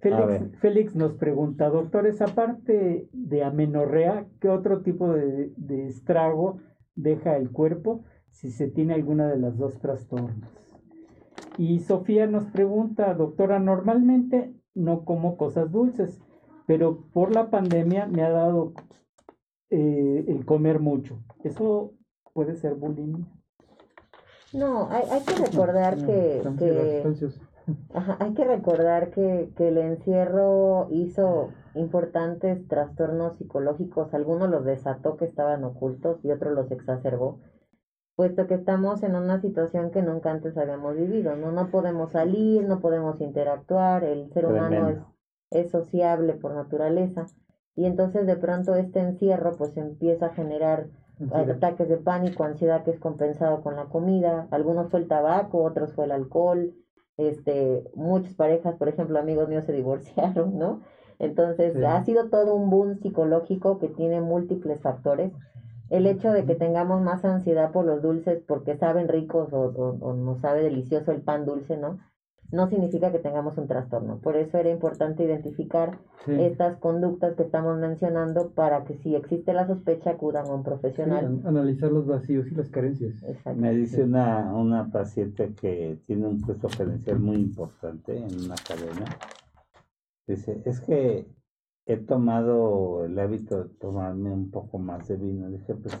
[0.00, 6.58] Félix, Félix, nos pregunta, doctores, aparte de amenorrea, ¿qué otro tipo de, de estrago
[6.94, 10.52] deja el cuerpo si se tiene alguna de las dos trastornos?
[11.56, 16.20] Y Sofía nos pregunta, doctora, normalmente no como cosas dulces,
[16.66, 18.74] pero por la pandemia me ha dado
[19.70, 21.18] eh, el comer mucho.
[21.42, 21.92] ¿Eso
[22.32, 23.26] puede ser bulimia?
[24.52, 26.42] No, hay, hay que recordar que,
[28.20, 35.24] hay que recordar que, que el encierro hizo importantes trastornos psicológicos, algunos los desató que
[35.24, 37.40] estaban ocultos y otros los exacerbó,
[38.14, 41.52] puesto que estamos en una situación que nunca antes habíamos vivido, ¿no?
[41.52, 44.98] No podemos salir, no podemos interactuar, el ser humano es,
[45.50, 47.26] es sociable por naturaleza
[47.76, 50.90] y entonces de pronto este encierro pues empieza a generar
[51.32, 55.92] ataques de pánico, ansiedad que es compensado con la comida, algunos fue el tabaco, otros
[55.94, 56.74] fue el alcohol,
[57.16, 60.80] este, muchas parejas, por ejemplo, amigos míos se divorciaron, ¿no?
[61.18, 65.32] Entonces ha sido todo un boom psicológico que tiene múltiples factores.
[65.88, 69.96] El hecho de que tengamos más ansiedad por los dulces porque saben ricos o, o,
[70.00, 71.98] o nos sabe delicioso el pan dulce, ¿no?
[72.52, 74.18] No significa que tengamos un trastorno.
[74.18, 79.66] Por eso era importante identificar estas conductas que estamos mencionando para que si existe la
[79.66, 81.40] sospecha acudan a un profesional.
[81.44, 83.14] analizar los vacíos y las carencias.
[83.56, 89.04] Me dice una, una paciente que tiene un puesto gerencial muy importante en una cadena.
[90.26, 91.26] Dice, es que
[91.86, 95.48] he tomado el hábito de tomarme un poco más de vino.
[95.48, 95.96] Dije, pues,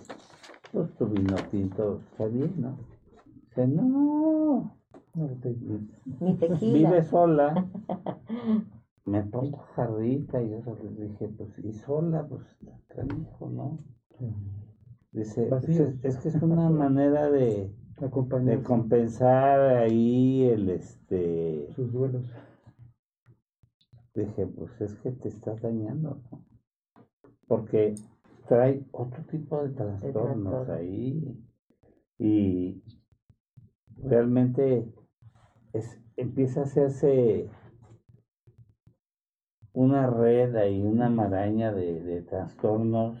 [0.72, 2.76] pues tu vino tinto está bien, ¿no?
[3.48, 4.76] Dice, no,
[6.60, 7.66] Vive sola.
[9.06, 10.58] Me pongo jarrita y yo
[10.98, 12.42] dije, pues, y sola, pues,
[13.20, 13.76] hijo, ¿no?
[15.12, 21.68] Dice, pues, es, que es una manera de, de compensar ahí el, este...
[21.72, 22.30] Sus duelos.
[24.14, 26.44] Dije, pues es que te estás dañando, ¿no?
[27.46, 27.94] Porque
[28.48, 31.38] trae otro tipo de trastornos ahí
[32.18, 32.82] y
[34.02, 34.90] realmente
[36.16, 37.48] empieza a hacerse
[39.72, 43.18] una red y una maraña de, trastornos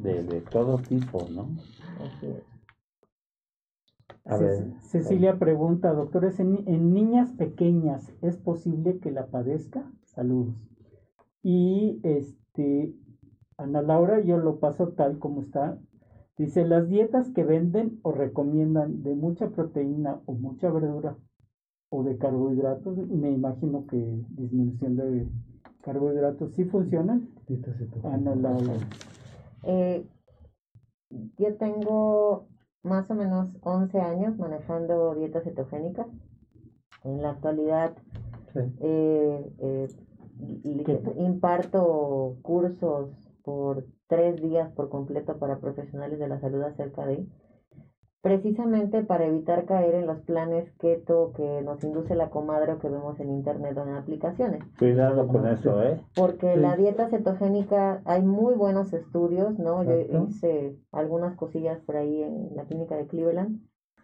[0.00, 1.48] de, todo tipo, ¿no?
[4.82, 9.90] Cecilia pregunta, doctores, ¿en, ¿en, niñas pequeñas es posible que la padezca?
[10.04, 10.54] Saludos.
[11.42, 12.94] Y este,
[13.56, 15.78] Ana Laura, yo lo paso tal como está.
[16.38, 21.16] Dice, las dietas que venden o recomiendan de mucha proteína o mucha verdura
[21.90, 23.96] o de carbohidratos, me imagino que
[24.30, 25.28] disminución de
[25.82, 27.28] carbohidratos sí funcionan.
[28.04, 28.34] Ana
[29.64, 30.06] eh,
[31.38, 32.46] yo tengo
[32.84, 36.06] más o menos 11 años manejando dieta cetogénica.
[37.02, 37.96] En la actualidad
[38.80, 39.88] eh, eh,
[41.16, 43.10] imparto cursos
[43.42, 47.26] por tres días por completo para profesionales de la salud acerca de
[48.20, 52.88] precisamente para evitar caer en los planes keto que nos induce la comadre o que
[52.88, 54.62] vemos en internet o en aplicaciones.
[54.78, 56.00] Cuidado con eso, ¿eh?
[56.16, 59.84] Porque la dieta cetogénica, hay muy buenos estudios, ¿no?
[59.84, 63.60] Yo hice algunas cosillas por ahí en la clínica de Cleveland,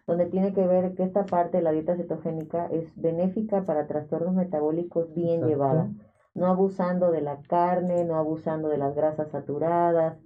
[0.07, 4.33] donde tiene que ver que esta parte de la dieta cetogénica es benéfica para trastornos
[4.33, 5.89] metabólicos bien llevada,
[6.35, 10.17] no abusando de la carne, no abusando de las grasas saturadas,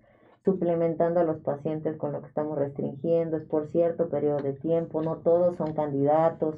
[0.43, 5.01] suplementando a los pacientes con lo que estamos restringiendo, es por cierto periodo de tiempo,
[5.01, 6.55] no todos son candidatos,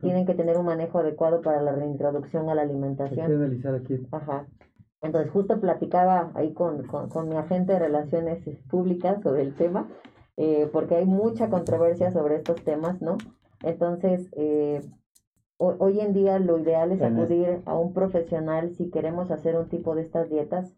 [0.00, 3.26] tienen que tener un manejo adecuado para la reintroducción a la alimentación.
[3.32, 4.06] analizar aquí.
[4.12, 4.46] Ajá.
[5.00, 9.88] Entonces, justo platicaba ahí con, con, mi agente de relaciones públicas sobre el tema,
[10.36, 13.18] eh, porque hay mucha controversia sobre estos temas, ¿no?
[13.64, 14.80] Entonces, eh,
[15.78, 19.94] hoy en día lo ideal es acudir a un profesional si queremos hacer un tipo
[19.94, 20.74] de estas dietas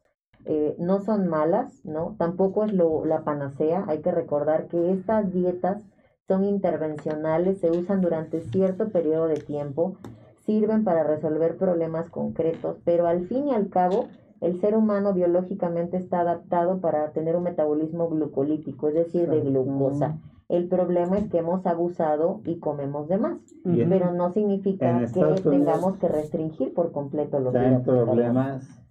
[0.47, 2.17] eh, no son malas, ¿no?
[2.19, 3.85] Tampoco es lo, la panacea.
[3.89, 5.83] Hay que recordar que estas dietas
[6.29, 9.97] son intervencionales, se usan durante cierto periodo de tiempo,
[10.45, 14.09] sirven para resolver problemas concretos, pero al fin y al cabo,
[14.41, 20.19] el ser humano biológicamente está adaptado para tener un metabolismo glucolítico, es decir, de glucosa.
[20.49, 25.97] El problema es que hemos abusado y comemos de más, pero no significa que tengamos
[25.97, 28.85] que restringir por completo los problemas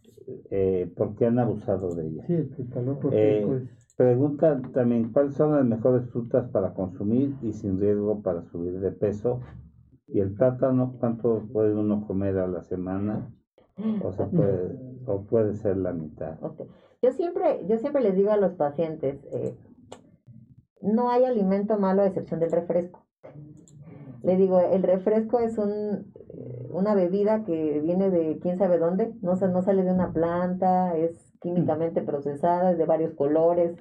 [0.49, 2.23] eh, porque han abusado de ella.
[2.25, 2.49] Sí,
[3.11, 3.83] eh, pues...
[3.95, 8.91] Pregunta también, ¿cuáles son las mejores frutas para consumir y sin riesgo para subir de
[8.91, 9.41] peso?
[10.07, 13.31] Y el plátano, ¿cuánto puede uno comer a la semana?
[14.03, 16.37] O, se puede, o puede ser la mitad.
[17.01, 19.55] Yo, siempre, yo siempre les digo a los pacientes, eh,
[20.83, 23.05] no hay alimento malo a excepción del refresco.
[24.21, 26.13] Le digo, el refresco es un,
[26.69, 31.33] una bebida que viene de quién sabe dónde, no, no sale de una planta, es
[31.41, 33.75] químicamente procesada, es de varios colores,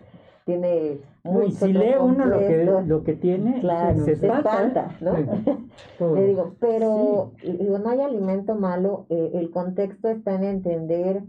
[0.45, 5.12] tiene muy si lee uno lo que lo que tiene claro, se, espanta, ¿no?
[6.15, 11.23] Le digo, pero digo, no hay alimento malo, eh, el contexto está en entender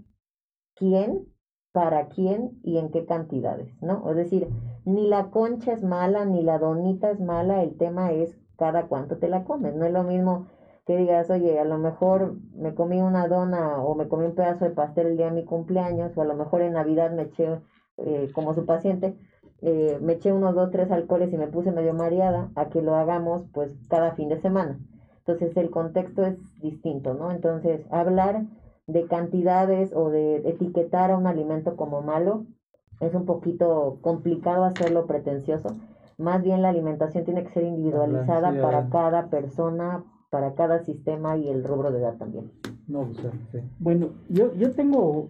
[0.76, 1.28] quién,
[1.72, 4.10] para quién y en qué cantidades, ¿no?
[4.10, 4.48] Es decir,
[4.86, 9.18] ni la concha es mala, ni la donita es mala, el tema es cada cuánto
[9.18, 10.48] te la comes, no es lo mismo
[10.86, 14.66] que digas, oye, a lo mejor me comí una dona o me comí un pedazo
[14.66, 17.62] de pastel el día de mi cumpleaños, o a lo mejor en Navidad me eché,
[17.98, 19.16] eh, como su paciente,
[19.62, 22.96] eh, me eché unos dos, tres alcoholes y me puse medio mareada, a que lo
[22.96, 24.78] hagamos pues cada fin de semana.
[25.20, 27.32] Entonces el contexto es distinto, ¿no?
[27.32, 28.44] Entonces hablar
[28.88, 32.46] de cantidades o de etiquetar a un alimento como malo
[33.06, 35.76] es un poquito complicado hacerlo pretencioso.
[36.18, 41.50] Más bien la alimentación tiene que ser individualizada para cada persona, para cada sistema y
[41.50, 42.52] el rubro de edad también.
[42.88, 43.10] No,
[43.80, 45.30] Bueno, yo, yo tengo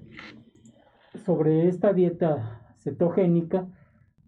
[1.26, 3.68] sobre esta dieta cetogénica,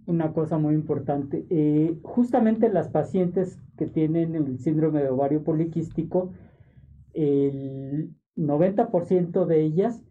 [0.05, 1.45] una cosa muy importante.
[1.49, 6.31] Eh, justamente las pacientes que tienen el síndrome de ovario poliquístico,
[7.13, 10.03] el 90% de ellas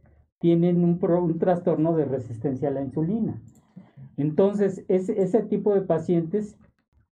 [0.45, 0.99] tienen un,
[1.39, 3.41] trastorno de resistencia a la insulina.
[4.19, 6.59] Entonces, ese, tipo de pacientes,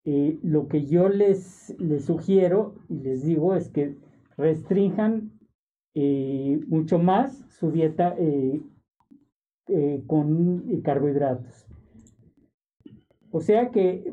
[0.04, 3.96] eh, lo que yo les, sugiero y les digo es que
[4.36, 5.32] restrinjan
[5.94, 8.14] eh, mucho más su dieta
[10.06, 11.66] con carbohidratos.
[13.30, 14.12] O sea que,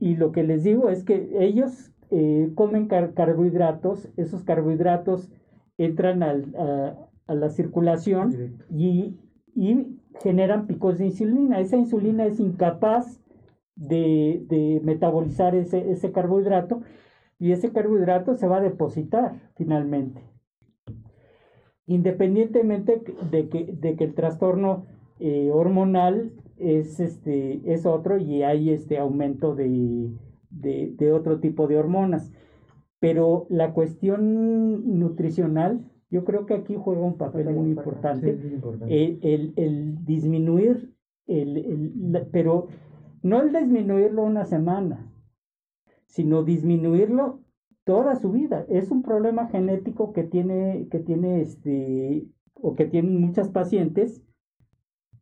[0.00, 5.30] y lo que les digo es que ellos eh, comen carbohidratos, esos carbohidratos
[5.78, 9.16] entran a, la circulación y,
[10.22, 11.60] generan picos de insulina.
[11.60, 13.20] Esa insulina es incapaz
[13.74, 16.82] de, metabolizar ese, ese, carbohidrato
[17.38, 20.22] y ese carbohidrato se va a depositar finalmente.
[21.86, 24.86] Independientemente de que, de que el trastorno
[25.18, 30.10] eh, hormonal es, este, es otro y hay este aumento de,
[30.50, 32.32] de, otro tipo de hormonas.
[32.98, 38.38] Pero la cuestión nutricional, yo creo que aquí juega un papel muy importante.
[38.88, 40.94] El, el, disminuir,
[41.26, 42.68] el, pero
[43.22, 45.12] no el disminuirlo una semana,
[46.06, 47.40] sino disminuirlo
[47.84, 48.66] toda su vida.
[48.68, 54.22] Es un problema genético que tiene, que tiene este, o que tienen muchas pacientes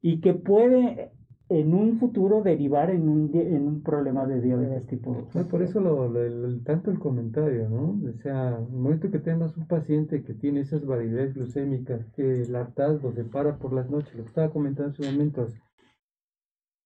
[0.02, 1.12] y que puede
[1.60, 5.46] en un futuro derivar en un, en un problema de diabetes tipo 2.
[5.46, 6.10] por eso lo,
[6.64, 7.96] tanto el comentario, ¿no?
[8.10, 12.56] O sea, el momento que tengas un paciente que tiene esas variedades glucémicas, que el
[12.56, 15.46] hartazgo se para por las noches, lo que estaba comentando en su momento,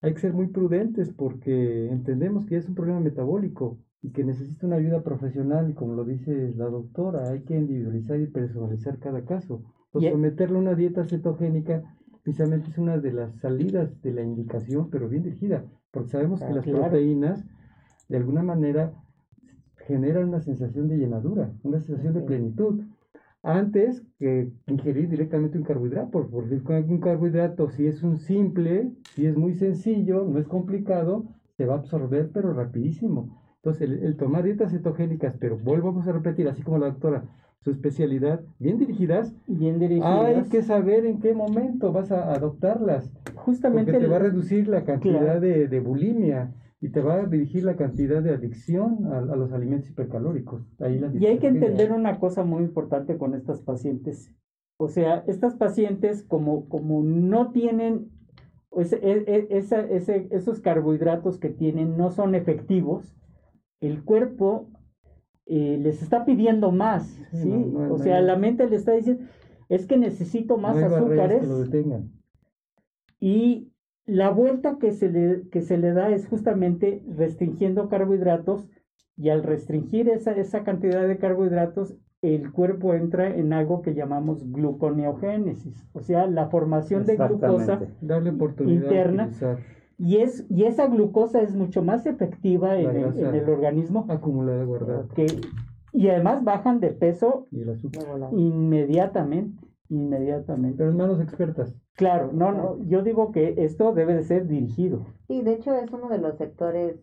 [0.02, 4.66] hay que ser muy prudentes porque entendemos que es un problema metabólico y que necesita
[4.66, 9.24] una ayuda profesional y como lo dice la doctora, hay que individualizar y personalizar cada
[9.24, 9.62] caso.
[9.92, 11.82] O someterlo a una dieta cetogénica
[12.28, 16.44] precisamente es una de las salidas de la indicación, pero bien dirigida, porque sabemos que
[16.44, 17.42] ah, las proteínas
[18.06, 18.92] de alguna manera
[19.86, 22.82] generan una sensación de llenadura, una sensación de plenitud,
[23.42, 29.34] antes que ingerir directamente un carbohidrato, porque un carbohidrato si es un simple, si es
[29.34, 31.24] muy sencillo, no es complicado,
[31.56, 33.40] se va a absorber pero rapidísimo.
[33.62, 37.24] Entonces el, el tomar dietas cetogénicas, pero volvamos a repetir, así como la doctora,
[37.60, 40.36] su especialidad, bien dirigidas, bien dirigidas.
[40.36, 43.12] Hay que saber en qué momento vas a adoptarlas.
[43.35, 47.64] Justamente porque te va a reducir la cantidad de, bulimia y te va a dirigir
[47.64, 50.62] la cantidad de adicción a, los alimentos hipercalóricos.
[51.18, 54.32] y hay que entender una cosa muy importante con estas pacientes.
[54.80, 58.12] O sea, estas pacientes como, como no tienen
[58.76, 63.16] ese, e, ese, esos carbohidratos que tienen no son efectivos,
[63.80, 64.68] el cuerpo
[65.50, 67.72] eh, les está pidiendo más, ¿sí?
[67.90, 69.24] o sea, la mente le está diciendo,
[69.70, 71.42] es que necesito más azúcares.
[73.18, 73.72] Y
[74.04, 78.68] la vuelta que se, le, que se le da es justamente restringiendo carbohidratos
[79.16, 84.50] y al restringir esa, esa cantidad de carbohidratos, el cuerpo entra en algo que llamamos
[84.52, 89.30] gluconeogénesis, o sea, la formación de glucosa Darle oportunidad interna.
[89.98, 94.06] Y, es, y esa glucosa es mucho más efectiva en el, en el, organismo.
[94.08, 95.08] Acumulada, guardada.
[95.14, 95.26] Que,
[95.92, 97.48] y además bajan de peso
[98.30, 99.66] inmediatamente.
[99.88, 100.78] Inmediatamente.
[100.78, 101.74] Pero en manos expertas.
[101.94, 105.06] Claro, no, no, yo digo que esto debe de ser dirigido.
[105.26, 107.00] Sí, de hecho es uno de los sectores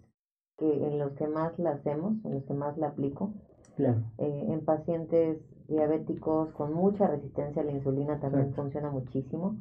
[0.57, 3.33] que en los que más la hacemos, en los que más la aplico.
[3.75, 4.03] Claro.
[4.19, 9.57] Eh, en pacientes diabéticos con mucha resistencia a la insulina también funciona muchísimo.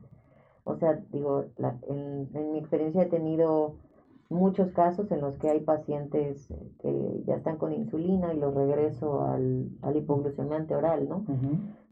[0.65, 3.77] O sea, digo, la, en, en, mi experiencia he tenido
[4.31, 6.49] muchos casos en los que hay pacientes
[6.81, 11.25] que ya están con insulina y los regreso al, al hipoglucemiante oral, ¿no?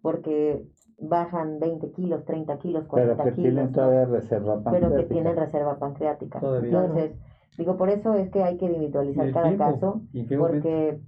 [0.01, 0.67] Porque
[0.99, 4.89] bajan 20 kilos, 30 kilos, 40 pero que Tienen todavía reserva pancreática.
[4.89, 6.41] Pero que tienen reserva pancreática.
[6.63, 7.13] Entonces,
[7.59, 10.01] digo, por eso es que hay que individualizar cada caso,
[10.39, 11.01] porque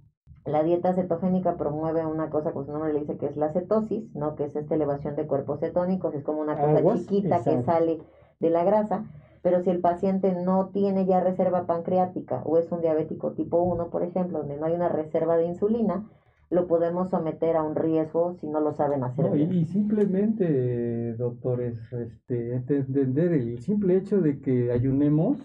[0.44, 4.14] la dieta cetogénica promueve una cosa, pues su nombre le dice que es la cetosis,
[4.14, 4.34] ¿no?
[4.36, 7.98] Que es esta elevación de cuerpos cetónicos, es como una cosa chiquita que sale
[8.40, 9.04] de la grasa,
[9.42, 13.88] pero si el paciente no tiene ya reserva pancreática o es un diabético tipo 1,
[13.88, 16.04] por ejemplo, donde no hay una reserva de insulina,
[16.50, 19.34] lo podemos someter a un riesgo si no lo saben hacer.
[19.36, 25.38] y, simplemente, doctores, este, entender el simple hecho de que ayunemos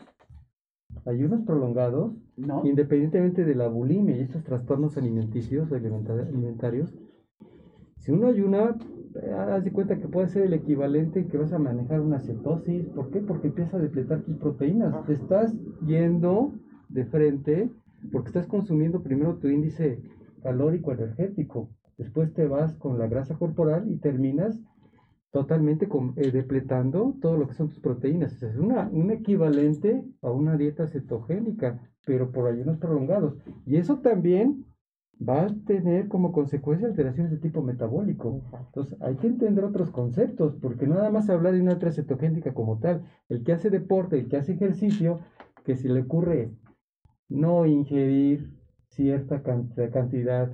[1.10, 2.14] ayunos prolongados,
[2.64, 6.94] independientemente de la bulimia y estos trastornos alimenticios, alimentarios,
[7.99, 8.77] si uno ayuna,
[9.22, 12.86] eh, haz de cuenta que puede ser el equivalente que vas a manejar una cetosis.
[12.88, 13.19] ¿Por qué?
[13.19, 15.06] Porque empieza a depletar tus proteínas.
[15.06, 15.53] Te estás
[15.86, 16.53] yendo
[16.88, 17.69] de frente
[18.11, 20.02] porque estás consumiendo primero tu índice
[20.41, 21.69] calórico energético.
[21.98, 24.57] Después te vas con la grasa corporal y terminas
[25.32, 28.42] totalmente eh, depletando todo lo que son tus proteínas.
[28.42, 33.38] Es una, un equivalente a una dieta cetogénica, pero por ayunos prolongados.
[33.66, 34.66] Y eso también
[35.22, 38.42] va a tener como consecuencia alteraciones de tipo metabólico.
[38.68, 42.54] Entonces hay que entender otros conceptos, porque no nada más hablar de una dieta cetogénica
[42.54, 43.04] como tal.
[43.28, 45.20] El que hace deporte, el que hace ejercicio,
[45.64, 46.52] que si le ocurre
[47.28, 48.58] no ingerir
[48.88, 50.52] cierta cantidad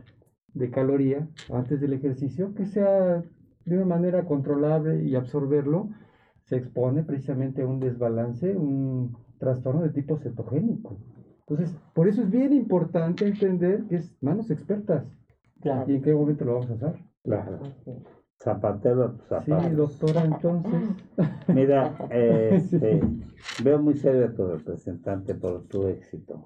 [0.53, 3.23] de caloría antes del ejercicio, que sea
[3.65, 5.89] de una manera controlable y absorberlo,
[6.43, 10.97] se expone precisamente a un desbalance, un trastorno de tipo cetogénico.
[11.47, 15.05] Entonces, por eso es bien importante entender que es manos expertas.
[15.61, 15.91] Claro.
[15.91, 16.95] ¿Y en qué momento lo vamos a usar?
[17.23, 17.59] Claro.
[18.39, 19.61] Zapatero zapatero.
[19.61, 20.89] Sí, doctora, entonces.
[21.47, 23.01] Mira, este,
[23.63, 26.45] veo muy serio a tu representante por tu éxito.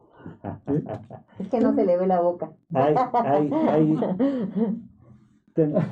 [1.40, 2.52] Es que no se le ve la boca.
[2.74, 3.98] Hay, hay, hay,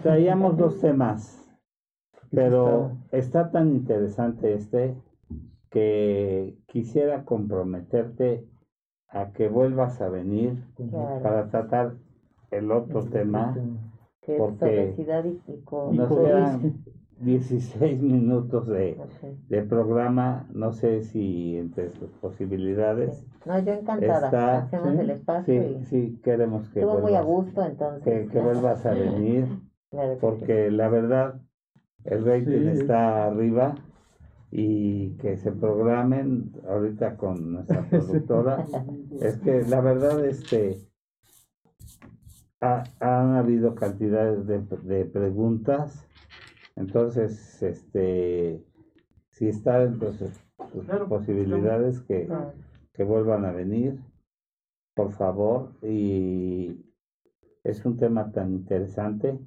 [0.02, 1.48] traíamos dos temas,
[2.32, 4.96] pero está tan interesante este
[5.70, 8.46] que quisiera comprometerte
[9.10, 10.64] a que vuelvas a venir
[11.24, 11.96] para tratar
[12.52, 13.56] el otro tema.
[14.38, 14.94] porque
[15.92, 16.84] nos quedan
[17.20, 18.98] 16 minutos de,
[19.50, 23.26] de, programa, no sé si entre sus posibilidades.
[23.46, 25.64] No, yo encantada, hacemos el espacio.
[25.64, 28.30] Sí, sí, queremos que Estuvo muy a gusto entonces.
[28.30, 29.48] Que, vuelvas a venir,
[30.22, 31.42] porque la verdad,
[32.04, 33.76] el rating está arriba
[34.52, 38.66] y que se programen ahorita con nuestra productora.
[39.22, 40.78] es que la verdad, este,
[42.62, 46.07] ha, han habido cantidades de, de preguntas
[46.78, 48.64] entonces, este,
[49.32, 50.42] si está dentro de sus,
[51.08, 52.28] posibilidades que,
[52.94, 54.00] que vuelvan a venir,
[54.96, 56.84] por favor, y
[57.64, 59.40] es un tema tan interesante.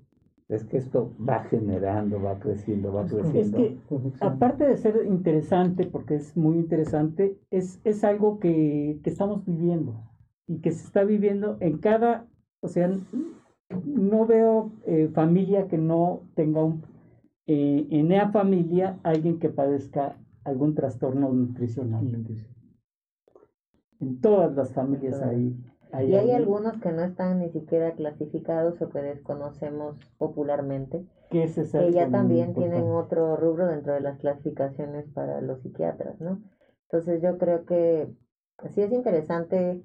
[0.48, 3.58] Es que esto va generando, va creciendo, va creciendo.
[3.58, 3.78] Es que,
[4.20, 9.94] aparte de ser interesante, porque es muy interesante, es, es algo que, que estamos viviendo
[10.48, 12.26] y que se está viviendo en cada,
[12.60, 12.90] o sea,
[13.84, 16.82] no veo eh, familia que no tenga un,
[17.46, 22.06] eh, en esa familia alguien que padezca algún trastorno nutricional.
[24.00, 25.56] En todas las familias hay.
[25.92, 31.04] y hay algunos que no están ni siquiera clasificados o que desconocemos popularmente.
[31.30, 36.42] Que ese ya también tienen otro rubro dentro de las clasificaciones para los psiquiatras, ¿no?
[36.84, 38.12] Entonces yo creo que
[38.70, 39.82] sí es interesante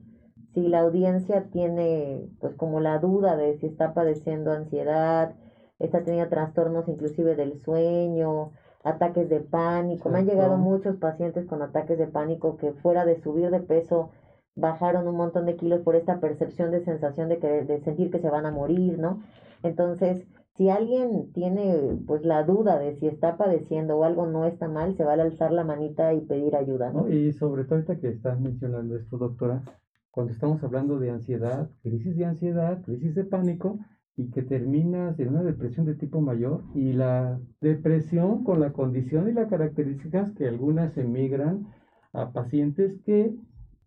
[0.53, 5.35] si la audiencia tiene pues como la duda de si está padeciendo ansiedad,
[5.79, 8.51] esta tenía trastornos inclusive del sueño,
[8.83, 10.09] ataques de pánico.
[10.09, 14.11] Me han llegado muchos pacientes con ataques de pánico que fuera de subir de peso
[14.55, 18.19] bajaron un montón de kilos por esta percepción de sensación de querer, de sentir que
[18.19, 19.21] se van a morir, ¿no?
[19.63, 20.25] Entonces,
[20.55, 24.95] si alguien tiene pues la duda de si está padeciendo o algo no está mal,
[24.95, 27.09] se va a alzar la manita y pedir ayuda, ¿no?
[27.09, 29.63] Y sobre todo ahorita que estás mencionando esto, doctora,
[30.11, 33.79] cuando estamos hablando de ansiedad, crisis de ansiedad, crisis de pánico,
[34.17, 39.27] y que terminas en una depresión de tipo mayor y la depresión con la condición
[39.27, 41.67] y las características que algunas emigran
[42.13, 43.35] a pacientes que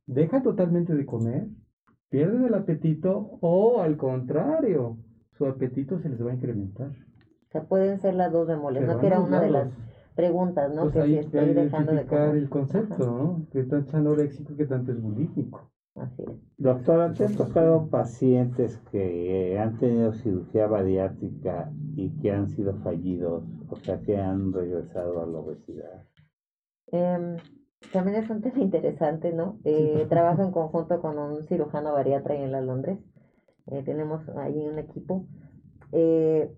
[0.06, 1.46] dejan totalmente de comer,
[2.10, 4.98] pierden el apetito o al contrario,
[5.32, 6.90] su apetito se les va a incrementar.
[6.90, 8.98] O sea, pueden ser las dos bemoles, ¿no?
[8.98, 9.68] Que era una de las
[10.14, 10.82] preguntas, ¿no?
[10.82, 12.36] Pues que si estoy dejando de comer.
[12.36, 13.46] el concepto, ¿no?
[13.50, 15.70] Que tanto es anoréxico, que tanto es bulímico.
[16.56, 23.44] Doctora, ¿te han tocado pacientes que han tenido cirugía bariátrica y que han sido fallidos,
[23.68, 26.04] o sea, que han regresado a la obesidad?
[26.92, 27.36] Eh,
[27.92, 29.58] también es un tema interesante, ¿no?
[29.64, 32.98] Eh, trabajo en conjunto con un cirujano bariatra en la Londres.
[33.66, 35.26] Eh, tenemos ahí un equipo.
[35.92, 36.50] Eh,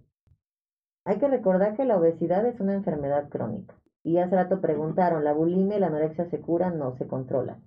[1.04, 3.74] hay que recordar que la obesidad es una enfermedad crónica.
[4.02, 6.78] Y hace rato preguntaron, ¿la bulimia y la anorexia se curan?
[6.78, 7.62] No, se controlan.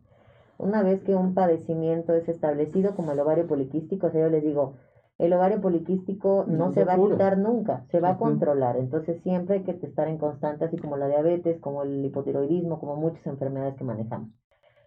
[0.58, 4.44] Una vez que un padecimiento es establecido como el ovario poliquístico, o sea, yo les
[4.44, 4.76] digo,
[5.18, 8.78] el ovario poliquístico no, se, va a quitar nunca, se va a controlar.
[8.78, 12.96] Entonces siempre hay que estar en constante, así como la diabetes, como el hipotiroidismo, como
[12.96, 14.30] muchas enfermedades que manejamos.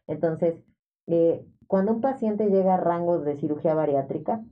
[0.06, 0.62] Entonces,
[1.06, 4.44] eh, cuando un paciente llega a rangos de cirugía bariátrica,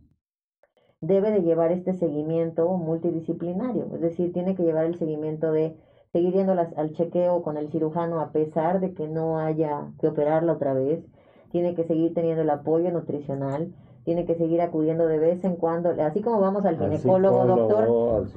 [1.01, 5.77] debe de llevar este seguimiento multidisciplinario, es decir, tiene que llevar el seguimiento de
[6.15, 10.53] seguir yendo al chequeo con el cirujano a pesar de que no haya que operarla
[10.53, 11.05] otra vez,
[11.51, 13.74] tiene que seguir teniendo el apoyo nutricional,
[14.05, 18.28] tiene que seguir acudiendo de vez en cuando, así como vamos al, ginecólogo, doctor,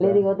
[0.00, 0.34] le digo,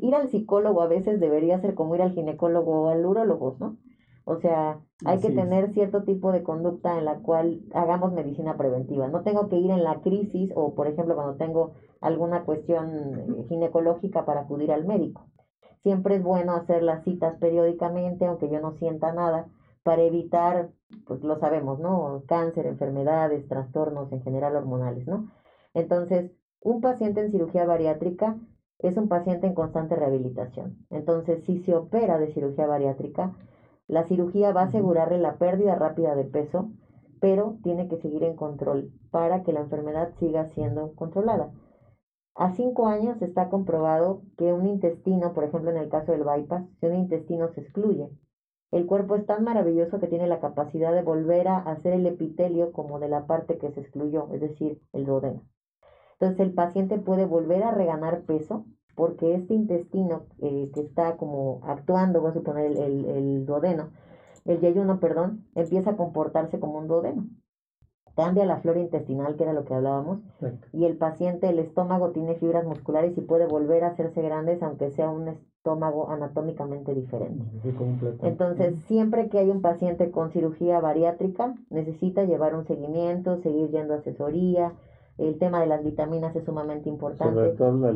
[0.00, 3.76] ir al psicólogo a veces debería ser como ir al ginecólogo o al urólogo, ¿no?
[4.24, 9.08] O sea, hay que tener cierto tipo de conducta en la cual hagamos medicina preventiva.
[9.08, 14.24] No tengo que ir en la crisis o, por ejemplo, cuando tengo alguna cuestión ginecológica
[14.24, 15.22] para acudir al médico
[15.82, 19.48] siempre es bueno hacer las citas periódicamente, aunque yo no sienta nada,
[19.82, 20.70] para evitar,
[21.06, 22.22] pues lo sabemos, ¿no?
[22.26, 25.30] Cáncer, enfermedades, trastornos en general hormonales, ¿no?
[25.74, 28.36] Entonces, un paciente en cirugía bariátrica
[28.78, 30.86] es un paciente en constante rehabilitación.
[30.90, 33.32] Entonces, si se opera de cirugía bariátrica,
[33.86, 36.70] la cirugía va a asegurarle la pérdida rápida de peso,
[37.20, 41.50] pero tiene que seguir en control para que la enfermedad siga siendo controlada.
[42.34, 46.64] A cinco años está comprobado que un intestino, por ejemplo en el caso del bypass,
[46.80, 48.08] si un intestino se excluye,
[48.70, 52.72] el cuerpo es tan maravilloso que tiene la capacidad de volver a hacer el epitelio
[52.72, 55.44] como de la parte que se excluyó, es decir, el duodeno.
[56.12, 61.60] Entonces el paciente puede volver a reganar peso porque este intestino eh, que está como
[61.64, 63.90] actuando, voy a suponer el, el, el duodeno,
[64.44, 67.26] el yeyuno, perdón, empieza a comportarse como un duodeno
[68.16, 70.20] cambia la flora intestinal, que era lo que hablábamos,
[70.72, 74.90] y el paciente, el estómago tiene fibras musculares y puede volver a hacerse grandes, aunque
[74.90, 77.44] sea un estómago anatómicamente diferente.
[78.22, 83.94] Entonces, siempre que hay un paciente con cirugía bariátrica, necesita llevar un seguimiento, seguir yendo
[83.94, 84.72] a asesoría.
[85.18, 87.34] El tema de las vitaminas es sumamente importante.
[87.34, 87.88] Sobre todo la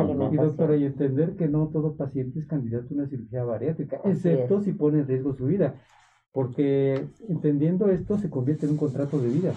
[0.00, 0.32] alimentación.
[0.32, 4.62] Y doctora, y entender que no todo paciente es candidato a una cirugía bariátrica, excepto
[4.62, 5.74] si pone en riesgo su vida
[6.32, 9.54] porque entendiendo esto se convierte en un contrato de vida.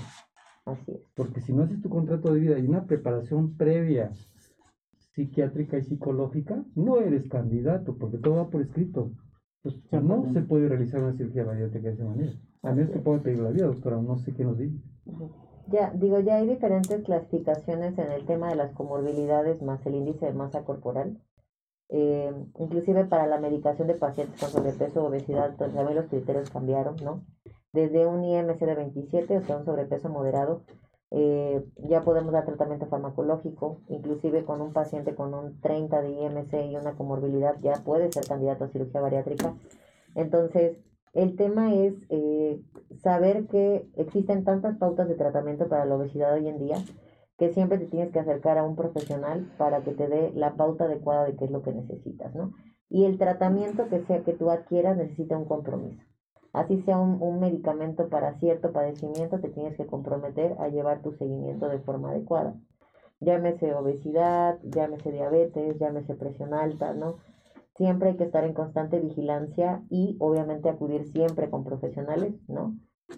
[0.66, 1.02] Así es.
[1.16, 4.12] Porque si no haces tu contrato de vida y una preparación previa
[5.14, 9.12] psiquiátrica y psicológica, no eres candidato, porque todo va por escrito.
[9.64, 12.34] Pues, no se puede realizar una cirugía bariátrica de esa manera.
[12.62, 14.78] A menos que puedan pedir la vida, doctora, no sé qué nos dice.
[15.68, 20.28] Ya, digo, ya hay diferentes clasificaciones en el tema de las comorbilidades más el índice
[20.28, 21.18] de masa corporal.
[21.90, 26.50] Eh, inclusive para la medicación de pacientes con sobrepeso o obesidad, entonces también los criterios
[26.50, 27.24] cambiaron, ¿no?
[27.74, 30.64] Desde un IMC de 27, o sea, un sobrepeso moderado,
[31.12, 36.54] eh, ya podemos dar tratamiento farmacológico, inclusive con un paciente con un 30 de IMC
[36.72, 39.54] y una comorbilidad ya puede ser candidato a cirugía bariátrica.
[40.16, 40.78] Entonces,
[41.14, 42.62] el tema es eh,
[43.02, 46.78] saber que existen tantas pautas de tratamiento para la obesidad hoy en día
[47.38, 50.86] que siempre te tienes que acercar a un profesional para que te dé la pauta
[50.86, 52.54] adecuada de qué es lo que necesitas, ¿no?
[52.90, 56.02] Y el tratamiento que sea que tú adquieras necesita un compromiso.
[56.54, 61.68] Así sea un, medicamento para cierto padecimiento, te tienes que comprometer a llevar tu seguimiento
[61.68, 62.56] de forma adecuada.
[63.20, 67.18] Llámese obesidad, llámese diabetes, llámese presión alta, ¿no?
[67.76, 72.78] Siempre hay que estar en constante vigilancia y obviamente acudir siempre con profesionales, ¿no?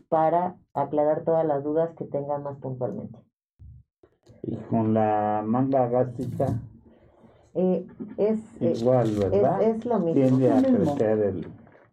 [0.09, 3.19] Para aclarar todas las dudas que tengan más puntualmente.
[4.43, 6.59] Y con la manga gástrica.
[7.53, 7.87] Eh,
[8.17, 9.61] es eh, igual, ¿verdad?
[9.63, 10.13] Es, lo mismo.
[10.13, 11.47] Tiende a crecer el.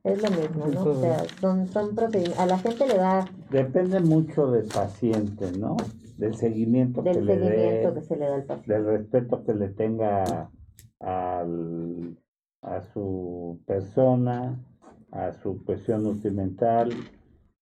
[0.04, 0.82] Es lo mismo, ¿no?
[0.82, 2.38] O sea, son, son proteínas.
[2.38, 3.24] A la gente le da.
[3.50, 5.76] Depende mucho del paciente, ¿no?
[6.18, 8.72] Del seguimiento, del que, seguimiento le que se le da al paciente.
[8.72, 10.50] Del respeto que le tenga
[11.00, 12.18] al,
[12.60, 14.62] a su persona,
[15.10, 16.90] a su cuestión nutrimental.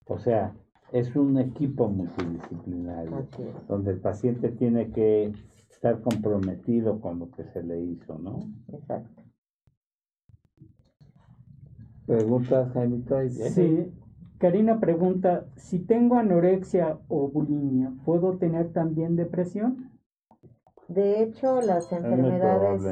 [0.07, 0.53] O sea,
[0.93, 3.27] es un equipo multidisciplinario,
[3.67, 5.33] donde el paciente tiene que
[5.71, 8.41] estar comprometido con lo que se le hizo, ¿no?
[8.73, 9.23] Exacto.
[12.07, 13.03] ¿Preguntas, Jaime?
[13.31, 13.93] Sí.
[14.39, 19.93] Karina pregunta, si tengo anorexia o bulimia, ¿puedo tener también depresión?
[20.89, 22.83] De hecho, las enfermedades,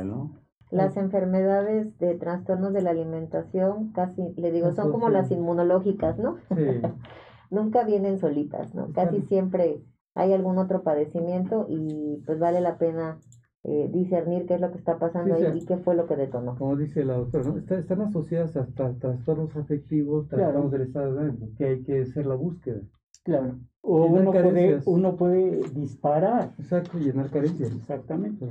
[0.70, 6.36] las enfermedades de trastornos de la alimentación, casi, le digo, son como las inmunológicas, ¿no?
[6.56, 6.80] Sí.
[7.50, 8.92] nunca vienen solitas, ¿no?
[8.92, 9.82] Casi siempre
[10.14, 13.18] hay algún otro padecimiento y pues vale la pena
[13.62, 16.56] eh, discernir qué es lo que está pasando ahí y qué fue lo que detonó.
[16.56, 17.76] Como dice la doctora, ¿no?
[17.76, 22.36] están asociadas hasta trastornos afectivos, trastornos del estado de ánimo, que hay que hacer la
[22.36, 22.80] búsqueda.
[23.22, 23.58] Claro.
[23.82, 26.54] O uno puede, uno puede disparar.
[26.58, 27.70] Exacto, llenar carencias.
[27.72, 28.46] Exactamente.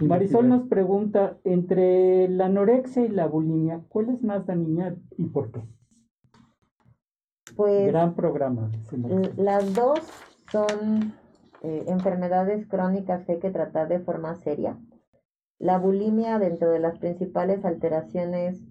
[0.00, 5.50] Marisol nos pregunta, entre la anorexia y la bulimia, ¿cuál es más dañina y por
[5.50, 5.62] qué?
[7.56, 8.70] Pues, Gran programa.
[9.36, 10.00] Las dos
[10.50, 11.14] son
[11.62, 14.78] eh, enfermedades crónicas que hay que tratar de forma seria.
[15.58, 18.62] La bulimia, dentro de las principales alteraciones,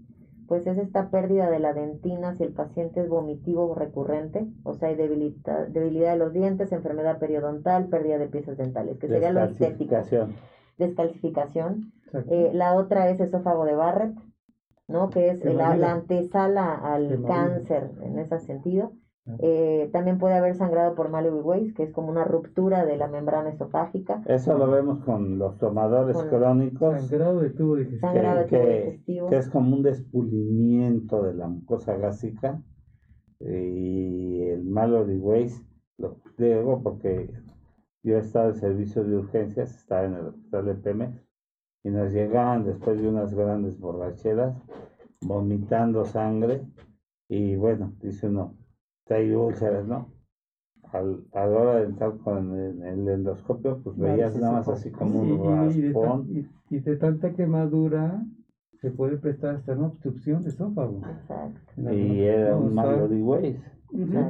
[0.47, 4.89] pues es esta pérdida de la dentina si el paciente es vomitivo recurrente, o sea,
[4.89, 9.43] hay debilidad, debilidad de los dientes, enfermedad periodontal, pérdida de piezas dentales, que sería lo
[9.43, 9.95] estético.
[10.79, 11.91] Descalcificación.
[12.31, 14.17] Eh, la otra es esófago de Barrett,
[14.89, 15.09] ¿no?
[15.09, 18.91] Que es la, antesala al cáncer en ese sentido.
[19.37, 23.07] Eh, también puede haber sangrado por Mallory Weiss, que es como una ruptura de la
[23.07, 24.23] membrana esofágica.
[24.25, 26.99] Eso lo vemos con los tomadores crónicos.
[27.01, 28.47] Sangrado de tubo digestivo.
[28.47, 32.59] que, que, es como un despulimiento de la mucosa gástrica.
[33.39, 35.63] Y el Mallory Weiss,
[35.97, 37.31] lo digo porque
[38.03, 41.28] yo he estado en servicio de urgencias, estaba en el hospital de Pemex,
[41.83, 44.55] y nos llegaban después de unas grandes borracheras,
[45.21, 46.61] vomitando sangre,
[47.29, 48.55] y bueno, dice uno,
[49.09, 50.11] hay úlceras, ¿no?
[50.91, 55.21] Al, a la hora de entrar con el, endoscopio, pues veías nada más así como
[55.21, 56.27] un raspón.
[56.69, 58.23] Y, de tanta quemadura,
[58.81, 61.01] se puede prestar hasta una obstrucción de esófago.
[61.77, 63.59] Y era un Mallory Ways.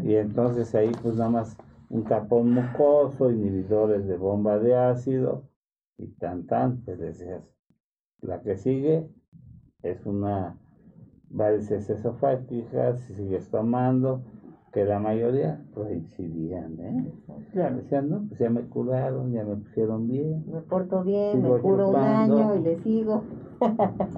[0.03, 1.57] Y entonces ahí pues nada más
[1.89, 5.48] un tapón mucoso, inhibidores de bomba de ácido
[5.99, 7.43] y tan tan, pues decías.
[8.21, 9.07] La que sigue
[9.83, 10.57] es una
[11.29, 14.23] varices esofágicas, si sigues tomando,
[14.73, 17.13] que la mayoría reincidían, ¿eh?
[17.51, 17.77] Claro.
[17.77, 20.45] Decían, no, pues ya me curaron, ya me pusieron bien.
[20.51, 23.23] Me porto bien, me curo un año y le sigo.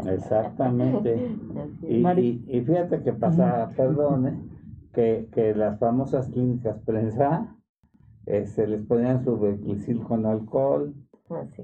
[0.08, 1.36] Exactamente.
[1.82, 2.06] y,
[2.48, 4.40] y, fíjate que pasaba, perdón, ¿eh?
[4.94, 7.56] que, que las famosas clínicas prensa
[8.26, 9.40] este, les ponían su
[10.08, 10.94] con alcohol,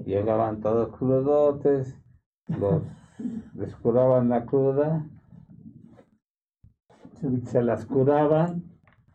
[0.04, 1.98] llegaban todos crudotes,
[2.46, 2.82] los
[3.54, 5.06] les curaban la cruda,
[7.44, 8.64] se las curaban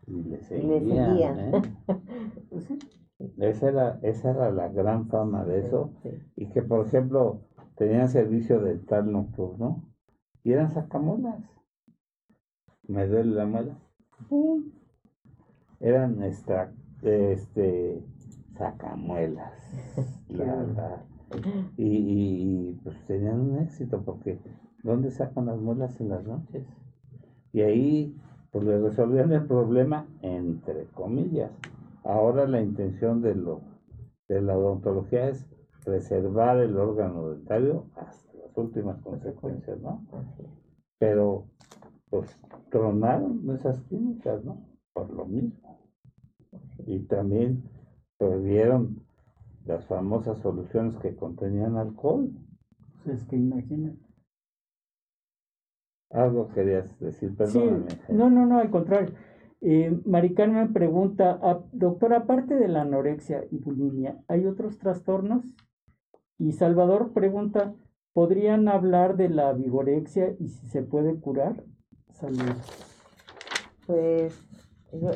[0.06, 1.38] y les seguían.
[1.38, 1.62] ¿eh?
[3.16, 5.92] Pues esa, era, esa era la gran fama de eso.
[6.36, 7.42] Y que, por ejemplo,
[7.76, 9.84] tenían servicio dental nocturno
[10.42, 11.42] y eran sacamuelas.
[12.86, 13.78] Me duele la muela.
[15.80, 16.72] Eran extra,
[17.02, 18.04] este,
[18.56, 19.52] sacamuelas.
[20.28, 20.36] Y,
[21.76, 24.38] y, pues tenían un éxito porque
[24.82, 26.64] ¿dónde sacan las muelas en las noches?
[27.52, 28.16] Y ahí
[28.50, 31.50] pues le resolvían el problema entre comillas.
[32.04, 33.62] Ahora la intención de, lo,
[34.28, 35.46] de la odontología es
[35.84, 40.06] preservar el órgano dentario hasta las últimas consecuencias, ¿no?
[40.98, 41.46] Pero
[42.10, 42.38] pues
[42.70, 44.64] tronaron esas clínicas, ¿no?
[44.92, 45.80] Por lo mismo.
[46.86, 47.64] Y también
[48.18, 49.04] perdieron
[49.64, 52.30] las famosas soluciones que contenían alcohol.
[53.04, 53.98] Pues es que imagínate.
[56.10, 57.86] Algo querías decir, perdóname.
[58.08, 59.14] no, no, no, al contrario.
[59.60, 65.42] Eh, me pregunta, ah, doctor, aparte de la anorexia y bulimia, ¿hay otros trastornos?
[66.38, 67.74] Y Salvador pregunta,
[68.12, 71.64] ¿podrían hablar de la vigorexia y si se puede curar?
[72.10, 72.58] Saludos.
[73.86, 74.38] Pues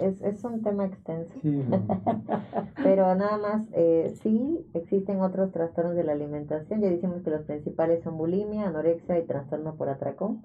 [0.03, 1.33] es, es un tema extenso,
[2.83, 7.43] pero nada más, eh, sí existen otros trastornos de la alimentación, ya decimos que los
[7.43, 10.43] principales son bulimia, anorexia y trastorno por atracón,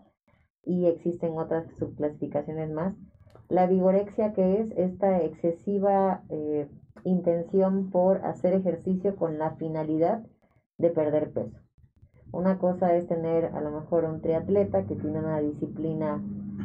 [0.63, 2.95] y existen otras subclasificaciones más.
[3.49, 6.67] La vigorexia, que es esta excesiva eh,
[7.03, 10.25] intención por hacer ejercicio con la finalidad
[10.77, 11.59] de perder peso.
[12.31, 16.23] Una cosa es tener a lo mejor un triatleta que tiene una disciplina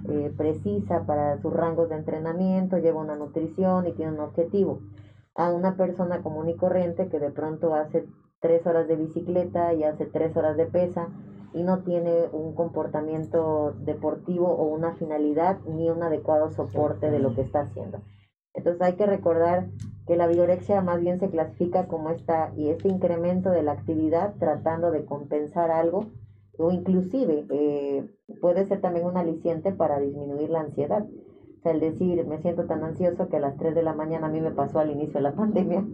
[0.09, 4.81] eh, precisa para sus rangos de entrenamiento, lleva una nutrición y tiene un objetivo.
[5.35, 8.06] A una persona común y corriente que de pronto hace
[8.40, 11.09] tres horas de bicicleta y hace tres horas de pesa
[11.52, 17.35] y no tiene un comportamiento deportivo o una finalidad ni un adecuado soporte de lo
[17.35, 18.02] que está haciendo.
[18.55, 19.69] Entonces hay que recordar
[20.06, 24.35] que la vigorexia más bien se clasifica como esta y este incremento de la actividad
[24.39, 26.06] tratando de compensar algo
[26.59, 28.05] o inclusive eh,
[28.40, 31.05] puede ser también un aliciente para disminuir la ansiedad.
[31.05, 34.26] O sea, el decir, me siento tan ansioso que a las 3 de la mañana
[34.26, 35.85] a mí me pasó al inicio de la pandemia,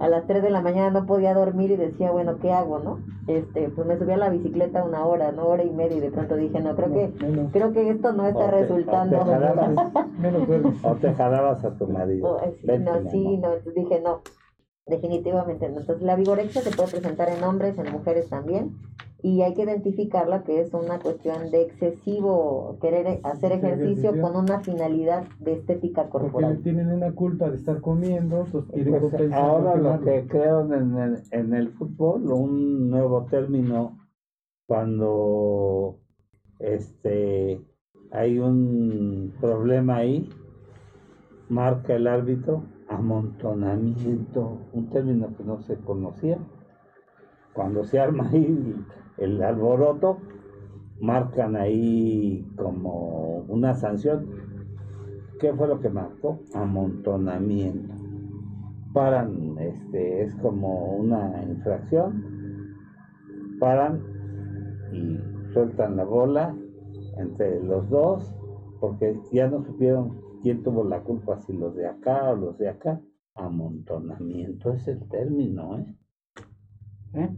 [0.00, 3.00] a las 3 de la mañana no podía dormir y decía, bueno, ¿qué hago, no?
[3.26, 6.10] Este, pues me subí a la bicicleta una hora, no hora y media y de
[6.10, 7.12] pronto dije, no, creo que
[7.52, 9.18] creo que esto no está resultando.
[10.82, 12.40] O te, jalabas, a tu marido.
[12.60, 14.22] sí, no, sí, no, entonces dije, no,
[14.86, 15.80] definitivamente no.
[15.80, 18.74] Entonces la vigorexia se puede presentar en hombres, en mujeres también
[19.20, 24.60] y hay que identificarla que es una cuestión de excesivo querer hacer ejercicio, con una
[24.60, 26.54] finalidad de estética corporal.
[26.54, 31.22] Porque tienen una culpa de estar comiendo, pues quieren Ahora lo que creo en el,
[31.32, 33.98] en el fútbol, un nuevo término
[34.66, 35.98] cuando
[36.60, 37.60] este
[38.12, 40.28] hay un problema ahí,
[41.48, 46.38] marca el árbitro amontonamiento, un término que no se conocía.
[47.52, 48.76] Cuando se arma ahí
[49.18, 50.18] el alboroto,
[51.00, 54.26] marcan ahí como una sanción.
[55.40, 56.40] ¿Qué fue lo que marcó?
[56.54, 57.94] Amontonamiento.
[58.92, 62.76] Paran, este, es como una infracción.
[63.60, 64.02] Paran
[64.92, 65.18] y
[65.52, 66.56] sueltan la bola
[67.18, 68.34] entre los dos,
[68.80, 72.68] porque ya no supieron quién tuvo la culpa, si los de acá o los de
[72.68, 73.00] acá.
[73.34, 75.94] Amontonamiento es el término, ¿eh?
[77.14, 77.36] ¿Eh?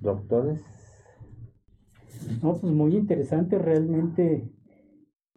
[0.00, 0.62] Doctores?
[2.42, 4.50] No, pues muy interesante, realmente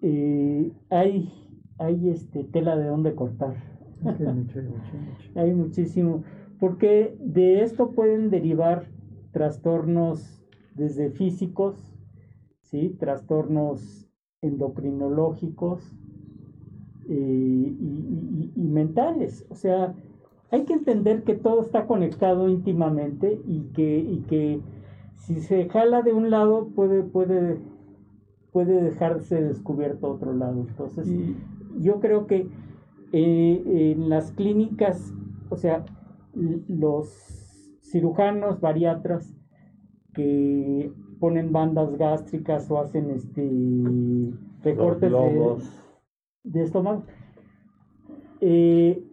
[0.01, 1.31] eh, hay,
[1.77, 3.55] hay este, tela de dónde cortar.
[5.35, 6.23] hay muchísimo.
[6.59, 8.87] porque de esto pueden derivar
[9.31, 10.43] trastornos
[10.75, 11.75] desde físicos,
[12.61, 12.95] ¿sí?
[12.99, 14.09] trastornos
[14.41, 15.83] endocrinológicos
[17.07, 19.45] eh, y, y, mentales.
[19.49, 19.93] O sea,
[20.51, 24.59] hay que entender que todo está conectado íntimamente y que, y que
[25.15, 27.57] si se jala de un lado puede, puede,
[28.51, 30.65] puede dejarse descubierto otro lado.
[30.67, 31.07] Entonces,
[31.79, 32.47] yo creo que
[33.13, 35.13] eh, en las clínicas,
[35.49, 35.85] o sea,
[36.33, 37.07] los
[37.81, 39.33] cirujanos bariatras
[40.13, 43.49] que ponen bandas gástricas o hacen este
[44.63, 45.11] recortes
[46.43, 47.03] de, estómago
[48.41, 49.03] eh,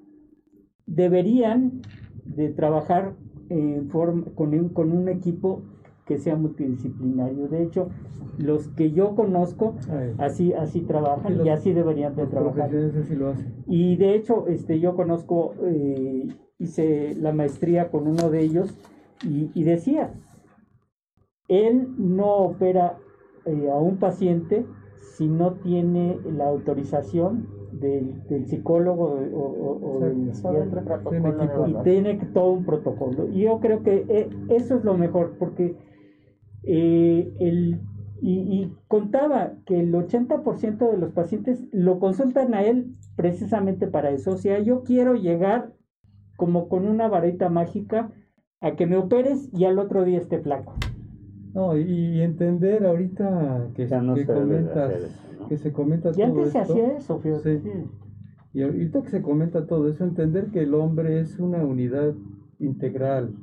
[0.89, 1.83] deberían
[2.25, 3.15] de trabajar
[3.49, 5.63] en forma, con, un, con un equipo
[6.07, 7.49] que sea multidisciplinario.
[7.49, 7.91] De hecho,
[8.39, 9.75] los que yo conozco
[10.17, 12.71] así así trabajan y así deberían de trabajar.
[13.67, 16.29] Y de hecho, este yo conozco eh,
[16.59, 18.75] hice la maestría con uno de ellos
[19.23, 20.15] y, decía,
[21.49, 22.99] él no opera
[23.47, 24.65] eh, a un paciente
[25.17, 27.49] si no tiene la autorización
[27.81, 30.85] del, psicólogo o, del psiquiatra
[31.67, 33.29] y tiene todo un protocolo.
[33.29, 35.77] Y yo creo que eh, eso es lo mejor porque
[36.65, 37.81] eh, el,
[38.21, 44.11] y, y, contaba que el 80% de los pacientes lo consultan a él precisamente para
[44.11, 44.33] eso.
[44.33, 45.73] O sea, yo quiero llegar
[46.37, 48.13] como con una varita mágica
[48.61, 50.75] a que me operes y al otro día esté flaco.
[51.59, 54.93] No, y entender ahorita que, que comentas,
[55.49, 57.61] que se comenta todo antes se hacía eso, Sí.
[58.55, 62.15] Y ahorita que se comenta todo eso, entender que el hombre es una unidad
[62.61, 63.35] integral.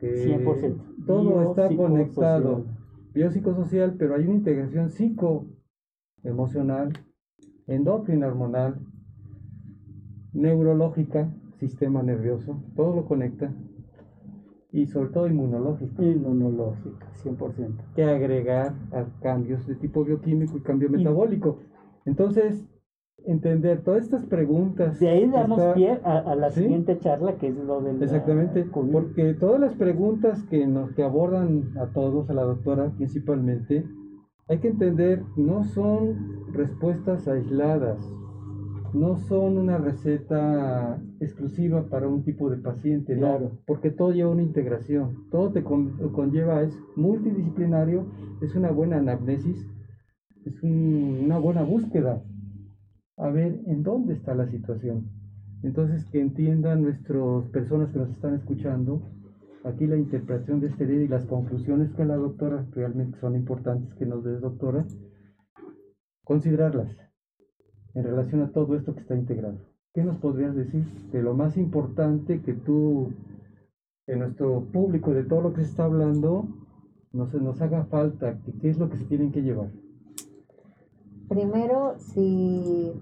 [0.00, 1.06] Que 100%.
[1.06, 2.64] Todo está conectado.
[3.14, 5.46] Biopsicosocial, pero hay una integración psico,
[6.24, 6.94] emocional,
[7.68, 8.80] endocrina hormonal,
[10.32, 13.52] neurológica, sistema nervioso, todo lo conecta.
[14.70, 16.02] Y sobre todo inmunológico.
[16.02, 17.94] Inmunológico, 100%.
[17.94, 21.58] Que agregar a cambios de tipo bioquímico y cambio metabólico.
[22.04, 22.66] Entonces,
[23.24, 24.98] entender todas estas preguntas.
[25.00, 28.02] De ahí damos pie a, la siguiente charla, que es lo del.
[28.02, 33.84] Exactamente, porque todas las preguntas que nos que abordan a todos, a la doctora principalmente,
[34.48, 37.98] hay que entender, no son respuestas aisladas,
[38.94, 43.58] no son una receta exclusiva para un tipo de paciente, claro.
[43.66, 48.06] porque todo lleva una integración, todo te conlleva, es multidisciplinario,
[48.40, 49.66] es una buena anamnesis,
[50.44, 52.22] es una buena búsqueda,
[53.16, 55.10] a ver en dónde está la situación.
[55.62, 59.02] Entonces, que entiendan nuestras personas que nos están escuchando,
[59.64, 63.92] aquí la interpretación de este día y las conclusiones que la doctora realmente son importantes
[63.94, 64.86] que nos dé doctora,
[66.24, 67.07] considerarlas
[67.94, 69.58] en relación a todo esto que está integrado.
[69.94, 73.12] ¿Qué nos podrías decir de lo más importante que tú,
[74.06, 76.46] en nuestro público, de todo lo que se está hablando,
[77.12, 78.38] nos, nos haga falta?
[78.60, 79.70] ¿Qué es lo que se tienen que llevar?
[81.28, 82.92] Primero, si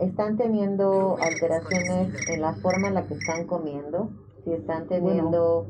[0.00, 4.10] están teniendo alteraciones en la forma en la que están comiendo,
[4.44, 5.66] si están teniendo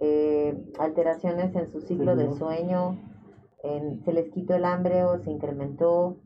[0.00, 2.98] eh, alteraciones en su ciclo de sueño,
[3.62, 6.16] en, se les quitó el hambre o se incrementó,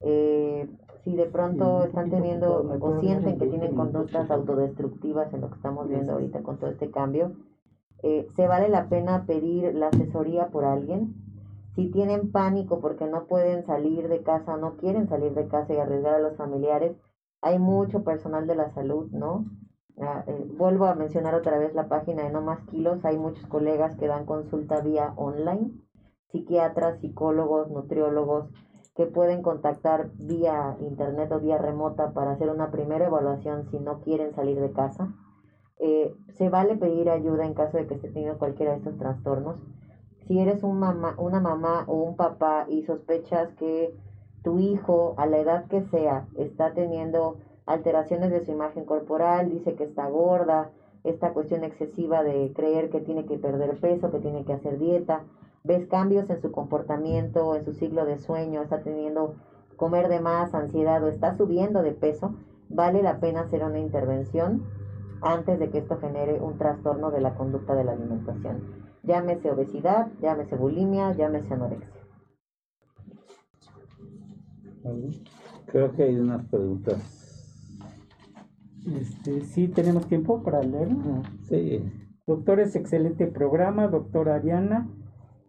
[0.00, 0.68] eh,
[1.04, 5.88] si de pronto están teniendo o sienten que tienen conductas autodestructivas en lo que estamos
[5.88, 7.36] viendo ahorita con todo este cambio,
[8.02, 11.14] eh, se vale la pena pedir la asesoría por alguien.
[11.74, 15.76] Si tienen pánico porque no pueden salir de casa no quieren salir de casa y
[15.76, 16.96] arriesgar a los familiares,
[17.42, 19.44] hay mucho personal de la salud, ¿no?
[20.00, 23.04] Ah, eh, vuelvo a mencionar otra vez la página de No Más Kilos.
[23.04, 25.72] Hay muchos colegas que dan consulta vía online,
[26.30, 28.48] psiquiatras, psicólogos, nutriólogos,
[28.94, 34.00] que pueden contactar vía internet o vía remota para hacer una primera evaluación si no
[34.00, 35.12] quieren salir de casa.
[35.78, 39.56] Eh, se vale pedir ayuda en caso de que esté teniendo cualquiera de estos trastornos.
[40.26, 43.94] Si eres un mamá, una mamá o un papá y sospechas que
[44.42, 49.74] tu hijo, a la edad que sea, está teniendo alteraciones de su imagen corporal, dice
[49.74, 50.70] que está gorda,
[51.02, 55.24] esta cuestión excesiva de creer que tiene que perder peso, que tiene que hacer dieta,
[55.64, 59.36] ves cambios en su comportamiento, en su ciclo de sueño, está teniendo
[59.76, 62.34] comer de más, ansiedad o está subiendo de peso,
[62.68, 64.62] vale la pena hacer una intervención
[65.22, 68.84] antes de que esto genere un trastorno de la conducta de la alimentación.
[69.02, 72.00] Llámese obesidad, llámese bulimia, llámese anorexia.
[75.66, 76.98] Creo que hay unas preguntas.
[78.86, 80.88] Este, sí, tenemos tiempo para leer.
[81.48, 81.90] Sí.
[82.26, 84.90] Doctores, excelente programa, doctora Ariana.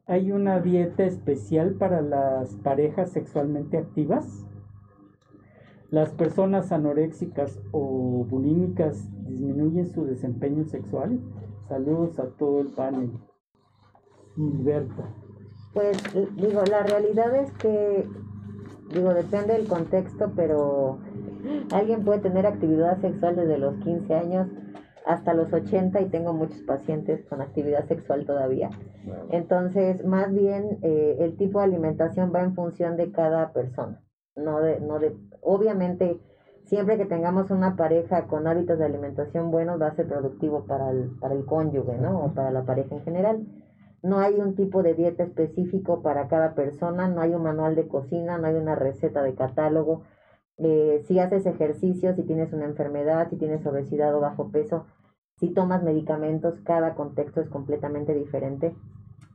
[0.07, 4.45] ¿Hay una dieta especial para las parejas sexualmente activas?
[5.95, 11.19] las personas anoréxicas o bulímicas disminuyen su desempeño sexual.
[11.69, 13.11] Saludos a todo el panel.
[14.35, 15.03] Gilberto.
[15.73, 15.97] Pues
[16.35, 18.05] digo, la realidad es que,
[18.93, 20.99] digo, depende del contexto, pero
[21.71, 24.47] alguien puede tener actividad sexual desde los 15 años
[25.05, 28.71] hasta los 80 y tengo muchos pacientes con actividad sexual todavía.
[29.29, 34.01] Entonces, más bien eh, el tipo de alimentación va en función de cada persona.
[34.35, 36.19] No de, no de, obviamente,
[36.65, 40.89] siempre que tengamos una pareja con hábitos de alimentación buenos va a ser productivo para
[40.89, 42.25] el, para el cónyuge, ¿no?
[42.25, 43.45] O para la pareja en general.
[44.01, 47.87] No hay un tipo de dieta específico para cada persona, no hay un manual de
[47.87, 50.03] cocina, no hay una receta de catálogo.
[50.57, 54.85] Eh, si haces ejercicio, si tienes una enfermedad, si tienes obesidad o bajo peso,
[55.39, 58.73] si tomas medicamentos, cada contexto es completamente diferente.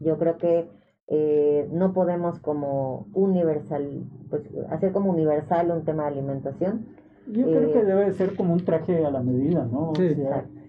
[0.00, 0.68] Yo creo que
[1.08, 6.86] eh, no podemos como universal, pues hacer como universal un tema de alimentación.
[7.26, 9.92] Yo creo que eh, debe ser como un traje a la medida, ¿no?
[9.96, 10.16] Sí,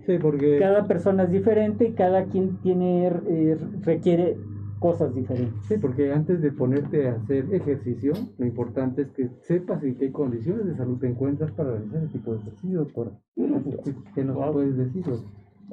[0.06, 4.38] sí porque cada persona es diferente y cada quien tiene eh, requiere
[4.82, 5.64] cosas diferentes.
[5.68, 10.12] Sí, porque antes de ponerte a hacer ejercicio, lo importante es que sepas en qué
[10.12, 13.12] condiciones de salud te encuentras para realizar ese tipo de ejercicio, doctora.
[13.36, 15.06] ¿Qué nos puedes decir?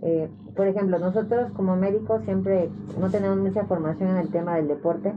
[0.02, 2.68] Eh, por ejemplo, nosotros como médicos siempre
[3.00, 5.14] no tenemos mucha formación en el tema del deporte.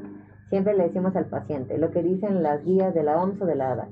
[0.50, 3.56] Siempre le decimos al paciente lo que dicen las guías de la OMS o de
[3.56, 3.90] la ADA.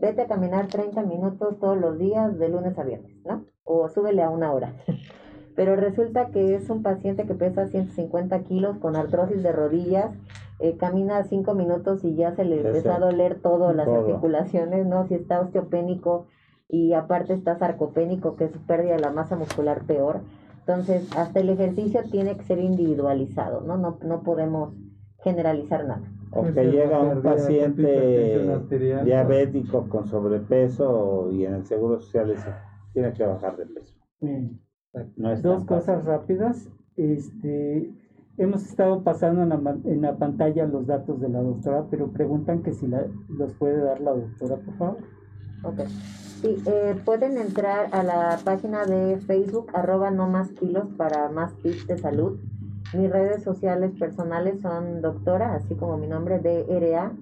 [0.00, 3.44] Vete a caminar 30 minutos todos los días de lunes a viernes, ¿no?
[3.64, 4.72] O súbele a una hora.
[5.54, 10.14] Pero resulta que es un paciente que pesa 150 kilos con artrosis de rodillas,
[10.60, 15.06] eh, camina 5 minutos y ya se le empieza a doler todo, las articulaciones, ¿no?
[15.08, 16.26] Si está osteopénico,
[16.68, 20.22] y aparte está sarcopénico, que es pérdida de la masa muscular peor.
[20.60, 23.76] Entonces, hasta el ejercicio tiene que ser individualizado, ¿no?
[23.76, 24.74] No, no podemos
[25.22, 26.02] generalizar nada.
[26.30, 28.58] O que llega un paciente
[29.04, 32.34] diabético con sobrepeso y en el seguro social
[32.94, 33.94] tiene que bajar de peso.
[35.42, 36.68] Dos cosas rápidas.
[36.96, 37.90] Este,
[38.36, 42.62] hemos estado pasando en la, en la, pantalla los datos de la doctora, pero preguntan
[42.62, 44.96] que si la, los puede dar la doctora, por favor.
[45.64, 45.86] Okay.
[46.42, 51.54] Sí, eh, pueden entrar a la página de Facebook, arroba no más kilos para más
[51.58, 52.38] tips de salud.
[52.94, 57.12] Mis redes sociales personales son doctora, así como mi nombre, DRA,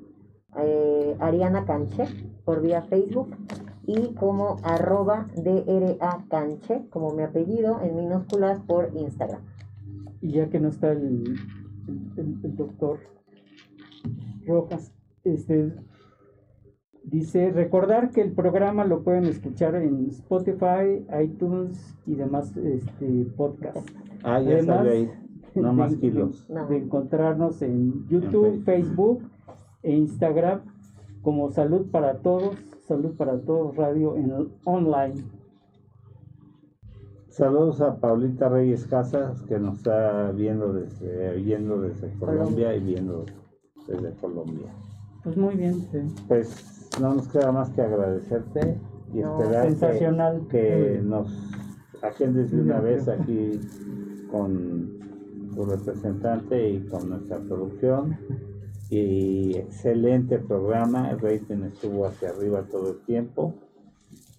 [0.56, 2.06] eh, Ariana Canche,
[2.44, 3.36] por vía Facebook,
[3.86, 9.42] y como arroba DRA Canche, como mi apellido, en minúsculas por Instagram.
[10.20, 11.36] Y ya que no está el,
[12.16, 13.00] el doctor
[14.46, 14.92] Rojas,
[15.24, 15.72] este,
[17.02, 23.92] Dice, recordar que el programa lo pueden escuchar en Spotify, iTunes y demás este, podcasts.
[24.22, 25.10] Ah, ya Además, ahí.
[25.54, 26.46] No más kilos.
[26.68, 29.22] De encontrarnos en YouTube, Facebook
[29.82, 30.60] e Instagram
[31.22, 32.56] como Salud para Todos,
[32.90, 35.22] Salud para Todos Radio en online.
[37.28, 43.26] Saludos a Paulita Reyes Casas que nos está viendo desde, viendo desde Colombia y viendo
[43.86, 44.72] desde Colombia.
[45.22, 45.98] Pues muy bien, sí.
[46.26, 48.76] Pues no nos queda más que agradecerte
[49.14, 50.48] y esperar sensacional.
[50.48, 51.28] Que, nos
[52.02, 53.60] agendes de una vez aquí
[54.32, 54.98] con
[55.54, 58.18] tu representante y con nuestra producción.
[58.90, 63.54] Y excelente programa, el rating estuvo hacia arriba todo el tiempo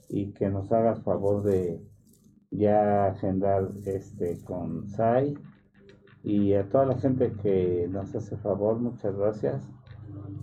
[0.09, 1.81] y que nos hagas favor de
[2.51, 5.37] ya agendar este con SAI
[6.23, 9.63] y a toda la gente que nos hace favor, muchas gracias.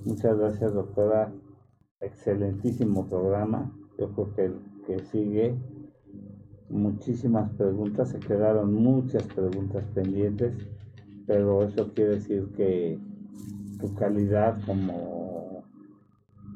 [0.05, 1.31] Muchas gracias doctora
[2.01, 3.71] excelentísimo programa.
[3.99, 4.53] Yo creo que,
[4.87, 5.55] que sigue
[6.71, 10.55] muchísimas preguntas, se quedaron muchas preguntas pendientes,
[11.27, 12.99] pero eso quiere decir que
[13.81, 15.65] tu calidad como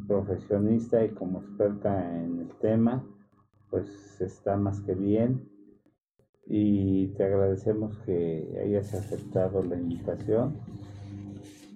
[0.07, 3.05] profesionista y como experta en el tema,
[3.71, 5.49] pues está más que bien
[6.47, 10.59] y te agradecemos que hayas aceptado la invitación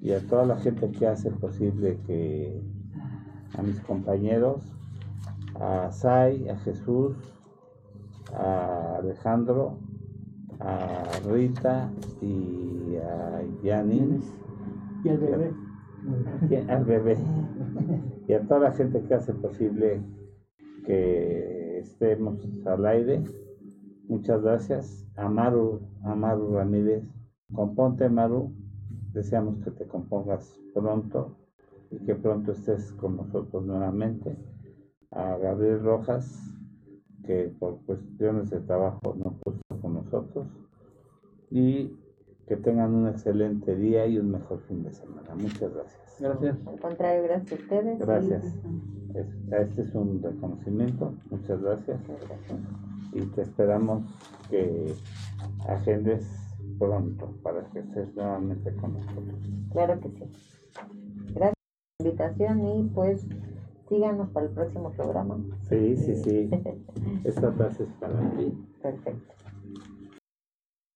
[0.02, 2.60] y a toda la gente que hace posible que
[3.56, 4.62] a mis compañeros,
[5.58, 7.16] a Sai, a Jesús,
[8.34, 9.78] a Alejandro,
[10.60, 11.90] a Rita
[12.20, 14.32] y a Yanis.
[15.06, 15.52] Y al bebé.
[16.68, 17.16] al bebé.
[18.26, 20.02] Y a toda la gente que hace posible
[20.84, 23.22] que estemos al aire.
[24.08, 25.06] Muchas gracias.
[25.14, 27.04] A Maru, a Maru Ramírez.
[27.54, 28.52] Componte, Maru.
[29.12, 31.36] Deseamos que te compongas pronto
[31.92, 34.36] y que pronto estés con nosotros nuevamente.
[35.12, 36.52] A Gabriel Rojas,
[37.24, 40.48] que por cuestiones de trabajo no pudo con nosotros.
[41.48, 41.92] Y
[42.46, 45.34] que tengan un excelente día y un mejor fin de semana.
[45.34, 46.16] Muchas gracias.
[46.20, 46.56] Gracias.
[46.66, 47.98] Al contrario, gracias a ustedes.
[47.98, 48.44] Gracias.
[49.50, 51.14] este es un reconocimiento.
[51.30, 52.00] Muchas gracias.
[53.12, 54.04] Y te esperamos
[54.48, 54.94] que
[55.68, 56.24] agendes
[56.78, 59.40] pronto para que estés nuevamente con nosotros.
[59.72, 60.24] Claro que sí.
[61.34, 61.54] Gracias
[61.98, 63.26] por la invitación y pues
[63.88, 65.38] síganos para el próximo programa.
[65.68, 66.50] Sí, sí, sí.
[67.24, 68.56] Esta frase es para ti.
[68.82, 69.34] Perfecto.